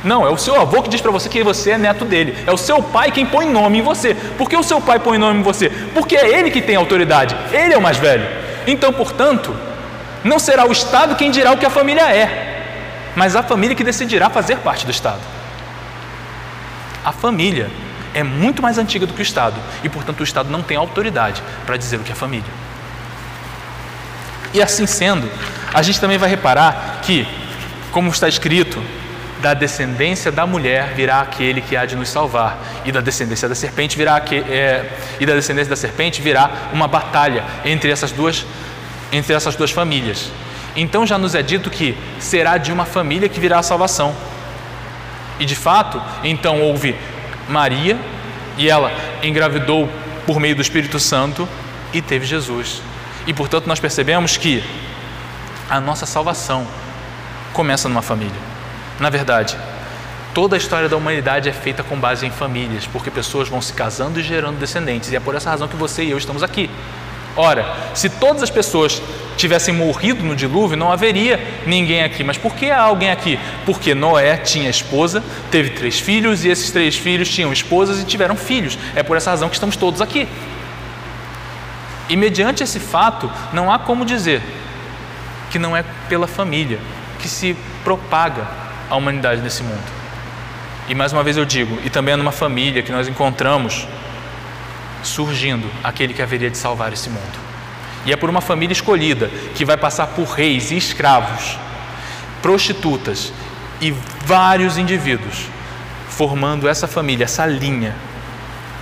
Não, 0.04 0.26
é 0.26 0.30
o 0.30 0.36
seu 0.36 0.60
avô 0.60 0.82
que 0.82 0.90
diz 0.90 1.00
para 1.00 1.10
você 1.10 1.30
que 1.30 1.42
você 1.42 1.70
é 1.70 1.78
neto 1.78 2.04
dele. 2.04 2.36
É 2.46 2.52
o 2.52 2.58
seu 2.58 2.82
pai 2.82 3.10
quem 3.10 3.24
põe 3.24 3.48
nome 3.48 3.78
em 3.78 3.82
você. 3.82 4.14
Por 4.14 4.50
que 4.50 4.56
o 4.56 4.62
seu 4.62 4.78
pai 4.80 4.98
põe 4.98 5.16
nome 5.16 5.40
em 5.40 5.42
você? 5.42 5.70
Porque 5.70 6.14
é 6.14 6.38
ele 6.38 6.50
que 6.50 6.60
tem 6.60 6.76
autoridade. 6.76 7.34
Ele 7.50 7.72
é 7.72 7.78
o 7.78 7.82
mais 7.82 7.96
velho. 7.96 8.26
Então, 8.66 8.92
portanto, 8.92 9.56
não 10.22 10.38
será 10.38 10.66
o 10.66 10.72
Estado 10.72 11.16
quem 11.16 11.30
dirá 11.30 11.52
o 11.52 11.56
que 11.56 11.64
a 11.64 11.70
família 11.70 12.14
é, 12.14 13.12
mas 13.16 13.34
a 13.34 13.42
família 13.42 13.74
que 13.74 13.82
decidirá 13.82 14.28
fazer 14.28 14.58
parte 14.58 14.84
do 14.84 14.90
Estado. 14.90 15.20
A 17.02 17.12
família 17.12 17.70
é 18.12 18.22
muito 18.22 18.62
mais 18.62 18.76
antiga 18.76 19.06
do 19.06 19.12
que 19.14 19.20
o 19.20 19.22
Estado 19.22 19.56
e, 19.82 19.88
portanto, 19.88 20.20
o 20.20 20.24
Estado 20.24 20.50
não 20.50 20.62
tem 20.62 20.76
autoridade 20.76 21.42
para 21.64 21.76
dizer 21.76 21.96
o 21.96 22.00
que 22.00 22.12
é 22.12 22.14
família. 22.14 22.50
E 24.52 24.62
assim 24.62 24.86
sendo, 24.86 25.30
a 25.72 25.82
gente 25.82 25.98
também 26.00 26.16
vai 26.16 26.28
reparar 26.28 27.00
que, 27.02 27.26
como 27.90 28.10
está 28.10 28.28
escrito 28.28 28.82
da 29.44 29.52
descendência 29.52 30.32
da 30.32 30.46
mulher 30.46 30.94
virá 30.94 31.20
aquele 31.20 31.60
que 31.60 31.76
há 31.76 31.84
de 31.84 31.94
nos 31.94 32.08
salvar, 32.08 32.58
e 32.82 32.90
da 32.90 33.02
descendência 33.02 33.46
da 33.46 33.54
serpente 33.54 33.94
virá 33.94 34.18
que, 34.18 34.36
é, 34.36 34.90
e 35.20 35.26
da 35.26 35.34
descendência 35.34 35.68
da 35.68 35.76
serpente 35.76 36.22
virá 36.22 36.70
uma 36.72 36.88
batalha 36.88 37.44
entre 37.62 37.90
essas 37.90 38.10
duas 38.10 38.46
entre 39.12 39.34
essas 39.34 39.54
duas 39.54 39.70
famílias. 39.70 40.32
Então 40.74 41.06
já 41.06 41.18
nos 41.18 41.34
é 41.34 41.42
dito 41.42 41.68
que 41.68 41.94
será 42.18 42.56
de 42.56 42.72
uma 42.72 42.86
família 42.86 43.28
que 43.28 43.38
virá 43.38 43.58
a 43.58 43.62
salvação. 43.62 44.16
E 45.38 45.44
de 45.44 45.54
fato, 45.54 46.00
então 46.24 46.62
houve 46.62 46.96
Maria 47.46 47.98
e 48.56 48.70
ela 48.70 48.90
engravidou 49.22 49.90
por 50.26 50.40
meio 50.40 50.56
do 50.56 50.62
Espírito 50.62 50.98
Santo 50.98 51.46
e 51.92 52.00
teve 52.00 52.24
Jesus. 52.24 52.80
E 53.26 53.34
portanto 53.34 53.66
nós 53.66 53.78
percebemos 53.78 54.38
que 54.38 54.64
a 55.68 55.78
nossa 55.80 56.06
salvação 56.06 56.66
começa 57.52 57.90
numa 57.90 58.02
família. 58.02 58.53
Na 58.98 59.10
verdade, 59.10 59.56
toda 60.32 60.56
a 60.56 60.58
história 60.58 60.88
da 60.88 60.96
humanidade 60.96 61.48
é 61.48 61.52
feita 61.52 61.82
com 61.82 61.98
base 61.98 62.26
em 62.26 62.30
famílias, 62.30 62.86
porque 62.86 63.10
pessoas 63.10 63.48
vão 63.48 63.60
se 63.60 63.72
casando 63.72 64.20
e 64.20 64.22
gerando 64.22 64.58
descendentes, 64.58 65.10
e 65.10 65.16
é 65.16 65.20
por 65.20 65.34
essa 65.34 65.50
razão 65.50 65.68
que 65.68 65.76
você 65.76 66.04
e 66.04 66.10
eu 66.10 66.18
estamos 66.18 66.42
aqui. 66.42 66.70
Ora, 67.36 67.66
se 67.94 68.08
todas 68.08 68.44
as 68.44 68.50
pessoas 68.50 69.02
tivessem 69.36 69.74
morrido 69.74 70.22
no 70.22 70.36
dilúvio, 70.36 70.76
não 70.76 70.92
haveria 70.92 71.40
ninguém 71.66 72.04
aqui. 72.04 72.22
Mas 72.22 72.38
por 72.38 72.54
que 72.54 72.70
há 72.70 72.80
alguém 72.80 73.10
aqui? 73.10 73.38
Porque 73.66 73.92
Noé 73.92 74.36
tinha 74.36 74.70
esposa, 74.70 75.22
teve 75.50 75.70
três 75.70 75.98
filhos, 75.98 76.44
e 76.44 76.48
esses 76.48 76.70
três 76.70 76.96
filhos 76.96 77.28
tinham 77.28 77.52
esposas 77.52 78.00
e 78.00 78.04
tiveram 78.04 78.36
filhos. 78.36 78.78
É 78.94 79.02
por 79.02 79.16
essa 79.16 79.30
razão 79.30 79.48
que 79.48 79.56
estamos 79.56 79.74
todos 79.74 80.00
aqui. 80.00 80.28
E 82.08 82.16
mediante 82.16 82.62
esse 82.62 82.78
fato, 82.78 83.30
não 83.52 83.72
há 83.72 83.80
como 83.80 84.04
dizer 84.04 84.40
que 85.50 85.58
não 85.58 85.76
é 85.76 85.84
pela 86.08 86.28
família 86.28 86.78
que 87.18 87.28
se 87.28 87.56
propaga 87.82 88.46
a 88.90 88.96
humanidade 88.96 89.40
nesse 89.40 89.62
mundo. 89.62 89.84
E 90.88 90.94
mais 90.94 91.12
uma 91.12 91.22
vez 91.22 91.36
eu 91.36 91.44
digo, 91.44 91.78
e 91.84 91.90
também 91.90 92.14
é 92.14 92.16
numa 92.16 92.32
família 92.32 92.82
que 92.82 92.92
nós 92.92 93.08
encontramos 93.08 93.86
surgindo 95.02 95.70
aquele 95.82 96.12
que 96.12 96.22
haveria 96.22 96.50
de 96.50 96.58
salvar 96.58 96.92
esse 96.92 97.08
mundo. 97.08 97.44
E 98.04 98.12
é 98.12 98.16
por 98.16 98.28
uma 98.28 98.40
família 98.40 98.72
escolhida 98.72 99.30
que 99.54 99.64
vai 99.64 99.76
passar 99.76 100.08
por 100.08 100.24
reis 100.24 100.70
e 100.70 100.76
escravos, 100.76 101.58
prostitutas 102.42 103.32
e 103.80 103.94
vários 104.26 104.76
indivíduos, 104.76 105.46
formando 106.08 106.68
essa 106.68 106.86
família, 106.86 107.24
essa 107.24 107.46
linha 107.46 107.94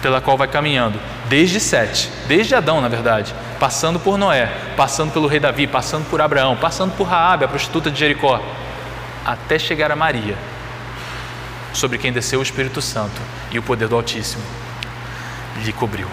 pela 0.03 0.21
qual 0.21 0.37
vai 0.37 0.49
caminhando, 0.49 0.99
desde 1.29 1.61
Sete, 1.61 2.11
desde 2.27 2.57
Adão, 2.57 2.81
na 2.81 2.89
verdade, 2.89 3.33
passando 3.61 4.01
por 4.01 4.19
Noé, 4.19 4.51
passando 4.77 5.13
pelo 5.13 5.29
rei 5.29 5.39
Davi, 5.39 5.69
passando 5.69 6.05
por 6.11 6.21
Abraão, 6.21 6.57
passando 6.57 6.93
por 6.97 7.05
Raabe, 7.05 7.45
a 7.45 7.49
prostituta 7.49 7.89
de 7.89 8.01
Jericó, 8.01 8.43
até 9.25 9.59
chegar 9.59 9.91
a 9.91 9.97
Maria, 9.97 10.37
sobre 11.73 11.99
quem 11.99 12.13
desceu 12.13 12.41
o 12.41 12.43
Espírito 12.43 12.83
Santo 12.83 13.21
e 13.51 13.59
o 13.59 13.63
poder 13.63 13.89
do 13.89 13.97
Altíssimo 13.97 14.43
lhe 15.65 15.73
cobriu, 15.73 16.09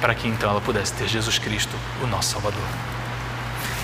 para 0.00 0.14
que 0.14 0.28
então 0.28 0.50
ela 0.50 0.60
pudesse 0.60 0.92
ter 0.92 1.08
Jesus 1.08 1.38
Cristo, 1.38 1.74
o 2.02 2.06
nosso 2.06 2.32
Salvador. 2.32 2.62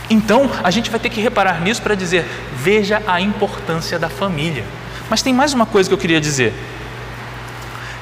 Então, 0.08 0.48
a 0.62 0.70
gente 0.70 0.90
vai 0.90 1.00
ter 1.00 1.10
que 1.10 1.20
reparar 1.20 1.60
nisso 1.60 1.82
para 1.82 1.94
dizer: 1.94 2.24
veja 2.54 3.02
a 3.06 3.20
importância 3.20 3.98
da 3.98 4.08
família. 4.08 4.64
Mas 5.10 5.22
tem 5.22 5.32
mais 5.32 5.52
uma 5.52 5.66
coisa 5.66 5.88
que 5.88 5.94
eu 5.94 5.98
queria 5.98 6.20
dizer. 6.20 6.52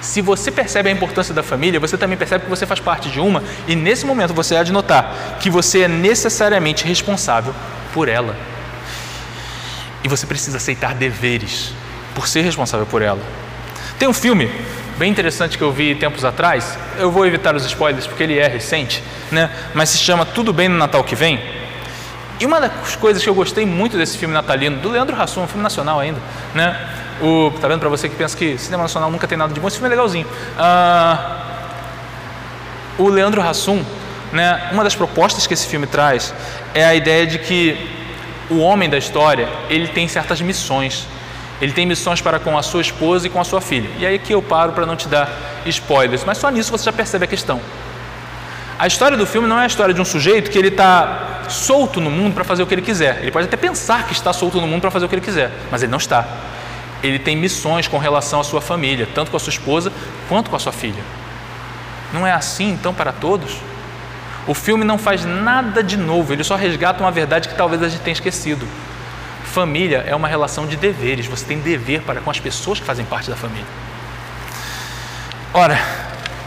Se 0.00 0.20
você 0.20 0.50
percebe 0.50 0.90
a 0.90 0.92
importância 0.92 1.32
da 1.32 1.42
família, 1.42 1.80
você 1.80 1.96
também 1.96 2.16
percebe 2.16 2.44
que 2.44 2.50
você 2.50 2.66
faz 2.66 2.78
parte 2.78 3.08
de 3.08 3.20
uma, 3.20 3.42
e 3.66 3.74
nesse 3.74 4.04
momento 4.04 4.34
você 4.34 4.54
há 4.54 4.62
de 4.62 4.70
notar 4.70 5.38
que 5.40 5.48
você 5.48 5.82
é 5.82 5.88
necessariamente 5.88 6.84
responsável 6.84 7.54
por 7.94 8.06
ela 8.06 8.36
e 10.04 10.08
você 10.08 10.26
precisa 10.26 10.58
aceitar 10.58 10.94
deveres 10.94 11.72
por 12.14 12.28
ser 12.28 12.42
responsável 12.42 12.86
por 12.86 13.00
ela. 13.00 13.20
Tem 13.98 14.06
um 14.06 14.12
filme 14.12 14.50
bem 14.98 15.10
interessante 15.10 15.56
que 15.56 15.64
eu 15.64 15.72
vi 15.72 15.94
tempos 15.94 16.24
atrás. 16.24 16.78
Eu 16.98 17.10
vou 17.10 17.26
evitar 17.26 17.56
os 17.56 17.64
spoilers 17.64 18.06
porque 18.06 18.22
ele 18.22 18.38
é 18.38 18.46
recente, 18.46 19.02
né? 19.32 19.50
Mas 19.72 19.88
se 19.88 19.98
chama 19.98 20.24
Tudo 20.26 20.52
Bem 20.52 20.68
no 20.68 20.76
Natal 20.76 21.02
que 21.02 21.16
Vem. 21.16 21.40
E 22.38 22.46
uma 22.46 22.60
das 22.60 22.96
coisas 22.96 23.22
que 23.22 23.28
eu 23.28 23.34
gostei 23.34 23.64
muito 23.64 23.96
desse 23.96 24.18
filme 24.18 24.34
natalino, 24.34 24.78
do 24.78 24.90
Leandro 24.90 25.20
Hassum, 25.20 25.44
um 25.44 25.46
filme 25.46 25.62
nacional 25.62 26.00
ainda, 26.00 26.20
né? 26.54 26.76
O, 27.22 27.52
tá 27.60 27.68
vendo 27.68 27.80
para 27.80 27.88
você 27.88 28.08
que 28.08 28.16
pensa 28.16 28.36
que 28.36 28.58
cinema 28.58 28.82
nacional 28.82 29.10
nunca 29.10 29.26
tem 29.26 29.38
nada 29.38 29.54
de 29.54 29.60
bom, 29.60 29.68
esse 29.68 29.76
filme 29.76 29.88
é 29.88 29.90
legalzinho. 29.90 30.26
Ah, 30.58 31.40
o 32.98 33.08
Leandro 33.08 33.40
Hassum, 33.40 33.84
né? 34.32 34.68
Uma 34.72 34.82
das 34.82 34.96
propostas 34.96 35.46
que 35.46 35.54
esse 35.54 35.66
filme 35.66 35.86
traz 35.86 36.34
é 36.74 36.84
a 36.84 36.94
ideia 36.94 37.24
de 37.24 37.38
que 37.38 38.03
o 38.50 38.58
homem 38.58 38.88
da 38.88 38.98
história, 38.98 39.48
ele 39.68 39.88
tem 39.88 40.06
certas 40.08 40.40
missões. 40.40 41.06
Ele 41.60 41.72
tem 41.72 41.86
missões 41.86 42.20
para 42.20 42.38
com 42.38 42.58
a 42.58 42.62
sua 42.62 42.80
esposa 42.80 43.26
e 43.26 43.30
com 43.30 43.40
a 43.40 43.44
sua 43.44 43.60
filha. 43.60 43.88
E 43.98 44.06
aí 44.06 44.18
que 44.18 44.34
eu 44.34 44.42
paro 44.42 44.72
para 44.72 44.84
não 44.84 44.96
te 44.96 45.08
dar 45.08 45.30
spoilers, 45.66 46.24
mas 46.24 46.38
só 46.38 46.50
nisso 46.50 46.70
você 46.70 46.84
já 46.84 46.92
percebe 46.92 47.24
a 47.24 47.28
questão. 47.28 47.60
A 48.78 48.86
história 48.86 49.16
do 49.16 49.24
filme 49.24 49.46
não 49.46 49.58
é 49.58 49.64
a 49.64 49.66
história 49.66 49.94
de 49.94 50.00
um 50.00 50.04
sujeito 50.04 50.50
que 50.50 50.58
ele 50.58 50.68
está 50.68 51.44
solto 51.48 52.00
no 52.00 52.10
mundo 52.10 52.34
para 52.34 52.42
fazer 52.44 52.62
o 52.62 52.66
que 52.66 52.74
ele 52.74 52.82
quiser. 52.82 53.18
Ele 53.22 53.30
pode 53.30 53.46
até 53.46 53.56
pensar 53.56 54.06
que 54.06 54.12
está 54.12 54.32
solto 54.32 54.60
no 54.60 54.66
mundo 54.66 54.80
para 54.80 54.90
fazer 54.90 55.06
o 55.06 55.08
que 55.08 55.14
ele 55.14 55.24
quiser, 55.24 55.50
mas 55.70 55.82
ele 55.82 55.92
não 55.92 55.98
está. 55.98 56.26
Ele 57.02 57.18
tem 57.18 57.36
missões 57.36 57.86
com 57.86 57.98
relação 57.98 58.40
à 58.40 58.44
sua 58.44 58.60
família, 58.60 59.08
tanto 59.14 59.30
com 59.30 59.36
a 59.36 59.40
sua 59.40 59.50
esposa 59.50 59.92
quanto 60.28 60.50
com 60.50 60.56
a 60.56 60.58
sua 60.58 60.72
filha. 60.72 61.02
Não 62.12 62.26
é 62.26 62.32
assim 62.32 62.70
então 62.70 62.92
para 62.92 63.12
todos? 63.12 63.56
O 64.46 64.54
filme 64.54 64.84
não 64.84 64.98
faz 64.98 65.24
nada 65.24 65.82
de 65.82 65.96
novo, 65.96 66.32
ele 66.32 66.44
só 66.44 66.54
resgata 66.54 67.02
uma 67.02 67.10
verdade 67.10 67.48
que 67.48 67.54
talvez 67.54 67.82
a 67.82 67.88
gente 67.88 68.02
tenha 68.02 68.12
esquecido. 68.12 68.66
Família 69.44 70.04
é 70.06 70.14
uma 70.14 70.28
relação 70.28 70.66
de 70.66 70.76
deveres, 70.76 71.26
você 71.26 71.44
tem 71.44 71.60
dever 71.60 72.02
para 72.02 72.20
com 72.20 72.30
as 72.30 72.40
pessoas 72.40 72.78
que 72.78 72.84
fazem 72.84 73.04
parte 73.06 73.30
da 73.30 73.36
família. 73.36 73.66
Ora, 75.52 75.78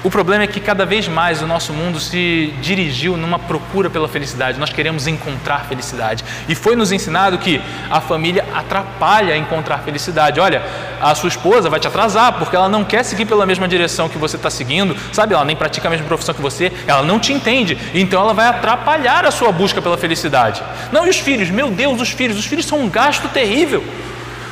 O 0.04 0.12
problema 0.12 0.44
é 0.44 0.48
que 0.48 0.60
cada 0.60 0.86
vez 0.86 1.08
mais 1.08 1.42
o 1.42 1.48
nosso 1.48 1.74
mundo 1.74 2.00
se 2.00 2.54
dirigiu 2.62 3.18
numa 3.18 3.40
procura 3.40 3.90
pela 3.90 4.08
felicidade. 4.08 4.60
Nós 4.60 4.72
queremos 4.72 5.08
encontrar 5.08 5.66
felicidade. 5.66 6.24
E 6.48 6.54
foi 6.54 6.76
nos 6.76 6.92
ensinado 6.92 7.40
que 7.40 7.60
a 7.90 8.00
família 8.00 8.46
atrapalha 8.54 9.36
encontrar 9.36 9.80
felicidade. 9.80 10.40
Olha, 10.40 10.64
a 11.02 11.16
sua 11.16 11.30
esposa 11.30 11.68
vai 11.68 11.80
te 11.80 11.88
atrasar 11.88 12.34
porque 12.34 12.56
ela 12.56 12.70
não 12.70 12.84
quer 12.84 13.04
seguir 13.04 13.26
pela 13.26 13.46
mesma 13.46 13.68
direção 13.68 14.08
que 14.08 14.20
você 14.20 14.36
está 14.36 14.52
seguindo, 14.52 14.96
sabe? 15.12 15.34
Ela 15.34 15.44
nem 15.44 15.56
pratica 15.56 15.88
a 15.88 15.92
mesma 15.92 16.06
profissão 16.06 16.34
que 16.34 16.42
você, 16.42 16.72
ela 16.86 17.02
não 17.02 17.20
te 17.20 17.34
entende. 17.34 17.76
Então 17.94 18.22
ela 18.22 18.36
vai 18.36 18.48
atrapalhar 18.48 19.26
a 19.26 19.32
sua 19.32 19.52
busca 19.52 19.82
pela 19.82 19.98
felicidade. 19.98 20.62
Não, 20.92 21.08
e 21.08 21.10
os 21.10 21.18
filhos? 21.18 21.50
Meu 21.50 21.72
Deus, 21.72 22.00
os 22.00 22.12
filhos. 22.12 22.38
Os 22.38 22.46
filhos 22.46 22.68
são 22.68 22.80
um 22.80 22.90
gasto 22.90 23.28
terrível. 23.30 23.84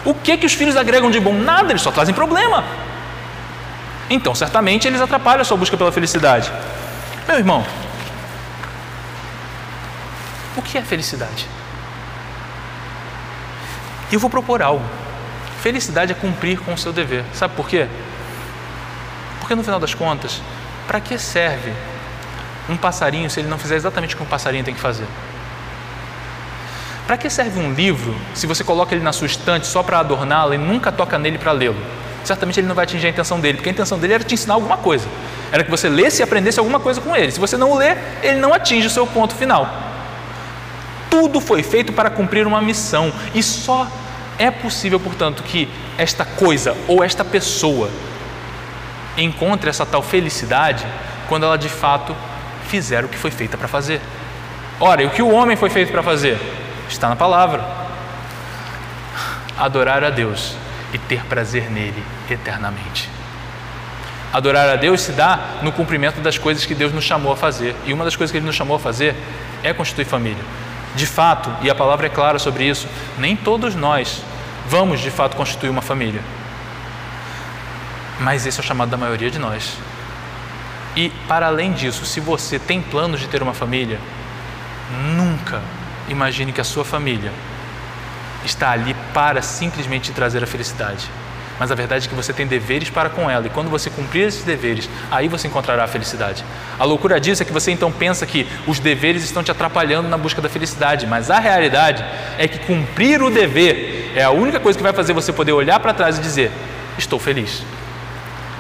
O 0.04 0.14
que, 0.14 0.38
que 0.38 0.46
os 0.46 0.54
filhos 0.54 0.76
agregam 0.76 1.12
de 1.12 1.20
bom? 1.20 1.34
Nada, 1.34 1.72
eles 1.72 1.84
só 1.84 1.92
trazem 1.92 2.16
problema. 2.16 2.64
Então, 4.10 4.36
certamente, 4.36 4.88
eles 4.88 5.02
atrapalham 5.02 5.42
a 5.42 5.46
sua 5.46 5.58
busca 5.58 5.76
pela 5.76 5.92
felicidade. 5.92 6.52
Meu 7.28 7.38
irmão, 7.38 7.66
o 10.56 10.62
que 10.62 10.78
é 10.78 10.82
felicidade? 10.82 11.48
Eu 14.12 14.20
vou 14.20 14.30
propor 14.30 14.62
algo. 14.62 14.86
Felicidade 15.62 16.12
é 16.12 16.16
cumprir 16.16 16.60
com 16.60 16.74
o 16.74 16.78
seu 16.78 16.94
dever. 16.94 17.26
Sabe 17.34 17.56
por 17.56 17.68
quê? 17.68 17.88
Porque 19.40 19.56
no 19.56 19.64
final 19.64 19.80
das 19.80 19.94
contas, 19.94 20.42
para 20.88 21.00
que 21.00 21.18
serve 21.18 21.74
um 22.70 22.78
passarinho 22.78 23.30
se 23.30 23.40
ele 23.40 23.48
não 23.48 23.58
fizer 23.58 23.76
exatamente 23.76 24.14
o 24.14 24.18
que 24.18 24.24
um 24.24 24.28
passarinho 24.28 24.64
tem 24.64 24.74
que 24.74 24.80
fazer? 24.80 25.08
Para 27.08 27.18
que 27.18 27.30
serve 27.30 27.60
um 27.60 27.74
livro 27.74 28.16
se 28.34 28.48
você 28.48 28.64
coloca 28.64 28.94
ele 28.94 29.04
na 29.04 29.14
sua 29.14 29.28
estante 29.28 29.68
só 29.68 29.84
para 29.84 30.00
adorná-lo 30.00 30.54
e 30.54 30.58
nunca 30.58 30.92
toca 30.92 31.18
nele 31.18 31.38
para 31.38 31.52
lê-lo? 31.52 31.78
Certamente 32.26 32.60
ele 32.60 32.68
não 32.68 32.76
vai 32.76 32.84
atingir 32.84 33.08
a 33.08 33.10
intenção 33.10 33.40
dele, 33.40 33.58
porque 33.58 33.70
a 33.70 33.72
intenção 33.72 33.98
dele 34.00 34.14
era 34.14 34.24
te 34.24 34.34
ensinar 34.34 34.56
alguma 34.56 34.78
coisa. 34.78 35.08
Era 35.52 35.64
que 35.64 35.72
você 35.72 35.88
lesse 35.88 36.22
e 36.22 36.24
aprendesse 36.24 36.60
alguma 36.60 36.80
coisa 36.80 37.00
com 37.00 37.16
ele. 37.16 37.32
Se 37.32 37.40
você 37.40 37.58
não 37.58 37.76
lê, 37.76 37.96
ele 38.24 38.40
não 38.40 38.54
atinge 38.54 38.88
o 38.88 38.90
seu 38.90 39.06
ponto 39.06 39.36
final. 39.36 39.70
Tudo 41.10 41.40
foi 41.40 41.64
feito 41.64 41.94
para 41.94 42.10
cumprir 42.10 42.46
uma 42.46 42.62
missão 42.62 43.14
e 43.34 43.42
só 43.42 43.88
é 44.38 44.52
possível, 44.52 45.00
portanto, 45.00 45.44
que 45.44 45.70
esta 45.98 46.26
coisa 46.26 46.76
ou 46.88 47.04
esta 47.04 47.24
pessoa 47.24 47.90
encontre 49.18 49.70
essa 49.70 49.86
tal 49.86 50.02
felicidade 50.02 50.86
quando 51.30 51.46
ela 51.46 51.58
de 51.58 51.70
fato 51.70 52.16
fizer 52.68 53.06
o 53.06 53.08
que 53.08 53.18
foi 53.18 53.32
feita 53.32 53.58
para 53.58 53.68
fazer. 53.68 54.02
Ora, 54.80 55.04
e 55.04 55.06
o 55.06 55.10
que 55.10 55.22
o 55.22 55.32
homem 55.32 55.56
foi 55.56 55.70
feito 55.70 55.92
para 55.92 56.04
fazer? 56.04 56.38
Está 56.90 57.08
na 57.08 57.16
palavra. 57.16 57.64
Adorar 59.58 60.04
a 60.04 60.10
Deus 60.10 60.58
e 60.96 60.98
ter 60.98 61.26
prazer 61.26 61.70
nele 61.70 62.02
eternamente. 62.30 63.10
Adorar 64.32 64.70
a 64.70 64.78
Deus 64.78 65.02
se 65.02 65.12
dá 65.12 65.60
no 65.62 65.74
cumprimento 65.74 66.22
das 66.22 66.38
coisas 66.38 66.66
que 66.66 66.74
Deus 66.74 66.94
nos 66.94 67.04
chamou 67.04 67.34
a 67.34 67.36
fazer. 67.36 67.76
E 67.86 67.92
uma 67.92 68.06
das 68.06 68.16
coisas 68.16 68.32
que 68.32 68.38
Ele 68.38 68.46
nos 68.46 68.56
chamou 68.56 68.78
a 68.78 68.80
fazer 68.80 69.14
é 69.62 69.74
constituir 69.74 70.06
família. 70.06 70.44
De 70.96 71.06
fato, 71.06 71.54
e 71.62 71.70
a 71.70 71.76
palavra 71.76 72.08
é 72.08 72.10
clara 72.10 72.40
sobre 72.40 72.64
isso, 72.64 72.88
nem 73.18 73.36
todos 73.36 73.76
nós 73.76 74.22
vamos 74.70 75.02
de 75.02 75.12
fato 75.12 75.36
constituir 75.36 75.70
uma 75.70 75.82
família. 75.82 76.22
Mas 78.22 78.46
esse 78.46 78.58
é 78.58 78.64
o 78.64 78.66
chamado 78.66 78.90
da 78.90 78.98
maioria 78.98 79.30
de 79.30 79.38
nós. 79.38 79.78
E, 80.96 81.10
para 81.28 81.48
além 81.48 81.74
disso, 81.74 82.06
se 82.06 82.22
você 82.22 82.58
tem 82.58 82.82
planos 82.82 83.20
de 83.20 83.28
ter 83.28 83.44
uma 83.44 83.54
família, 83.54 84.00
nunca 85.18 85.62
imagine 86.08 86.54
que 86.54 86.62
a 86.62 86.64
sua 86.64 86.86
família 86.86 87.34
está 88.46 88.72
ali 88.72 88.96
para 89.14 89.42
simplesmente 89.42 90.12
trazer 90.12 90.44
a 90.44 90.48
felicidade. 90.48 91.10
Mas 91.60 91.72
a 91.72 91.76
verdade 91.76 92.06
é 92.06 92.10
que 92.10 92.16
você 92.16 92.34
tem 92.34 92.46
deveres 92.46 92.90
para 92.90 93.10
com 93.10 93.30
ela, 93.30 93.48
e 93.48 93.50
quando 93.50 93.70
você 93.70 93.90
cumprir 93.90 94.28
esses 94.28 94.44
deveres, 94.44 94.90
aí 95.10 95.28
você 95.28 95.48
encontrará 95.48 95.86
a 95.86 95.88
felicidade. 95.88 96.44
A 96.78 96.84
loucura 96.84 97.20
disso 97.20 97.42
é 97.42 97.46
que 97.46 97.54
você 97.54 97.72
então 97.72 97.92
pensa 97.92 98.26
que 98.26 98.46
os 98.68 98.78
deveres 98.78 99.24
estão 99.24 99.42
te 99.42 99.52
atrapalhando 99.52 100.10
na 100.10 100.18
busca 100.18 100.42
da 100.42 100.50
felicidade, 100.50 101.08
mas 101.08 101.32
a 101.32 101.40
realidade 101.40 102.04
é 102.38 102.48
que 102.48 102.60
cumprir 102.60 103.22
o 103.22 103.30
dever 103.30 104.12
é 104.16 104.24
a 104.24 104.32
única 104.32 104.62
coisa 104.62 104.78
que 104.78 104.84
vai 104.84 104.94
fazer 104.94 105.12
você 105.12 105.34
poder 105.34 105.52
olhar 105.52 105.78
para 105.80 105.94
trás 105.94 106.18
e 106.18 106.22
dizer: 106.22 106.50
Estou 106.98 107.20
feliz. 107.20 107.64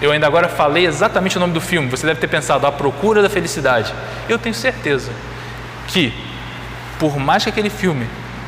Eu 0.01 0.11
ainda 0.11 0.27
agora 0.27 0.49
falei 0.49 0.85
exatamente 0.85 1.37
o 1.37 1.39
nome 1.39 1.53
do 1.53 1.61
filme, 1.61 1.89
você 1.89 2.05
deve 2.05 2.19
ter 2.19 2.27
pensado: 2.27 2.67
A 2.67 2.71
Procura 2.71 3.21
da 3.21 3.29
Felicidade. 3.29 3.93
Eu 4.27 4.37
tenho 4.37 4.53
certeza 4.53 5.11
que, 5.87 6.13
por 6.99 7.17
mais 7.17 7.43
que 7.43 7.49
aquele 7.49 7.69
filme 7.69 8.05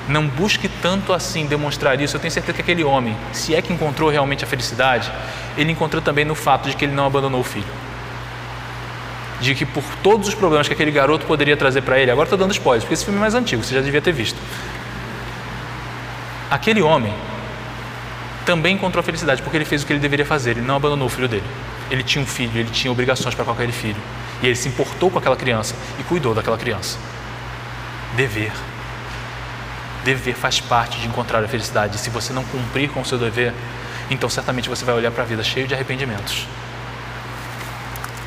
não 0.07 0.25
busque 0.25 0.69
tanto 0.69 1.11
assim 1.11 1.45
demonstrar 1.45 1.99
isso. 1.99 2.15
Eu 2.15 2.19
tenho 2.19 2.31
certeza 2.31 2.53
que 2.53 2.61
aquele 2.61 2.83
homem, 2.83 3.15
se 3.33 3.53
é 3.53 3.61
que 3.61 3.73
encontrou 3.73 4.09
realmente 4.09 4.43
a 4.43 4.47
felicidade, 4.47 5.11
ele 5.57 5.71
encontrou 5.71 6.01
também 6.01 6.23
no 6.23 6.35
fato 6.35 6.69
de 6.69 6.75
que 6.75 6.85
ele 6.85 6.93
não 6.93 7.05
abandonou 7.05 7.41
o 7.41 7.43
filho. 7.43 7.67
De 9.41 9.53
que 9.53 9.65
por 9.65 9.83
todos 10.01 10.27
os 10.29 10.35
problemas 10.35 10.67
que 10.67 10.73
aquele 10.73 10.91
garoto 10.91 11.25
poderia 11.25 11.57
trazer 11.57 11.81
para 11.81 11.99
ele, 11.99 12.09
agora 12.09 12.25
estou 12.25 12.37
dando 12.37 12.51
spoilers, 12.51 12.83
porque 12.83 12.93
esse 12.93 13.03
filme 13.03 13.19
é 13.19 13.21
mais 13.21 13.35
antigo, 13.35 13.63
você 13.63 13.75
já 13.75 13.81
devia 13.81 14.01
ter 14.01 14.13
visto. 14.13 14.37
Aquele 16.49 16.81
homem 16.81 17.13
também 18.45 18.75
encontrou 18.75 19.01
a 19.01 19.03
felicidade 19.03 19.41
porque 19.41 19.57
ele 19.57 19.65
fez 19.65 19.83
o 19.83 19.85
que 19.85 19.91
ele 19.91 19.99
deveria 19.99 20.25
fazer, 20.25 20.51
ele 20.51 20.61
não 20.61 20.77
abandonou 20.77 21.07
o 21.07 21.09
filho 21.09 21.27
dele. 21.27 21.43
Ele 21.91 22.03
tinha 22.03 22.23
um 22.23 22.25
filho, 22.25 22.57
ele 22.57 22.69
tinha 22.69 22.91
obrigações 22.91 23.35
para 23.35 23.51
aquele 23.51 23.73
filho. 23.73 24.01
E 24.41 24.45
ele 24.45 24.55
se 24.55 24.67
importou 24.69 25.11
com 25.11 25.19
aquela 25.19 25.35
criança 25.35 25.75
e 25.99 26.03
cuidou 26.03 26.33
daquela 26.33 26.57
criança. 26.57 26.97
Dever 28.15 28.51
dever 30.07 30.35
faz 30.35 30.61
parte 30.61 30.99
de 30.99 31.07
encontrar 31.07 31.43
a 31.43 31.47
felicidade. 31.47 31.97
Se 31.97 32.09
você 32.09 32.31
não 32.31 32.43
cumprir 32.45 32.89
com 32.89 33.01
o 33.01 33.05
seu 33.05 33.17
dever, 33.17 33.53
então 34.09 34.29
certamente 34.29 34.69
você 34.69 34.85
vai 34.85 34.95
olhar 34.95 35.11
para 35.11 35.23
a 35.23 35.25
vida 35.25 35.43
cheio 35.43 35.67
de 35.67 35.73
arrependimentos. 35.73 36.47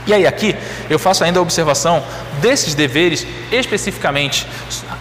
E 0.07 0.13
aí, 0.13 0.27
aqui 0.27 0.55
eu 0.89 0.99
faço 0.99 1.25
ainda 1.25 1.39
a 1.39 1.43
observação 1.43 2.03
desses 2.41 2.75
deveres 2.75 3.27
especificamente, 3.53 4.47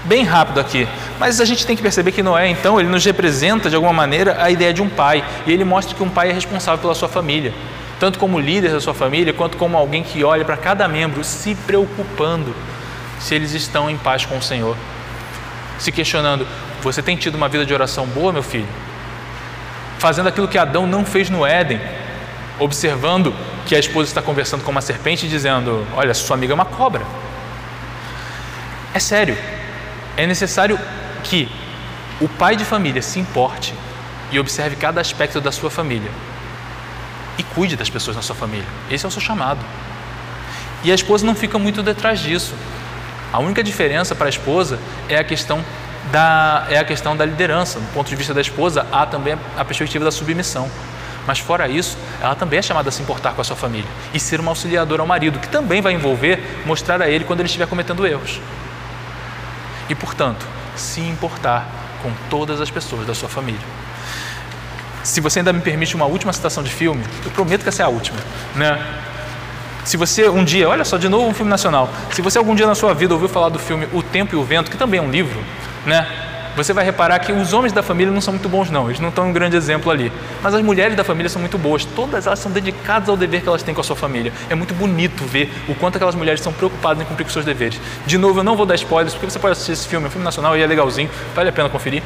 bem 0.06 0.24
rápido 0.24 0.60
aqui. 0.60 0.88
Mas 1.20 1.42
a 1.42 1.46
gente 1.46 1.66
tem 1.66 1.76
que 1.76 1.82
perceber 1.82 2.12
que 2.12 2.24
Noé, 2.24 2.48
então, 2.48 2.80
ele 2.80 2.90
nos 2.90 3.04
representa 3.04 3.70
de 3.70 3.76
alguma 3.76 3.94
maneira 3.94 4.38
a 4.42 4.50
ideia 4.50 4.74
de 4.74 4.82
um 4.82 4.90
pai. 4.90 5.24
E 5.46 5.52
ele 5.52 5.66
mostra 5.66 5.96
que 5.96 6.04
um 6.04 6.10
pai 6.10 6.30
é 6.30 6.34
responsável 6.34 6.80
pela 6.80 6.96
sua 6.96 7.10
família, 7.10 7.54
tanto 8.00 8.20
como 8.20 8.40
líder 8.40 8.72
da 8.72 8.80
sua 8.80 8.94
família, 8.94 9.34
quanto 9.34 9.58
como 9.58 9.78
alguém 9.78 10.04
que 10.04 10.24
olha 10.24 10.46
para 10.46 10.58
cada 10.58 10.88
membro, 10.88 11.24
se 11.24 11.56
preocupando 11.56 12.56
se 13.20 13.36
eles 13.36 13.54
estão 13.54 13.90
em 13.90 13.98
paz 13.98 14.26
com 14.26 14.38
o 14.38 14.42
Senhor. 14.42 14.78
Se 15.80 15.92
questionando: 15.92 16.46
você 16.82 17.02
tem 17.02 17.16
tido 17.16 17.36
uma 17.36 17.50
vida 17.50 17.66
de 17.66 17.74
oração 17.74 18.06
boa, 18.06 18.32
meu 18.32 18.44
filho? 18.44 18.68
Fazendo 19.98 20.30
aquilo 20.30 20.48
que 20.48 20.58
Adão 20.58 20.88
não 20.88 21.06
fez 21.06 21.30
no 21.30 21.46
Éden, 21.46 21.82
observando 22.58 23.34
que 23.66 23.76
a 23.76 23.80
esposa 23.80 24.10
está 24.10 24.22
conversando 24.22 24.64
com 24.64 24.72
uma 24.72 24.82
serpente 24.82 25.26
e 25.26 25.30
dizendo: 25.30 25.86
Olha, 25.96 26.14
sua 26.14 26.36
amiga 26.36 26.54
é 26.54 26.56
uma 26.56 26.66
cobra. 26.66 27.06
É 28.94 29.00
sério, 29.00 29.38
é 30.18 30.26
necessário 30.26 30.80
que 31.24 31.50
o 32.20 32.28
pai 32.28 32.56
de 32.56 32.66
família 32.66 33.02
se 33.02 33.20
importe 33.20 33.74
e 34.32 34.40
observe 34.40 34.76
cada 34.76 35.00
aspecto 35.00 35.40
da 35.40 35.52
sua 35.52 35.70
família 35.70 36.12
e 37.38 37.44
cuide 37.44 37.76
das 37.76 37.90
pessoas 37.90 38.16
na 38.16 38.22
sua 38.22 38.36
família. 38.36 38.66
Esse 38.92 39.06
é 39.06 39.08
o 39.08 39.12
seu 39.12 39.22
chamado. 39.22 39.60
E 40.84 40.92
a 40.92 40.96
esposa 40.96 41.26
não 41.26 41.36
fica 41.36 41.58
muito 41.58 41.82
detrás 41.84 42.20
disso. 42.20 42.54
A 43.32 43.40
única 43.40 43.64
diferença 43.64 44.16
para 44.16 44.26
a 44.26 44.30
esposa 44.30 44.80
é 45.08 45.18
a 45.18 45.24
questão 45.24 45.64
da, 46.12 46.66
é 46.70 46.78
a 46.78 46.84
questão 46.84 47.16
da 47.16 47.26
liderança. 47.26 47.80
Do 47.80 47.94
ponto 47.94 48.10
de 48.10 48.16
vista 48.16 48.34
da 48.34 48.42
esposa, 48.42 48.86
há 48.92 49.06
também 49.06 49.38
a 49.58 49.66
perspectiva 49.66 50.04
da 50.04 50.12
submissão. 50.12 50.70
Mas 51.28 51.40
fora 51.40 51.68
isso, 51.68 51.98
ela 52.22 52.34
também 52.34 52.60
é 52.60 52.62
chamada 52.62 52.90
a 52.90 52.92
se 52.92 53.02
importar 53.02 53.34
com 53.34 53.42
a 53.42 53.44
sua 53.44 53.56
família 53.56 53.90
e 54.14 54.20
ser 54.20 54.40
uma 54.40 54.52
auxiliadora 54.52 55.02
ao 55.02 55.08
marido, 55.08 55.38
que 55.38 55.48
também 55.48 55.82
vai 55.82 55.94
envolver 55.94 56.64
mostrar 56.66 57.02
a 57.02 57.10
ele 57.10 57.24
quando 57.24 57.42
ele 57.42 57.48
estiver 57.48 57.68
cometendo 57.68 58.06
erros. 58.08 58.40
E, 59.88 59.96
portanto, 59.96 60.46
se 60.76 61.02
importar 61.02 61.68
com 62.02 62.12
todas 62.30 62.62
as 62.62 62.72
pessoas 62.72 63.06
da 63.06 63.14
sua 63.14 63.30
família. 63.30 63.60
Se 65.04 65.22
você 65.22 65.40
ainda 65.40 65.54
me 65.54 65.62
permite 65.62 65.96
uma 65.96 66.06
última 66.06 66.34
citação 66.34 66.64
de 66.64 66.70
filme, 66.70 67.04
eu 67.24 67.32
prometo 67.32 67.64
que 67.64 67.70
essa 67.70 67.84
é 67.84 67.86
a 67.86 67.90
última, 67.90 68.18
né? 68.56 68.80
Se 69.86 69.98
você 69.98 70.28
um 70.30 70.44
dia, 70.44 70.68
olha 70.70 70.86
só, 70.86 70.98
de 70.98 71.10
novo 71.10 71.28
um 71.28 71.34
filme 71.34 71.50
nacional, 71.50 71.90
se 72.12 72.22
você 72.22 72.38
algum 72.38 72.54
dia 72.54 72.68
na 72.68 72.76
sua 72.76 72.94
vida 72.94 73.14
ouviu 73.14 73.30
falar 73.30 73.50
do 73.50 73.58
filme 73.58 73.88
O 73.94 74.04
Tempo 74.04 74.36
e 74.36 74.38
o 74.38 74.44
Vento, 74.44 74.70
que 74.70 74.78
também 74.78 75.00
é 75.00 75.04
um 75.04 75.10
livro, 75.10 75.42
né? 75.86 76.08
Você 76.56 76.74
vai 76.74 76.84
reparar 76.84 77.20
que 77.20 77.32
os 77.32 77.54
homens 77.54 77.72
da 77.72 77.82
família 77.82 78.12
não 78.12 78.20
são 78.20 78.34
muito 78.34 78.50
bons, 78.50 78.70
não. 78.70 78.88
Eles 78.88 79.00
não 79.00 79.10
estão 79.10 79.30
um 79.30 79.32
grande 79.32 79.56
exemplo 79.56 79.90
ali. 79.92 80.12
Mas 80.42 80.54
as 80.54 80.62
mulheres 80.62 80.96
da 80.96 81.04
família 81.04 81.30
são 81.30 81.40
muito 81.40 81.58
boas. 81.58 81.86
Todas 81.86 82.28
elas 82.28 82.40
são 82.40 82.52
dedicadas 82.52 83.08
ao 83.08 83.16
dever 83.16 83.42
que 83.42 83.48
elas 83.48 83.64
têm 83.64 83.74
com 83.74 83.80
a 83.80 83.84
sua 83.84 83.96
família. 83.96 84.34
É 84.50 84.56
muito 84.56 84.74
bonito 84.74 85.24
ver 85.24 85.54
o 85.70 85.76
quanto 85.76 85.96
aquelas 85.96 86.16
mulheres 86.16 86.42
são 86.42 86.52
preocupadas 86.52 87.02
em 87.02 87.06
cumprir 87.06 87.24
com 87.24 87.32
seus 87.32 87.46
deveres. 87.46 87.80
De 88.06 88.18
novo, 88.18 88.40
eu 88.40 88.44
não 88.44 88.58
vou 88.58 88.66
dar 88.66 88.76
spoilers, 88.76 89.14
porque 89.14 89.30
você 89.30 89.40
pode 89.40 89.54
assistir 89.54 89.72
esse 89.72 89.88
filme. 89.88 90.06
É 90.06 90.08
um 90.10 90.12
filme 90.12 90.26
nacional 90.26 90.58
e 90.58 90.62
é 90.62 90.68
legalzinho. 90.68 91.10
Vale 91.34 91.50
a 91.50 91.54
pena 91.54 91.70
conferir. 91.70 92.04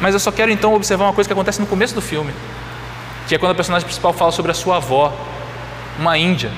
Mas 0.00 0.14
eu 0.14 0.20
só 0.20 0.32
quero 0.32 0.50
então 0.50 0.74
observar 0.74 1.04
uma 1.04 1.12
coisa 1.12 1.28
que 1.28 1.32
acontece 1.32 1.60
no 1.60 1.66
começo 1.66 1.94
do 1.94 2.00
filme. 2.00 2.32
Que 3.28 3.34
é 3.34 3.38
quando 3.38 3.52
a 3.52 3.54
personagem 3.54 3.84
principal 3.84 4.12
fala 4.12 4.32
sobre 4.32 4.50
a 4.50 4.54
sua 4.54 4.78
avó, 4.78 5.14
uma 5.98 6.16
índia, 6.18 6.50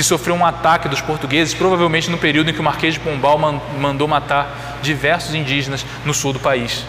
que 0.00 0.04
sofreu 0.04 0.34
um 0.34 0.46
ataque 0.46 0.88
dos 0.88 1.02
portugueses, 1.02 1.52
provavelmente 1.52 2.10
no 2.10 2.16
período 2.16 2.48
em 2.48 2.54
que 2.54 2.60
o 2.60 2.62
Marquês 2.62 2.94
de 2.94 3.00
Pombal 3.00 3.38
mandou 3.78 4.08
matar 4.08 4.78
diversos 4.80 5.34
indígenas 5.34 5.84
no 6.06 6.14
sul 6.14 6.32
do 6.32 6.40
país. 6.40 6.86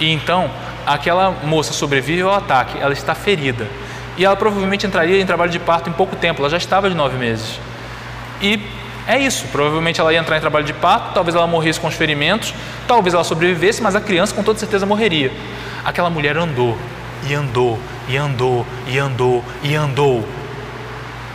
E 0.00 0.10
então, 0.10 0.50
aquela 0.86 1.30
moça 1.30 1.74
sobrevive 1.74 2.22
ao 2.22 2.32
ataque, 2.32 2.78
ela 2.78 2.94
está 2.94 3.14
ferida. 3.14 3.68
e 4.16 4.24
ela 4.24 4.34
provavelmente 4.34 4.86
entraria 4.86 5.20
em 5.20 5.26
trabalho 5.26 5.50
de 5.50 5.58
parto 5.58 5.90
em 5.90 5.92
pouco 5.92 6.16
tempo, 6.16 6.40
ela 6.40 6.48
já 6.48 6.56
estava 6.56 6.88
de 6.88 6.96
nove 6.96 7.18
meses. 7.18 7.60
E 8.40 8.62
é 9.06 9.18
isso, 9.18 9.44
provavelmente 9.52 10.00
ela 10.00 10.10
ia 10.10 10.18
entrar 10.18 10.38
em 10.38 10.40
trabalho 10.40 10.64
de 10.64 10.72
parto, 10.72 11.12
talvez 11.12 11.36
ela 11.36 11.46
morresse 11.46 11.78
com 11.78 11.86
os 11.86 11.94
ferimentos, 11.94 12.54
talvez 12.88 13.12
ela 13.12 13.24
sobrevivesse, 13.24 13.82
mas 13.82 13.94
a 13.94 14.00
criança 14.00 14.34
com 14.34 14.42
toda 14.42 14.58
certeza 14.58 14.86
morreria. 14.86 15.30
Aquela 15.84 16.08
mulher 16.08 16.38
andou, 16.38 16.78
e 17.28 17.34
andou, 17.34 17.78
e 18.08 18.16
andou, 18.16 18.64
e 18.86 18.98
andou, 18.98 19.44
e 19.62 19.74
andou, 19.74 20.26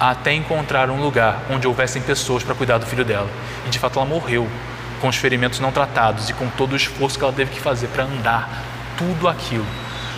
até 0.09 0.33
encontrar 0.33 0.89
um 0.89 0.99
lugar 0.99 1.43
onde 1.49 1.67
houvessem 1.67 2.01
pessoas 2.01 2.43
para 2.43 2.55
cuidar 2.55 2.79
do 2.79 2.87
filho 2.87 3.05
dela. 3.05 3.29
E 3.67 3.69
de 3.69 3.77
fato 3.77 3.99
ela 3.99 4.07
morreu, 4.07 4.49
com 4.99 5.07
os 5.07 5.15
ferimentos 5.15 5.59
não 5.59 5.71
tratados 5.71 6.27
e 6.27 6.33
com 6.33 6.49
todo 6.49 6.73
o 6.73 6.75
esforço 6.75 7.19
que 7.19 7.23
ela 7.23 7.33
teve 7.33 7.51
que 7.51 7.59
fazer 7.59 7.87
para 7.89 8.05
andar 8.05 8.49
tudo 8.97 9.27
aquilo. 9.27 9.65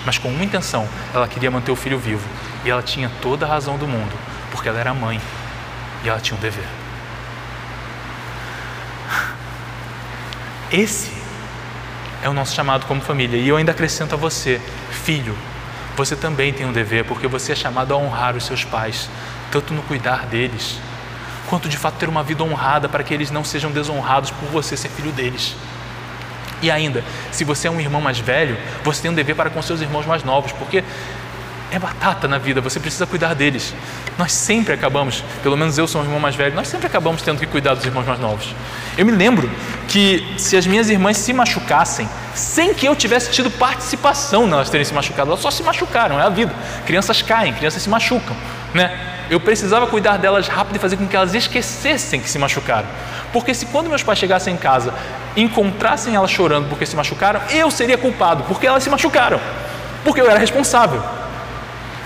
Mas 0.05 0.17
com 0.17 0.29
uma 0.29 0.43
intenção, 0.43 0.87
ela 1.13 1.27
queria 1.27 1.51
manter 1.51 1.71
o 1.71 1.75
filho 1.75 1.99
vivo. 1.99 2.25
E 2.63 2.69
ela 2.69 2.81
tinha 2.81 3.11
toda 3.21 3.45
a 3.45 3.49
razão 3.49 3.77
do 3.77 3.85
mundo, 3.85 4.13
porque 4.51 4.69
ela 4.69 4.79
era 4.79 4.93
mãe 4.93 5.19
e 6.03 6.07
ela 6.07 6.19
tinha 6.19 6.37
um 6.37 6.41
dever. 6.41 6.67
Esse 10.71 11.11
é 12.23 12.29
o 12.29 12.33
nosso 12.33 12.55
chamado 12.55 12.85
como 12.85 13.01
família. 13.01 13.37
E 13.37 13.49
eu 13.49 13.57
ainda 13.57 13.73
acrescento 13.73 14.13
a 14.13 14.17
você, 14.17 14.61
filho, 14.91 15.37
você 15.95 16.15
também 16.15 16.53
tem 16.53 16.65
um 16.65 16.71
dever, 16.71 17.03
porque 17.03 17.27
você 17.27 17.51
é 17.51 17.55
chamado 17.55 17.93
a 17.93 17.97
honrar 17.97 18.35
os 18.35 18.45
seus 18.45 18.63
pais, 18.63 19.09
tanto 19.53 19.71
no 19.71 19.83
cuidar 19.83 20.25
deles, 20.25 20.79
quanto 21.47 21.69
de 21.69 21.77
fato 21.77 21.95
ter 21.99 22.09
uma 22.09 22.23
vida 22.23 22.43
honrada 22.43 22.89
para 22.89 23.03
que 23.03 23.13
eles 23.13 23.29
não 23.29 23.43
sejam 23.43 23.71
desonrados 23.71 24.31
por 24.31 24.49
você 24.49 24.75
ser 24.75 24.89
filho 24.89 25.11
deles. 25.11 25.55
E 26.59 26.71
ainda, 26.71 27.03
se 27.31 27.43
você 27.43 27.67
é 27.67 27.71
um 27.71 27.79
irmão 27.79 28.01
mais 28.01 28.17
velho, 28.17 28.57
você 28.83 29.03
tem 29.03 29.11
um 29.11 29.13
dever 29.13 29.35
para 29.35 29.51
com 29.51 29.61
seus 29.61 29.79
irmãos 29.79 30.07
mais 30.07 30.23
novos, 30.23 30.51
porque 30.53 30.83
é 31.69 31.77
batata 31.77 32.27
na 32.27 32.39
vida, 32.39 32.61
você 32.61 32.79
precisa 32.79 33.05
cuidar 33.05 33.35
deles. 33.35 33.75
Nós 34.17 34.31
sempre 34.31 34.73
acabamos, 34.73 35.23
pelo 35.43 35.55
menos 35.55 35.77
eu 35.77 35.87
sou 35.87 36.01
um 36.01 36.03
irmão 36.03 36.19
mais 36.19 36.35
velho, 36.35 36.55
nós 36.55 36.67
sempre 36.67 36.87
acabamos 36.87 37.21
tendo 37.21 37.39
que 37.39 37.45
cuidar 37.45 37.75
dos 37.75 37.85
irmãos 37.85 38.07
mais 38.07 38.19
novos. 38.19 38.55
Eu 38.97 39.05
me 39.05 39.11
lembro 39.11 39.51
que 39.87 40.33
se 40.37 40.57
as 40.57 40.65
minhas 40.65 40.89
irmãs 40.89 41.17
se 41.17 41.31
machucassem, 41.31 42.09
sem 42.33 42.73
que 42.73 42.87
eu 42.87 42.95
tivesse 42.95 43.29
tido 43.29 43.51
participação 43.51 44.47
nelas 44.47 44.69
terem 44.69 44.85
se 44.85 44.93
machucado, 44.93 45.29
elas 45.29 45.41
só 45.41 45.51
se 45.51 45.61
machucaram, 45.61 46.19
é 46.19 46.23
a 46.23 46.29
vida. 46.29 46.53
Crianças 46.87 47.21
caem, 47.21 47.53
crianças 47.53 47.83
se 47.83 47.89
machucam, 47.89 48.35
né? 48.73 48.97
Eu 49.29 49.39
precisava 49.39 49.87
cuidar 49.87 50.17
delas 50.17 50.47
rápido 50.47 50.75
e 50.75 50.79
fazer 50.79 50.97
com 50.97 51.07
que 51.07 51.15
elas 51.15 51.33
esquecessem 51.33 52.19
que 52.19 52.29
se 52.29 52.37
machucaram. 52.37 52.87
Porque 53.31 53.53
se 53.53 53.65
quando 53.65 53.89
meus 53.89 54.03
pais 54.03 54.19
chegassem 54.19 54.53
em 54.53 54.57
casa 54.57 54.93
encontrassem 55.35 56.15
elas 56.15 56.29
chorando 56.29 56.69
porque 56.69 56.85
se 56.85 56.95
machucaram, 56.95 57.41
eu 57.49 57.71
seria 57.71 57.97
culpado, 57.97 58.43
porque 58.43 58.67
elas 58.67 58.83
se 58.83 58.89
machucaram. 58.89 59.39
Porque 60.03 60.21
eu 60.21 60.29
era 60.29 60.39
responsável. 60.39 61.01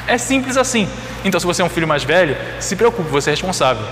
É 0.08 0.18
simples 0.18 0.56
assim. 0.56 0.88
Então, 1.26 1.40
se 1.40 1.46
você 1.46 1.62
é 1.62 1.66
um 1.66 1.70
filho 1.70 1.88
mais 1.88 2.04
velho, 2.04 2.38
se 2.60 2.76
preocupe, 2.76 3.10
você 3.10 3.32
é 3.32 3.34
responsável. 3.34 3.84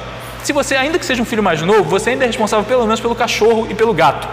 Se 0.43 0.53
você, 0.53 0.75
ainda 0.75 0.99
que 0.99 1.05
seja 1.05 1.21
um 1.21 1.25
filho 1.25 1.41
mais 1.41 1.61
novo, 1.61 1.83
você 1.83 2.11
ainda 2.11 2.23
é 2.23 2.27
responsável 2.27 2.63
pelo 2.65 2.83
menos 2.83 2.99
pelo 2.99 3.15
cachorro 3.15 3.67
e 3.69 3.73
pelo 3.73 3.93
gato, 3.93 4.27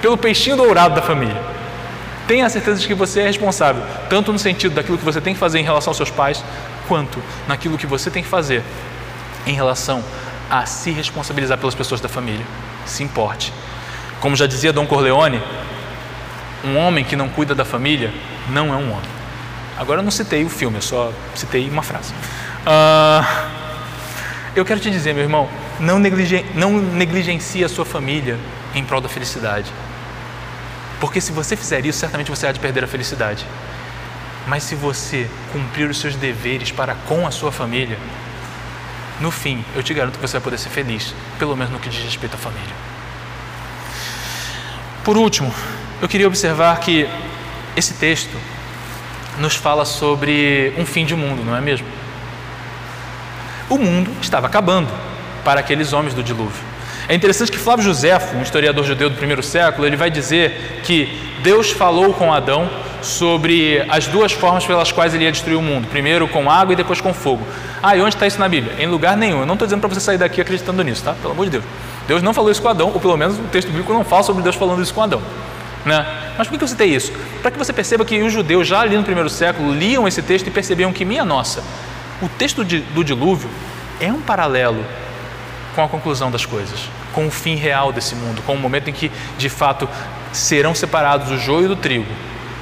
pelo 0.00 0.16
peixinho 0.16 0.56
dourado 0.56 0.94
da 0.94 1.02
família. 1.02 1.36
Tenha 2.26 2.46
a 2.46 2.48
certeza 2.48 2.80
de 2.80 2.86
que 2.86 2.94
você 2.94 3.22
é 3.22 3.26
responsável, 3.26 3.82
tanto 4.08 4.32
no 4.32 4.38
sentido 4.38 4.76
daquilo 4.76 4.96
que 4.96 5.04
você 5.04 5.20
tem 5.20 5.34
que 5.34 5.40
fazer 5.40 5.58
em 5.58 5.64
relação 5.64 5.90
aos 5.90 5.96
seus 5.96 6.10
pais, 6.10 6.44
quanto 6.90 7.22
naquilo 7.46 7.78
que 7.78 7.86
você 7.86 8.10
tem 8.10 8.20
que 8.20 8.28
fazer 8.28 8.64
em 9.46 9.54
relação 9.54 10.02
a 10.50 10.66
se 10.66 10.90
responsabilizar 10.90 11.56
pelas 11.56 11.72
pessoas 11.72 12.00
da 12.00 12.08
família. 12.08 12.44
Se 12.84 13.04
importe. 13.04 13.54
Como 14.18 14.34
já 14.34 14.44
dizia 14.44 14.72
Dom 14.72 14.88
Corleone, 14.88 15.40
um 16.64 16.76
homem 16.76 17.04
que 17.04 17.14
não 17.14 17.28
cuida 17.28 17.54
da 17.54 17.64
família 17.64 18.12
não 18.48 18.74
é 18.74 18.76
um 18.76 18.90
homem. 18.90 19.08
Agora 19.78 20.00
eu 20.00 20.02
não 20.02 20.10
citei 20.10 20.42
o 20.44 20.48
filme, 20.48 20.78
eu 20.78 20.82
só 20.82 21.12
citei 21.36 21.70
uma 21.70 21.80
frase. 21.80 22.12
Uh, 22.66 23.24
eu 24.56 24.64
quero 24.64 24.80
te 24.80 24.90
dizer, 24.90 25.14
meu 25.14 25.22
irmão, 25.22 25.48
não, 25.78 25.96
não 26.56 26.80
negligencie 26.80 27.64
a 27.64 27.68
sua 27.68 27.84
família 27.84 28.36
em 28.74 28.84
prol 28.84 29.00
da 29.00 29.08
felicidade. 29.08 29.70
Porque 30.98 31.20
se 31.20 31.30
você 31.30 31.54
fizer 31.54 31.86
isso, 31.86 32.00
certamente 32.00 32.28
você 32.28 32.48
há 32.48 32.52
de 32.52 32.58
perder 32.58 32.82
a 32.82 32.88
felicidade. 32.88 33.46
Mas 34.46 34.62
se 34.64 34.74
você 34.74 35.28
cumprir 35.52 35.88
os 35.88 35.98
seus 35.98 36.14
deveres 36.16 36.72
para 36.72 36.94
com 36.94 37.26
a 37.26 37.30
sua 37.30 37.52
família, 37.52 37.98
no 39.20 39.30
fim, 39.30 39.64
eu 39.76 39.82
te 39.82 39.92
garanto 39.92 40.18
que 40.18 40.26
você 40.26 40.34
vai 40.34 40.40
poder 40.42 40.58
ser 40.58 40.70
feliz, 40.70 41.14
pelo 41.38 41.54
menos 41.56 41.72
no 41.72 41.78
que 41.78 41.90
diz 41.90 42.02
respeito 42.02 42.34
à 42.34 42.38
família. 42.38 42.74
Por 45.04 45.16
último, 45.16 45.52
eu 46.00 46.08
queria 46.08 46.26
observar 46.26 46.80
que 46.80 47.08
esse 47.76 47.94
texto 47.94 48.36
nos 49.38 49.54
fala 49.54 49.84
sobre 49.84 50.72
um 50.76 50.86
fim 50.86 51.04
de 51.04 51.14
mundo, 51.14 51.44
não 51.44 51.56
é 51.56 51.60
mesmo? 51.60 51.86
O 53.68 53.78
mundo 53.78 54.10
estava 54.20 54.46
acabando 54.46 54.90
para 55.44 55.60
aqueles 55.60 55.92
homens 55.92 56.14
do 56.14 56.22
dilúvio. 56.22 56.70
É 57.08 57.14
interessante 57.14 57.50
que 57.50 57.58
Flávio 57.58 57.84
Josefo, 57.84 58.36
um 58.36 58.42
historiador 58.42 58.84
judeu 58.84 59.10
do 59.10 59.16
primeiro 59.16 59.42
século, 59.42 59.86
ele 59.86 59.96
vai 59.96 60.10
dizer 60.10 60.80
que 60.84 61.36
Deus 61.42 61.70
falou 61.70 62.12
com 62.14 62.32
Adão 62.32 62.70
sobre 63.02 63.84
as 63.88 64.06
duas 64.06 64.32
formas 64.32 64.64
pelas 64.64 64.92
quais 64.92 65.14
ele 65.14 65.24
ia 65.24 65.32
destruir 65.32 65.56
o 65.56 65.62
mundo: 65.62 65.88
primeiro 65.88 66.28
com 66.28 66.50
água 66.50 66.72
e 66.72 66.76
depois 66.76 67.00
com 67.00 67.12
fogo. 67.12 67.46
Ah, 67.82 67.96
e 67.96 68.00
onde 68.00 68.14
está 68.14 68.26
isso 68.26 68.38
na 68.38 68.48
Bíblia? 68.48 68.74
Em 68.78 68.86
lugar 68.86 69.16
nenhum. 69.16 69.40
Eu 69.40 69.46
não 69.46 69.54
estou 69.54 69.66
dizendo 69.66 69.80
para 69.80 69.88
você 69.88 70.00
sair 70.00 70.18
daqui 70.18 70.40
acreditando 70.40 70.82
nisso, 70.82 71.02
tá? 71.04 71.14
Pelo 71.14 71.32
amor 71.32 71.46
de 71.46 71.52
Deus. 71.52 71.64
Deus 72.06 72.22
não 72.22 72.34
falou 72.34 72.50
isso 72.50 72.60
com 72.60 72.68
Adão, 72.68 72.90
ou 72.92 73.00
pelo 73.00 73.16
menos 73.16 73.38
o 73.38 73.42
texto 73.44 73.68
bíblico 73.68 73.92
não 73.92 74.04
fala 74.04 74.22
sobre 74.22 74.42
Deus 74.42 74.56
falando 74.56 74.82
isso 74.82 74.92
com 74.92 75.02
Adão. 75.02 75.22
Né? 75.84 76.04
Mas 76.36 76.48
por 76.48 76.58
que 76.58 76.64
eu 76.64 76.68
citei 76.68 76.94
isso? 76.94 77.12
Para 77.40 77.50
que 77.50 77.58
você 77.58 77.72
perceba 77.72 78.04
que 78.04 78.20
os 78.22 78.32
judeus, 78.32 78.66
já 78.66 78.80
ali 78.80 78.96
no 78.96 79.02
primeiro 79.02 79.30
século, 79.30 79.72
liam 79.72 80.06
esse 80.06 80.20
texto 80.20 80.46
e 80.46 80.50
percebiam 80.50 80.92
que, 80.92 81.04
minha 81.04 81.24
nossa, 81.24 81.62
o 82.20 82.28
texto 82.28 82.64
de, 82.64 82.80
do 82.80 83.02
dilúvio 83.02 83.48
é 84.00 84.12
um 84.12 84.20
paralelo 84.20 84.84
com 85.74 85.82
a 85.82 85.88
conclusão 85.88 86.30
das 86.30 86.44
coisas, 86.44 86.80
com 87.12 87.26
o 87.26 87.30
fim 87.30 87.54
real 87.54 87.92
desse 87.92 88.14
mundo, 88.14 88.42
com 88.42 88.54
o 88.54 88.58
momento 88.58 88.90
em 88.90 88.92
que, 88.92 89.10
de 89.38 89.48
fato, 89.48 89.88
serão 90.32 90.74
separados 90.74 91.30
o 91.30 91.38
joio 91.38 91.68
do 91.68 91.76
trigo. 91.76 92.06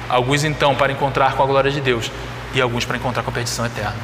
Alguns, 0.09 0.43
então, 0.43 0.75
para 0.75 0.91
encontrar 0.91 1.33
com 1.33 1.43
a 1.43 1.45
glória 1.45 1.71
de 1.71 1.79
Deus 1.79 2.11
e 2.53 2.59
alguns 2.59 2.83
para 2.83 2.97
encontrar 2.97 3.21
com 3.21 3.29
a 3.29 3.33
perdição 3.33 3.65
eterna. 3.65 3.95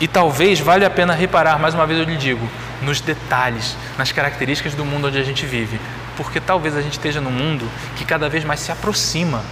E 0.00 0.08
talvez 0.08 0.58
valha 0.58 0.88
a 0.88 0.90
pena 0.90 1.14
reparar, 1.14 1.58
mais 1.58 1.74
uma 1.74 1.86
vez 1.86 1.98
eu 1.98 2.04
lhe 2.04 2.16
digo, 2.16 2.48
nos 2.82 3.00
detalhes, 3.00 3.76
nas 3.96 4.10
características 4.10 4.74
do 4.74 4.84
mundo 4.84 5.06
onde 5.06 5.18
a 5.18 5.22
gente 5.22 5.46
vive, 5.46 5.80
porque 6.16 6.40
talvez 6.40 6.76
a 6.76 6.82
gente 6.82 6.94
esteja 6.94 7.20
num 7.20 7.30
mundo 7.30 7.70
que 7.96 8.04
cada 8.04 8.28
vez 8.28 8.44
mais 8.44 8.60
se 8.60 8.72
aproxima 8.72 9.42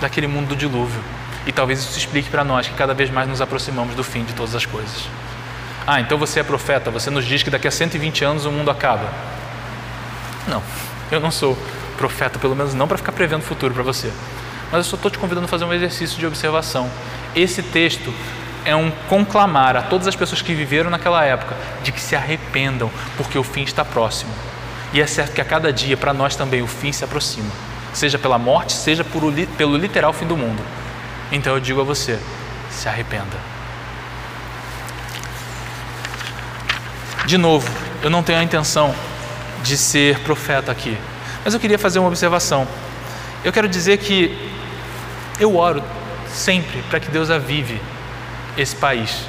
daquele 0.00 0.26
mundo 0.26 0.48
do 0.48 0.56
dilúvio. 0.56 1.02
E 1.46 1.52
talvez 1.52 1.78
isso 1.78 1.96
explique 1.96 2.28
para 2.28 2.44
nós 2.44 2.66
que 2.66 2.74
cada 2.74 2.92
vez 2.92 3.10
mais 3.10 3.28
nos 3.28 3.40
aproximamos 3.40 3.94
do 3.94 4.04
fim 4.04 4.24
de 4.24 4.34
todas 4.34 4.54
as 4.54 4.66
coisas. 4.66 5.08
Ah, 5.86 6.00
então 6.00 6.18
você 6.18 6.40
é 6.40 6.42
profeta, 6.42 6.90
você 6.90 7.10
nos 7.10 7.24
diz 7.24 7.42
que 7.42 7.50
daqui 7.50 7.66
a 7.66 7.70
120 7.70 8.24
anos 8.24 8.44
o 8.44 8.50
mundo 8.50 8.70
acaba. 8.70 9.08
Não, 10.46 10.62
eu 11.10 11.20
não 11.20 11.30
sou 11.30 11.56
profeta, 12.00 12.38
pelo 12.38 12.56
menos 12.56 12.72
não 12.72 12.88
para 12.88 12.96
ficar 12.96 13.12
prevendo 13.12 13.42
o 13.42 13.44
futuro 13.44 13.74
para 13.74 13.82
você. 13.82 14.10
Mas 14.72 14.78
eu 14.78 14.84
só 14.84 14.96
estou 14.96 15.10
te 15.10 15.18
convidando 15.18 15.44
a 15.44 15.48
fazer 15.48 15.66
um 15.66 15.72
exercício 15.72 16.18
de 16.18 16.26
observação. 16.26 16.90
Esse 17.36 17.62
texto 17.62 18.12
é 18.64 18.74
um 18.74 18.90
conclamar 19.06 19.76
a 19.76 19.82
todas 19.82 20.08
as 20.08 20.16
pessoas 20.16 20.40
que 20.40 20.54
viveram 20.54 20.88
naquela 20.88 21.22
época 21.22 21.54
de 21.82 21.92
que 21.92 22.00
se 22.00 22.16
arrependam, 22.16 22.90
porque 23.18 23.38
o 23.38 23.42
fim 23.42 23.62
está 23.62 23.84
próximo. 23.84 24.32
E 24.94 25.00
é 25.00 25.06
certo 25.06 25.34
que 25.34 25.42
a 25.42 25.44
cada 25.44 25.70
dia, 25.70 25.94
para 25.94 26.14
nós 26.14 26.34
também, 26.34 26.62
o 26.62 26.66
fim 26.66 26.90
se 26.90 27.04
aproxima, 27.04 27.50
seja 27.92 28.18
pela 28.18 28.38
morte, 28.38 28.72
seja 28.72 29.04
por, 29.04 29.22
pelo 29.58 29.76
literal 29.76 30.12
fim 30.14 30.26
do 30.26 30.36
mundo. 30.36 30.62
Então 31.30 31.52
eu 31.52 31.60
digo 31.60 31.82
a 31.82 31.84
você: 31.84 32.18
se 32.70 32.88
arrependa. 32.88 33.36
De 37.26 37.36
novo, 37.36 37.70
eu 38.02 38.08
não 38.08 38.22
tenho 38.22 38.38
a 38.38 38.42
intenção 38.42 38.94
de 39.62 39.76
ser 39.76 40.18
profeta 40.20 40.72
aqui, 40.72 40.96
mas 41.44 41.54
eu 41.54 41.60
queria 41.60 41.78
fazer 41.78 41.98
uma 41.98 42.08
observação. 42.08 42.66
Eu 43.44 43.52
quero 43.52 43.68
dizer 43.68 43.98
que 43.98 44.36
eu 45.38 45.56
oro 45.56 45.82
sempre 46.28 46.82
para 46.82 47.00
que 47.00 47.10
Deus 47.10 47.30
avive 47.30 47.80
esse 48.56 48.76
país, 48.76 49.24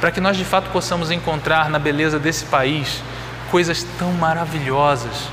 para 0.00 0.10
que 0.10 0.20
nós 0.20 0.36
de 0.36 0.44
fato 0.44 0.70
possamos 0.70 1.10
encontrar 1.10 1.68
na 1.68 1.78
beleza 1.78 2.18
desse 2.18 2.44
país 2.44 3.02
coisas 3.50 3.82
tão 3.98 4.12
maravilhosas. 4.12 5.28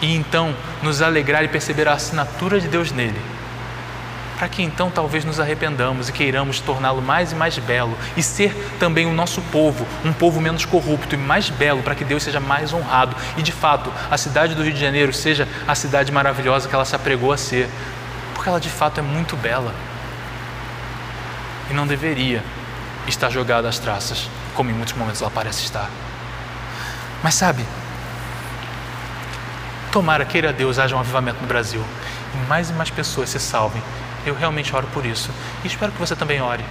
E 0.00 0.14
então 0.14 0.54
nos 0.82 1.02
alegrar 1.02 1.44
e 1.44 1.48
perceber 1.48 1.86
a 1.86 1.92
assinatura 1.92 2.58
de 2.58 2.68
Deus 2.68 2.90
nele, 2.90 3.20
para 4.40 4.48
que 4.48 4.62
então 4.62 4.90
talvez 4.90 5.22
nos 5.22 5.38
arrependamos 5.38 6.08
e 6.08 6.12
queiramos 6.12 6.60
torná-lo 6.60 7.02
mais 7.02 7.30
e 7.30 7.34
mais 7.34 7.58
belo 7.58 7.94
e 8.16 8.22
ser 8.22 8.54
também 8.78 9.04
o 9.04 9.12
nosso 9.12 9.42
povo, 9.42 9.86
um 10.02 10.14
povo 10.14 10.40
menos 10.40 10.64
corrupto 10.64 11.14
e 11.14 11.18
mais 11.18 11.50
belo, 11.50 11.82
para 11.82 11.94
que 11.94 12.06
Deus 12.06 12.22
seja 12.22 12.40
mais 12.40 12.72
honrado 12.72 13.14
e 13.36 13.42
de 13.42 13.52
fato 13.52 13.92
a 14.10 14.16
cidade 14.16 14.54
do 14.54 14.62
Rio 14.62 14.72
de 14.72 14.80
Janeiro 14.80 15.12
seja 15.12 15.46
a 15.68 15.74
cidade 15.74 16.10
maravilhosa 16.10 16.66
que 16.66 16.74
ela 16.74 16.86
se 16.86 16.96
apregou 16.96 17.30
a 17.30 17.36
ser, 17.36 17.68
porque 18.32 18.48
ela 18.48 18.58
de 18.58 18.70
fato 18.70 18.98
é 18.98 19.02
muito 19.02 19.36
bela 19.36 19.74
e 21.68 21.74
não 21.74 21.86
deveria 21.86 22.42
estar 23.06 23.28
jogada 23.28 23.68
às 23.68 23.78
traças, 23.78 24.26
como 24.54 24.70
em 24.70 24.72
muitos 24.72 24.94
momentos 24.94 25.20
ela 25.20 25.30
parece 25.30 25.64
estar. 25.64 25.90
Mas 27.22 27.34
sabe, 27.34 27.62
tomara, 29.92 30.24
queira 30.24 30.50
Deus, 30.50 30.78
haja 30.78 30.96
um 30.96 30.98
avivamento 30.98 31.42
no 31.42 31.46
Brasil 31.46 31.84
e 32.34 32.48
mais 32.48 32.70
e 32.70 32.72
mais 32.72 32.88
pessoas 32.88 33.28
se 33.28 33.38
salvem 33.38 33.82
Eu 34.26 34.34
realmente 34.34 34.74
oro 34.74 34.86
por 34.92 35.04
isso. 35.06 35.30
E 35.64 35.66
espero 35.66 35.92
que 35.92 35.98
você 35.98 36.14
também 36.14 36.40
ore. 36.40 36.64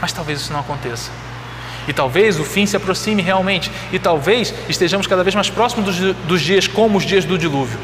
Mas 0.00 0.12
talvez 0.12 0.40
isso 0.40 0.52
não 0.52 0.60
aconteça. 0.60 1.10
E 1.86 1.92
talvez 1.92 2.38
o 2.40 2.44
fim 2.44 2.66
se 2.66 2.76
aproxime 2.76 3.22
realmente. 3.22 3.70
E 3.92 3.98
talvez 3.98 4.54
estejamos 4.68 5.06
cada 5.06 5.22
vez 5.22 5.34
mais 5.34 5.50
próximos 5.50 5.84
dos, 5.84 6.14
dos 6.26 6.40
dias 6.40 6.66
como 6.66 6.98
os 6.98 7.04
dias 7.04 7.24
do 7.24 7.38
dilúvio, 7.38 7.78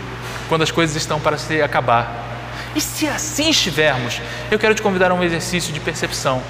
quando 0.48 0.62
as 0.62 0.70
coisas 0.70 0.96
estão 0.96 1.20
para 1.20 1.36
se 1.38 1.60
acabar. 1.62 2.28
E 2.74 2.80
se 2.80 3.06
assim 3.06 3.50
estivermos, 3.50 4.20
eu 4.50 4.58
quero 4.58 4.74
te 4.74 4.82
convidar 4.82 5.10
a 5.10 5.14
um 5.14 5.22
exercício 5.22 5.72
de 5.72 5.80
percepção. 5.80 6.42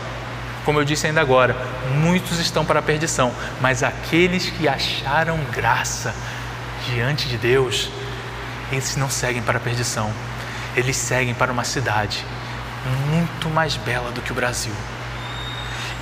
Como 0.64 0.78
eu 0.78 0.84
disse 0.84 1.07
ainda 1.07 1.20
agora, 1.20 1.57
muitos 1.95 2.38
estão 2.38 2.64
para 2.64 2.80
a 2.80 2.82
perdição, 2.82 3.32
mas 3.61 3.82
aqueles 3.82 4.51
que 4.51 4.68
acharam 4.68 5.38
graça 5.51 6.14
diante 6.86 7.28
de 7.28 7.38
Deus, 7.38 7.88
esses 8.70 8.97
não 8.97 9.09
seguem 9.09 9.43
para 9.43 9.57
a 9.57 9.61
perdição, 9.61 10.12
eles 10.76 10.96
seguem 10.96 11.34
para 11.34 11.52
uma 11.52 11.64
cidade 11.64 12.24
muito 13.10 13.48
mais 13.50 13.76
bela 13.76 14.10
do 14.10 14.22
que 14.22 14.32
o 14.32 14.34
Brasil. 14.34 14.74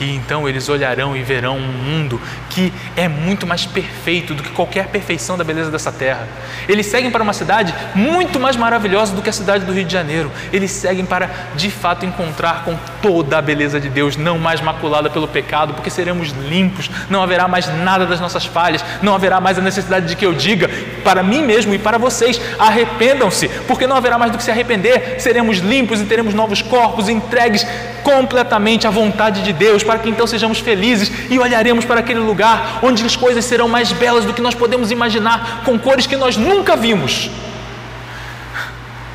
E 0.00 0.14
então 0.14 0.48
eles 0.48 0.68
olharão 0.68 1.16
e 1.16 1.22
verão 1.22 1.56
um 1.56 1.60
mundo 1.60 2.20
que 2.50 2.72
é 2.96 3.08
muito 3.08 3.46
mais 3.46 3.66
perfeito 3.66 4.34
do 4.34 4.42
que 4.42 4.50
qualquer 4.50 4.88
perfeição 4.88 5.36
da 5.36 5.44
beleza 5.44 5.70
dessa 5.70 5.90
terra. 5.90 6.28
Eles 6.68 6.86
seguem 6.86 7.10
para 7.10 7.22
uma 7.22 7.32
cidade 7.32 7.74
muito 7.94 8.38
mais 8.38 8.56
maravilhosa 8.56 9.14
do 9.14 9.22
que 9.22 9.30
a 9.30 9.32
cidade 9.32 9.64
do 9.64 9.72
Rio 9.72 9.84
de 9.84 9.92
Janeiro. 9.92 10.30
Eles 10.52 10.70
seguem 10.70 11.04
para, 11.04 11.30
de 11.56 11.70
fato, 11.70 12.04
encontrar 12.04 12.64
com 12.64 12.76
toda 13.02 13.38
a 13.38 13.42
beleza 13.42 13.80
de 13.80 13.88
Deus, 13.88 14.16
não 14.16 14.38
mais 14.38 14.60
maculada 14.60 15.10
pelo 15.10 15.26
pecado, 15.26 15.74
porque 15.74 15.90
seremos 15.90 16.28
limpos, 16.28 16.90
não 17.10 17.22
haverá 17.22 17.48
mais 17.48 17.66
nada 17.82 18.06
das 18.06 18.20
nossas 18.20 18.44
falhas, 18.44 18.84
não 19.02 19.14
haverá 19.14 19.40
mais 19.40 19.58
a 19.58 19.62
necessidade 19.62 20.06
de 20.06 20.16
que 20.16 20.26
eu 20.26 20.32
diga 20.32 20.70
para 21.02 21.22
mim 21.22 21.42
mesmo 21.42 21.74
e 21.74 21.78
para 21.78 21.98
vocês: 21.98 22.40
arrependam-se, 22.58 23.48
porque 23.66 23.86
não 23.86 23.96
haverá 23.96 24.18
mais 24.18 24.30
do 24.30 24.38
que 24.38 24.44
se 24.44 24.50
arrepender, 24.50 25.16
seremos 25.18 25.58
limpos 25.58 26.00
e 26.00 26.04
teremos 26.04 26.34
novos 26.34 26.62
corpos 26.62 27.08
entregues 27.08 27.66
completamente 28.08 28.86
à 28.86 28.90
vontade 28.90 29.42
de 29.42 29.52
Deus 29.52 29.84
para 29.84 29.98
que 29.98 30.08
então 30.08 30.26
sejamos 30.26 30.60
felizes 30.60 31.12
e 31.28 31.38
olharemos 31.38 31.84
para 31.84 32.00
aquele 32.00 32.20
lugar 32.20 32.80
onde 32.82 33.04
as 33.04 33.14
coisas 33.14 33.44
serão 33.44 33.68
mais 33.68 33.92
belas 33.92 34.24
do 34.24 34.32
que 34.32 34.40
nós 34.40 34.54
podemos 34.54 34.90
imaginar, 34.90 35.60
com 35.62 35.78
cores 35.78 36.06
que 36.06 36.16
nós 36.16 36.34
nunca 36.34 36.74
vimos. 36.74 37.30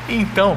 Então, 0.08 0.56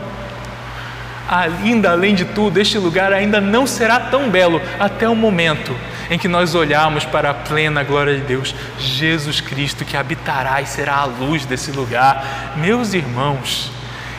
ainda 1.27 1.91
além 1.91 2.13
de 2.13 2.25
tudo, 2.25 2.59
este 2.59 2.77
lugar 2.77 3.11
ainda 3.11 3.41
não 3.41 3.65
será 3.65 3.99
tão 3.99 4.29
belo 4.29 4.61
até 4.79 5.09
o 5.09 5.15
momento 5.15 5.75
em 6.07 6.19
que 6.19 6.27
nós 6.27 6.53
olharmos 6.53 7.05
para 7.05 7.31
a 7.31 7.33
plena 7.33 7.83
glória 7.83 8.15
de 8.15 8.21
Deus, 8.21 8.53
Jesus 8.77 9.41
Cristo 9.41 9.83
que 9.83 9.97
habitará 9.97 10.61
e 10.61 10.67
será 10.67 10.97
a 10.97 11.05
luz 11.05 11.43
desse 11.43 11.71
lugar. 11.71 12.53
Meus 12.55 12.93
irmãos, 12.93 13.71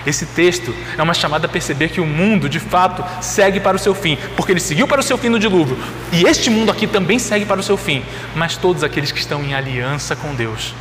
esse 0.08 0.26
texto 0.26 0.74
é 0.96 1.02
uma 1.02 1.14
chamada 1.14 1.46
a 1.46 1.48
perceber 1.48 1.88
que 1.88 2.00
o 2.00 2.06
mundo, 2.06 2.48
de 2.48 2.58
fato, 2.58 3.04
segue 3.22 3.60
para 3.60 3.76
o 3.76 3.78
seu 3.78 3.94
fim, 3.94 4.16
porque 4.36 4.52
ele 4.52 4.60
seguiu 4.60 4.88
para 4.88 5.00
o 5.00 5.02
seu 5.02 5.18
fim 5.18 5.28
no 5.28 5.38
dilúvio, 5.38 5.78
e 6.12 6.24
este 6.24 6.50
mundo 6.50 6.70
aqui 6.70 6.86
também 6.86 7.18
segue 7.18 7.44
para 7.44 7.60
o 7.60 7.62
seu 7.62 7.76
fim, 7.76 8.04
mas 8.34 8.56
todos 8.56 8.82
aqueles 8.82 9.12
que 9.12 9.18
estão 9.18 9.42
em 9.44 9.54
aliança 9.54 10.16
com 10.16 10.34
Deus, 10.34 10.74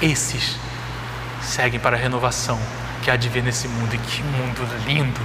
esses 0.00 0.56
seguem 1.40 1.78
para 1.78 1.96
a 1.96 2.00
renovação 2.00 2.58
que 3.02 3.10
há 3.10 3.16
de 3.16 3.28
ver 3.28 3.42
nesse 3.42 3.68
mundo, 3.68 3.94
e 3.94 3.98
que 3.98 4.22
mundo 4.22 4.66
lindo 4.86 5.20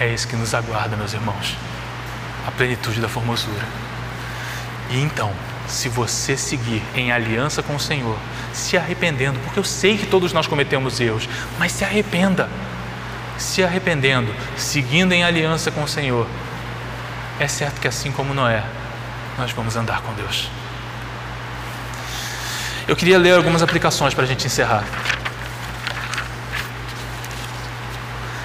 é 0.00 0.12
esse 0.12 0.26
que 0.26 0.36
nos 0.36 0.54
aguarda, 0.54 0.96
meus 0.96 1.12
irmãos. 1.12 1.56
A 2.46 2.50
plenitude 2.50 3.00
da 3.00 3.08
formosura. 3.08 3.64
E 4.90 5.00
então, 5.00 5.32
se 5.68 5.88
você 5.88 6.36
seguir 6.36 6.82
em 6.94 7.12
aliança 7.12 7.62
com 7.62 7.76
o 7.76 7.80
Senhor, 7.80 8.16
se 8.52 8.76
arrependendo, 8.76 9.38
porque 9.40 9.58
eu 9.58 9.64
sei 9.64 9.98
que 9.98 10.06
todos 10.06 10.32
nós 10.32 10.46
cometemos 10.46 11.00
erros, 11.00 11.28
mas 11.58 11.72
se 11.72 11.84
arrependa. 11.84 12.48
Se 13.38 13.62
arrependendo, 13.62 14.34
seguindo 14.56 15.12
em 15.12 15.22
aliança 15.22 15.70
com 15.70 15.82
o 15.82 15.88
Senhor, 15.88 16.26
é 17.38 17.46
certo 17.46 17.80
que 17.80 17.86
assim 17.88 18.10
como 18.10 18.32
Noé, 18.32 18.64
nós 19.36 19.52
vamos 19.52 19.76
andar 19.76 20.00
com 20.00 20.14
Deus. 20.14 20.48
Eu 22.88 22.96
queria 22.96 23.18
ler 23.18 23.34
algumas 23.34 23.62
aplicações 23.62 24.14
para 24.14 24.24
a 24.24 24.26
gente 24.26 24.46
encerrar. 24.46 24.84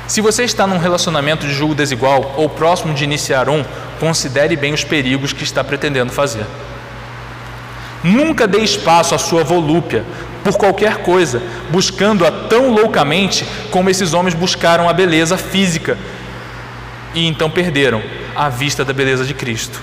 Se 0.08 0.20
você 0.20 0.44
está 0.44 0.68
num 0.68 0.78
relacionamento 0.78 1.48
de 1.48 1.54
julgo 1.54 1.74
desigual 1.74 2.34
ou 2.36 2.50
próximo 2.50 2.94
de 2.94 3.04
iniciar 3.06 3.48
um, 3.48 3.64
considere 3.98 4.58
bem 4.58 4.74
os 4.74 4.84
perigos 4.84 5.32
que 5.32 5.44
está 5.44 5.64
pretendendo 5.64 6.12
fazer. 6.12 6.46
Nunca 8.04 8.48
dê 8.48 8.60
espaço 8.60 9.14
à 9.14 9.18
sua 9.18 9.44
volúpia 9.44 10.04
por 10.44 10.58
qualquer 10.58 10.98
coisa, 10.98 11.42
buscando-a 11.70 12.32
tão 12.32 12.72
loucamente 12.72 13.46
como 13.70 13.90
esses 13.90 14.14
homens 14.14 14.34
buscaram 14.34 14.90
a 14.90 14.94
beleza 14.94 15.38
física 15.38 15.98
e 17.14 17.28
então 17.28 17.50
perderam 17.50 18.02
a 18.36 18.50
vista 18.50 18.84
da 18.84 18.94
beleza 18.94 19.26
de 19.26 19.34
Cristo. 19.34 19.80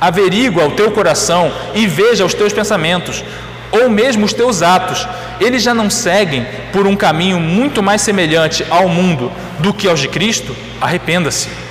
Averigua 0.00 0.66
o 0.66 0.72
teu 0.72 0.90
coração 0.90 1.52
e 1.74 1.86
veja 1.86 2.24
os 2.24 2.34
teus 2.34 2.52
pensamentos, 2.52 3.24
ou 3.72 3.90
mesmo 3.90 4.24
os 4.24 4.32
teus 4.32 4.62
atos. 4.62 5.06
Eles 5.40 5.62
já 5.62 5.74
não 5.74 5.90
seguem 5.90 6.46
por 6.72 6.86
um 6.86 6.96
caminho 6.96 7.40
muito 7.40 7.82
mais 7.82 8.02
semelhante 8.02 8.64
ao 8.70 8.88
mundo 8.88 9.32
do 9.58 9.72
que 9.72 9.88
aos 9.88 10.00
de 10.00 10.08
Cristo? 10.08 10.54
Arrependa-se. 10.80 11.65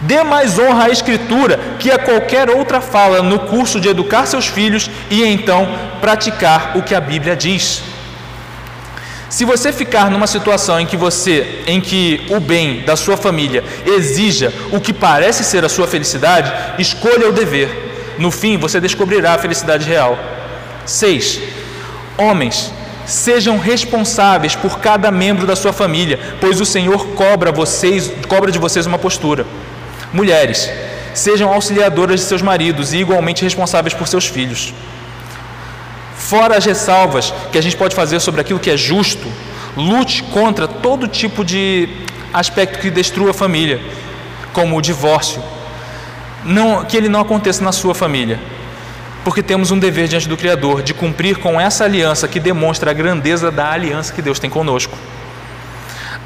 Dê 0.00 0.22
mais 0.22 0.58
honra 0.58 0.84
à 0.84 0.90
Escritura 0.90 1.60
que 1.78 1.90
a 1.90 1.98
qualquer 1.98 2.48
outra 2.48 2.80
fala 2.80 3.22
no 3.22 3.40
curso 3.40 3.78
de 3.78 3.88
educar 3.88 4.26
seus 4.26 4.46
filhos 4.46 4.90
e 5.10 5.22
então 5.22 5.68
praticar 6.00 6.76
o 6.76 6.82
que 6.82 6.94
a 6.94 7.00
Bíblia 7.00 7.36
diz. 7.36 7.82
Se 9.28 9.44
você 9.44 9.72
ficar 9.72 10.10
numa 10.10 10.26
situação 10.26 10.80
em 10.80 10.86
que 10.86 10.96
você, 10.96 11.62
em 11.66 11.80
que 11.80 12.26
o 12.30 12.40
bem 12.40 12.80
da 12.80 12.96
sua 12.96 13.16
família 13.16 13.62
exija 13.86 14.52
o 14.72 14.80
que 14.80 14.92
parece 14.92 15.44
ser 15.44 15.64
a 15.64 15.68
sua 15.68 15.86
felicidade, 15.86 16.52
escolha 16.80 17.28
o 17.28 17.32
dever. 17.32 18.16
No 18.18 18.30
fim, 18.30 18.56
você 18.56 18.80
descobrirá 18.80 19.34
a 19.34 19.38
felicidade 19.38 19.86
real. 19.86 20.18
6. 20.84 21.40
Homens, 22.18 22.72
sejam 23.06 23.56
responsáveis 23.58 24.56
por 24.56 24.80
cada 24.80 25.12
membro 25.12 25.46
da 25.46 25.54
sua 25.54 25.72
família, 25.72 26.18
pois 26.40 26.60
o 26.60 26.66
Senhor 26.66 27.08
cobra 27.08 27.52
vocês, 27.52 28.10
cobra 28.26 28.50
de 28.50 28.58
vocês 28.58 28.84
uma 28.84 28.98
postura. 28.98 29.46
Mulheres, 30.12 30.70
sejam 31.14 31.52
auxiliadoras 31.52 32.20
de 32.20 32.26
seus 32.26 32.42
maridos 32.42 32.92
e 32.92 32.98
igualmente 32.98 33.44
responsáveis 33.44 33.94
por 33.94 34.08
seus 34.08 34.26
filhos. 34.26 34.74
Fora 36.16 36.56
as 36.56 36.64
ressalvas 36.64 37.32
que 37.52 37.58
a 37.58 37.62
gente 37.62 37.76
pode 37.76 37.94
fazer 37.94 38.20
sobre 38.20 38.40
aquilo 38.40 38.58
que 38.58 38.70
é 38.70 38.76
justo, 38.76 39.26
lute 39.76 40.22
contra 40.24 40.66
todo 40.66 41.06
tipo 41.06 41.44
de 41.44 41.88
aspecto 42.32 42.78
que 42.78 42.90
destrua 42.90 43.30
a 43.30 43.34
família, 43.34 43.80
como 44.52 44.76
o 44.76 44.82
divórcio. 44.82 45.42
Não, 46.44 46.84
que 46.84 46.96
ele 46.96 47.08
não 47.08 47.20
aconteça 47.20 47.62
na 47.62 47.70
sua 47.70 47.94
família, 47.94 48.40
porque 49.24 49.42
temos 49.42 49.70
um 49.70 49.78
dever 49.78 50.08
diante 50.08 50.28
do 50.28 50.36
Criador 50.36 50.82
de 50.82 50.94
cumprir 50.94 51.36
com 51.38 51.60
essa 51.60 51.84
aliança 51.84 52.26
que 52.26 52.40
demonstra 52.40 52.90
a 52.90 52.94
grandeza 52.94 53.50
da 53.50 53.70
aliança 53.70 54.12
que 54.12 54.22
Deus 54.22 54.38
tem 54.38 54.50
conosco. 54.50 54.96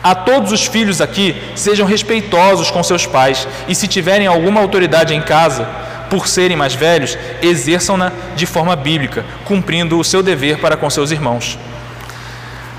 A 0.04 0.14
todos 0.14 0.52
os 0.52 0.66
filhos 0.66 1.00
aqui, 1.00 1.34
sejam 1.56 1.86
respeitosos 1.86 2.70
com 2.70 2.82
seus 2.82 3.06
pais 3.06 3.48
e, 3.66 3.74
se 3.74 3.88
tiverem 3.88 4.26
alguma 4.26 4.60
autoridade 4.60 5.14
em 5.14 5.22
casa, 5.22 5.66
por 6.10 6.28
serem 6.28 6.58
mais 6.58 6.74
velhos, 6.74 7.16
exerçam-na 7.40 8.12
de 8.36 8.44
forma 8.44 8.76
bíblica, 8.76 9.24
cumprindo 9.46 9.98
o 9.98 10.04
seu 10.04 10.22
dever 10.22 10.58
para 10.58 10.76
com 10.76 10.90
seus 10.90 11.10
irmãos. 11.10 11.58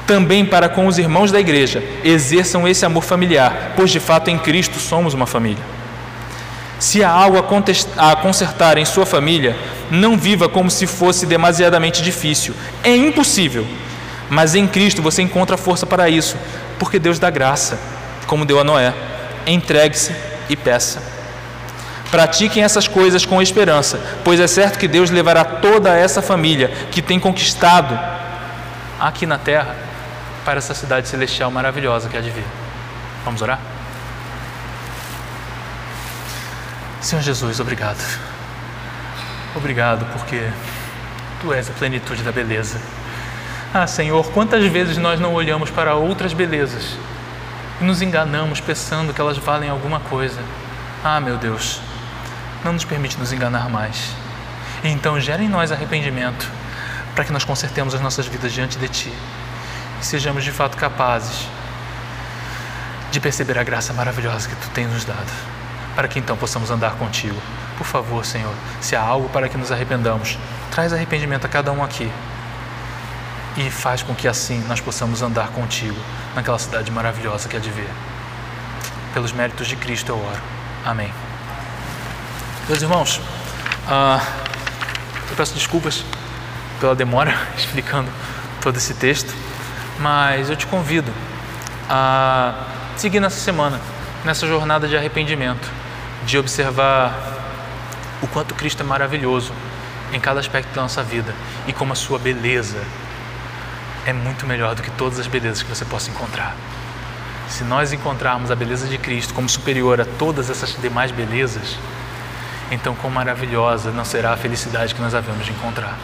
Também 0.05 0.45
para 0.45 0.69
com 0.69 0.85
os 0.85 0.99
irmãos 0.99 1.31
da 1.31 1.39
igreja, 1.39 1.83
exerçam 2.03 2.67
esse 2.67 2.85
amor 2.85 3.03
familiar, 3.03 3.73
pois 3.75 3.89
de 3.89 3.99
fato 3.99 4.29
em 4.29 4.37
Cristo 4.37 4.77
somos 4.77 5.15
uma 5.15 5.25
família. 5.25 5.63
Se 6.77 7.03
há 7.03 7.09
algo 7.09 7.39
a 7.39 8.15
consertar 8.15 8.77
em 8.77 8.85
sua 8.85 9.07
família, 9.07 9.55
não 9.89 10.15
viva 10.15 10.47
como 10.47 10.69
se 10.69 10.85
fosse 10.85 11.25
demasiadamente 11.25 12.03
difícil. 12.03 12.53
É 12.83 12.95
impossível. 12.95 13.65
Mas 14.29 14.55
em 14.55 14.67
Cristo 14.67 15.01
você 15.01 15.21
encontra 15.21 15.57
força 15.57 15.85
para 15.85 16.09
isso, 16.09 16.37
porque 16.79 16.99
Deus 16.99 17.19
dá 17.19 17.29
graça, 17.29 17.77
como 18.27 18.45
deu 18.45 18.59
a 18.59 18.63
Noé. 18.63 18.93
Entregue-se 19.45 20.15
e 20.49 20.55
peça. 20.55 21.01
Pratiquem 22.09 22.63
essas 22.63 22.87
coisas 22.87 23.25
com 23.25 23.41
esperança, 23.41 23.99
pois 24.23 24.39
é 24.39 24.47
certo 24.47 24.79
que 24.79 24.87
Deus 24.87 25.09
levará 25.09 25.43
toda 25.43 25.95
essa 25.95 26.21
família 26.21 26.69
que 26.91 27.01
tem 27.01 27.19
conquistado 27.19 27.99
aqui 28.99 29.25
na 29.25 29.37
terra 29.37 29.75
para 30.43 30.59
essa 30.59 30.73
cidade 30.73 31.07
celestial 31.07 31.51
maravilhosa 31.51 32.07
que 32.07 32.17
há 32.17 32.21
de 32.21 32.29
vir. 32.29 32.45
Vamos 33.23 33.41
orar? 33.41 33.59
Senhor 37.01 37.21
Jesus, 37.21 37.59
obrigado. 37.59 37.99
Obrigado 39.55 40.05
porque 40.13 40.49
Tu 41.41 41.53
és 41.53 41.69
a 41.69 41.73
plenitude 41.73 42.23
da 42.23 42.31
beleza. 42.31 42.79
Ah, 43.77 43.87
Senhor, 43.87 44.25
quantas 44.31 44.63
vezes 44.67 44.95
nós 44.95 45.19
não 45.19 45.33
olhamos 45.33 45.69
para 45.69 45.95
outras 45.95 46.31
belezas 46.31 46.95
e 47.81 47.83
nos 47.83 48.01
enganamos 48.01 48.61
pensando 48.61 49.13
que 49.13 49.19
elas 49.19 49.37
valem 49.37 49.69
alguma 49.69 49.99
coisa. 49.99 50.39
Ah, 51.03 51.19
meu 51.19 51.35
Deus, 51.35 51.81
não 52.63 52.71
nos 52.71 52.85
permite 52.85 53.19
nos 53.19 53.33
enganar 53.33 53.69
mais. 53.69 54.11
Então 54.81 55.19
gera 55.19 55.43
em 55.43 55.49
nós 55.49 55.73
arrependimento 55.73 56.49
para 57.13 57.25
que 57.25 57.33
nós 57.33 57.43
consertemos 57.43 57.93
as 57.93 57.99
nossas 57.99 58.25
vidas 58.27 58.53
diante 58.53 58.77
de 58.77 58.87
Ti 58.87 59.13
e 60.01 60.05
sejamos 60.05 60.45
de 60.45 60.53
fato 60.53 60.77
capazes 60.77 61.45
de 63.11 63.19
perceber 63.19 63.59
a 63.59 63.63
graça 63.63 63.91
maravilhosa 63.91 64.47
que 64.47 64.55
tu 64.55 64.69
tens 64.69 64.89
nos 64.89 65.03
dado, 65.03 65.33
para 65.97 66.07
que 66.07 66.17
então 66.17 66.37
possamos 66.37 66.71
andar 66.71 66.95
contigo. 66.95 67.41
Por 67.77 67.85
favor, 67.85 68.25
Senhor, 68.25 68.53
se 68.79 68.95
há 68.95 69.01
algo 69.01 69.27
para 69.27 69.49
que 69.49 69.57
nos 69.57 69.69
arrependamos, 69.69 70.39
traz 70.71 70.93
arrependimento 70.93 71.43
a 71.43 71.49
cada 71.49 71.73
um 71.73 71.83
aqui 71.83 72.09
e 73.57 73.69
faz 73.69 74.03
com 74.03 74.13
que 74.13 74.27
assim 74.27 74.63
nós 74.67 74.81
possamos 74.81 75.21
andar 75.21 75.49
contigo 75.49 75.97
naquela 76.35 76.59
cidade 76.59 76.91
maravilhosa 76.91 77.47
que 77.47 77.55
é 77.55 77.59
de 77.59 77.69
ver. 77.69 77.89
Pelos 79.13 79.31
méritos 79.31 79.67
de 79.67 79.75
Cristo 79.75 80.11
eu 80.11 80.17
oro. 80.17 80.41
Amém. 80.83 81.11
Meus 82.67 82.81
irmãos, 82.81 83.17
uh, 83.87 84.21
eu 85.29 85.35
peço 85.35 85.53
desculpas 85.53 86.03
pela 86.79 86.95
demora 86.95 87.33
explicando 87.57 88.11
todo 88.61 88.77
esse 88.77 88.93
texto, 88.93 89.33
mas 89.99 90.49
eu 90.49 90.55
te 90.55 90.67
convido 90.67 91.11
a 91.89 92.65
seguir 92.97 93.19
nessa 93.19 93.39
semana, 93.39 93.79
nessa 94.25 94.47
jornada 94.47 94.87
de 94.87 94.97
arrependimento, 94.97 95.69
de 96.25 96.37
observar 96.37 97.13
o 98.21 98.27
quanto 98.27 98.53
Cristo 98.55 98.81
é 98.81 98.85
maravilhoso 98.85 99.53
em 100.11 100.19
cada 100.19 100.39
aspecto 100.39 100.73
da 100.73 100.81
nossa 100.81 101.03
vida 101.03 101.33
e 101.67 101.73
como 101.73 101.93
a 101.93 101.95
sua 101.95 102.17
beleza 102.17 102.81
é 104.05 104.13
muito 104.13 104.45
melhor 104.45 104.75
do 104.75 104.83
que 104.83 104.91
todas 104.91 105.19
as 105.19 105.27
belezas 105.27 105.63
que 105.63 105.69
você 105.69 105.83
possa 105.83 106.11
encontrar. 106.11 106.55
Se 107.49 107.63
nós 107.63 107.91
encontrarmos 107.91 108.51
a 108.51 108.55
beleza 108.55 108.87
de 108.87 108.97
Cristo 108.97 109.33
como 109.33 109.49
superior 109.49 109.99
a 109.99 110.05
todas 110.05 110.49
essas 110.49 110.79
demais 110.79 111.11
belezas, 111.11 111.77
então 112.71 112.95
quão 112.95 113.11
maravilhosa 113.11 113.91
não 113.91 114.05
será 114.05 114.33
a 114.33 114.37
felicidade 114.37 114.93
que 114.93 115.01
nós 115.01 115.13
havemos 115.13 115.45
de 115.45 115.51
encontrar. 115.51 115.97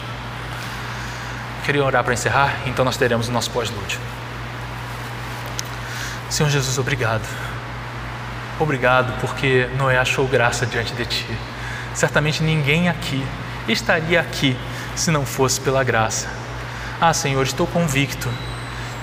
Queria 1.64 1.84
orar 1.84 2.02
para 2.02 2.12
encerrar, 2.12 2.56
então 2.66 2.84
nós 2.84 2.96
teremos 2.96 3.28
o 3.28 3.32
nosso 3.32 3.50
pós-lúdio. 3.50 4.00
Senhor 6.28 6.48
Jesus, 6.48 6.78
obrigado. 6.78 7.28
Obrigado 8.58 9.20
porque 9.20 9.68
Noé 9.76 9.98
achou 9.98 10.26
graça 10.26 10.66
diante 10.66 10.92
de 10.94 11.04
Ti. 11.04 11.26
Certamente 11.94 12.42
ninguém 12.42 12.88
aqui 12.88 13.24
estaria 13.68 14.20
aqui 14.20 14.56
se 14.96 15.10
não 15.10 15.24
fosse 15.24 15.60
pela 15.60 15.84
graça. 15.84 16.41
Ah, 17.04 17.12
Senhor, 17.12 17.42
estou 17.42 17.66
convicto 17.66 18.28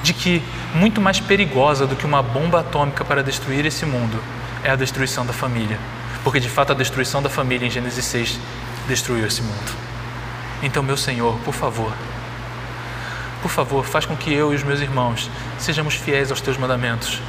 de 0.02 0.14
que 0.14 0.42
muito 0.74 1.02
mais 1.02 1.20
perigosa 1.20 1.86
do 1.86 1.98
que 1.98 2.06
uma 2.06 2.24
bomba 2.24 2.62
atômica 2.62 3.04
para 3.04 3.22
destruir 3.22 3.66
esse 3.66 3.86
mundo 3.86 4.24
é 4.64 4.72
a 4.72 4.78
destruição 4.78 5.26
da 5.26 5.34
família. 5.34 5.78
Porque 6.24 6.40
de 6.40 6.48
fato 6.48 6.72
a 6.72 6.76
destruição 6.76 7.22
da 7.22 7.30
família 7.30 7.68
em 7.68 7.70
Gênesis 7.70 8.06
6 8.06 8.40
destruiu 8.88 9.28
esse 9.28 9.42
mundo. 9.42 9.76
Então, 10.64 10.82
meu 10.82 10.96
Senhor, 10.96 11.38
por 11.40 11.54
favor, 11.54 11.92
por 13.42 13.52
favor, 13.52 13.84
faz 13.84 14.06
com 14.06 14.16
que 14.16 14.32
eu 14.32 14.54
e 14.54 14.56
os 14.56 14.64
meus 14.64 14.80
irmãos 14.80 15.30
sejamos 15.58 15.96
fiéis 15.96 16.32
aos 16.32 16.40
teus 16.40 16.58
mandamentos 16.58 17.22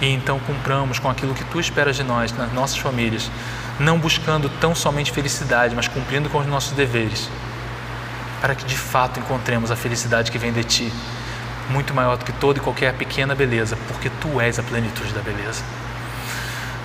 e 0.00 0.08
então 0.08 0.38
cumpramos 0.38 0.98
com 0.98 1.10
aquilo 1.10 1.34
que 1.34 1.44
tu 1.44 1.60
esperas 1.60 1.94
de 1.94 2.02
nós, 2.02 2.32
nas 2.32 2.50
nossas 2.54 2.78
famílias, 2.78 3.30
não 3.78 3.98
buscando 3.98 4.48
tão 4.48 4.74
somente 4.74 5.12
felicidade, 5.12 5.74
mas 5.76 5.88
cumprindo 5.88 6.30
com 6.30 6.38
os 6.38 6.46
nossos 6.46 6.72
deveres, 6.72 7.28
para 8.40 8.54
que 8.54 8.64
de 8.64 8.76
fato 8.76 9.18
encontremos 9.20 9.70
a 9.70 9.76
felicidade 9.76 10.30
que 10.30 10.38
vem 10.38 10.52
de 10.52 10.64
ti, 10.64 10.92
muito 11.70 11.94
maior 11.94 12.16
do 12.16 12.24
que 12.24 12.32
toda 12.32 12.58
e 12.58 12.62
qualquer 12.62 12.94
pequena 12.94 13.34
beleza, 13.34 13.76
porque 13.88 14.10
tu 14.20 14.40
és 14.40 14.58
a 14.58 14.62
plenitude 14.62 15.12
da 15.12 15.20
beleza. 15.20 15.62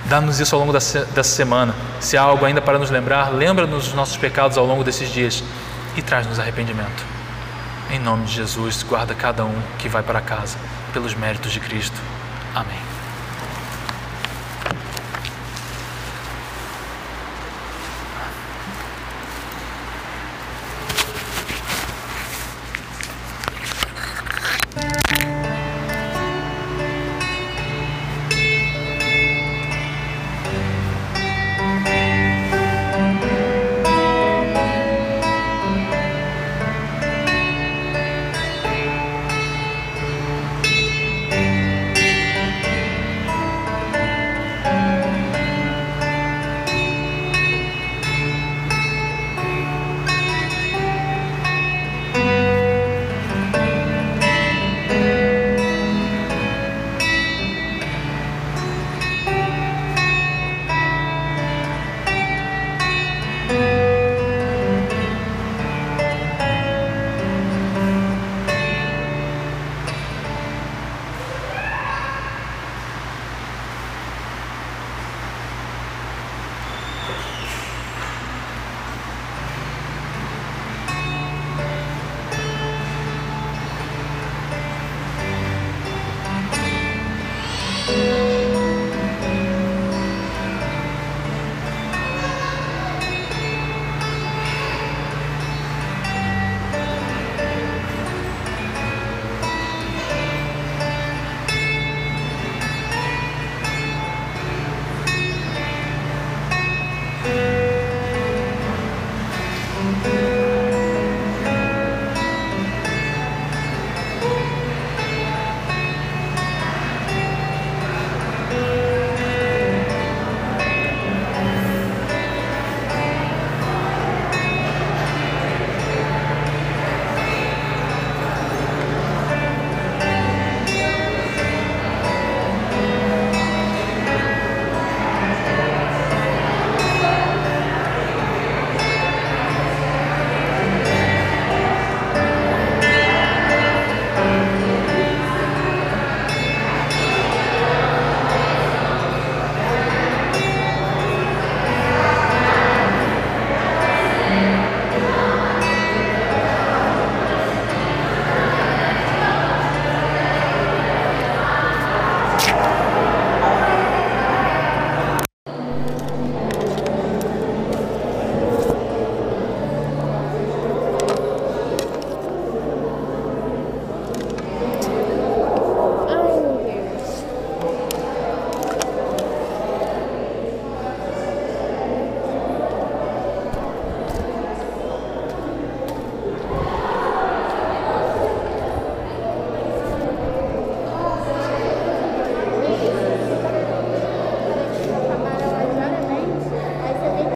Dá-nos 0.06 0.40
isso 0.40 0.54
ao 0.54 0.60
longo 0.60 0.72
dessa 0.72 1.22
semana. 1.22 1.74
Se 2.00 2.16
há 2.16 2.22
algo 2.22 2.44
ainda 2.44 2.60
para 2.60 2.78
nos 2.78 2.90
lembrar, 2.90 3.32
lembra-nos 3.32 3.84
dos 3.84 3.94
nossos 3.94 4.16
pecados 4.16 4.58
ao 4.58 4.66
longo 4.66 4.82
desses 4.82 5.08
dias 5.10 5.44
e 5.96 6.02
traz-nos 6.02 6.38
arrependimento. 6.38 7.04
Em 7.90 7.98
nome 7.98 8.24
de 8.24 8.32
Jesus, 8.32 8.82
guarda 8.82 9.14
cada 9.14 9.44
um 9.44 9.62
que 9.78 9.88
vai 9.88 10.02
para 10.02 10.20
casa, 10.20 10.58
pelos 10.92 11.14
méritos 11.14 11.52
de 11.52 11.60
Cristo. 11.60 11.96
Amém. 12.54 12.91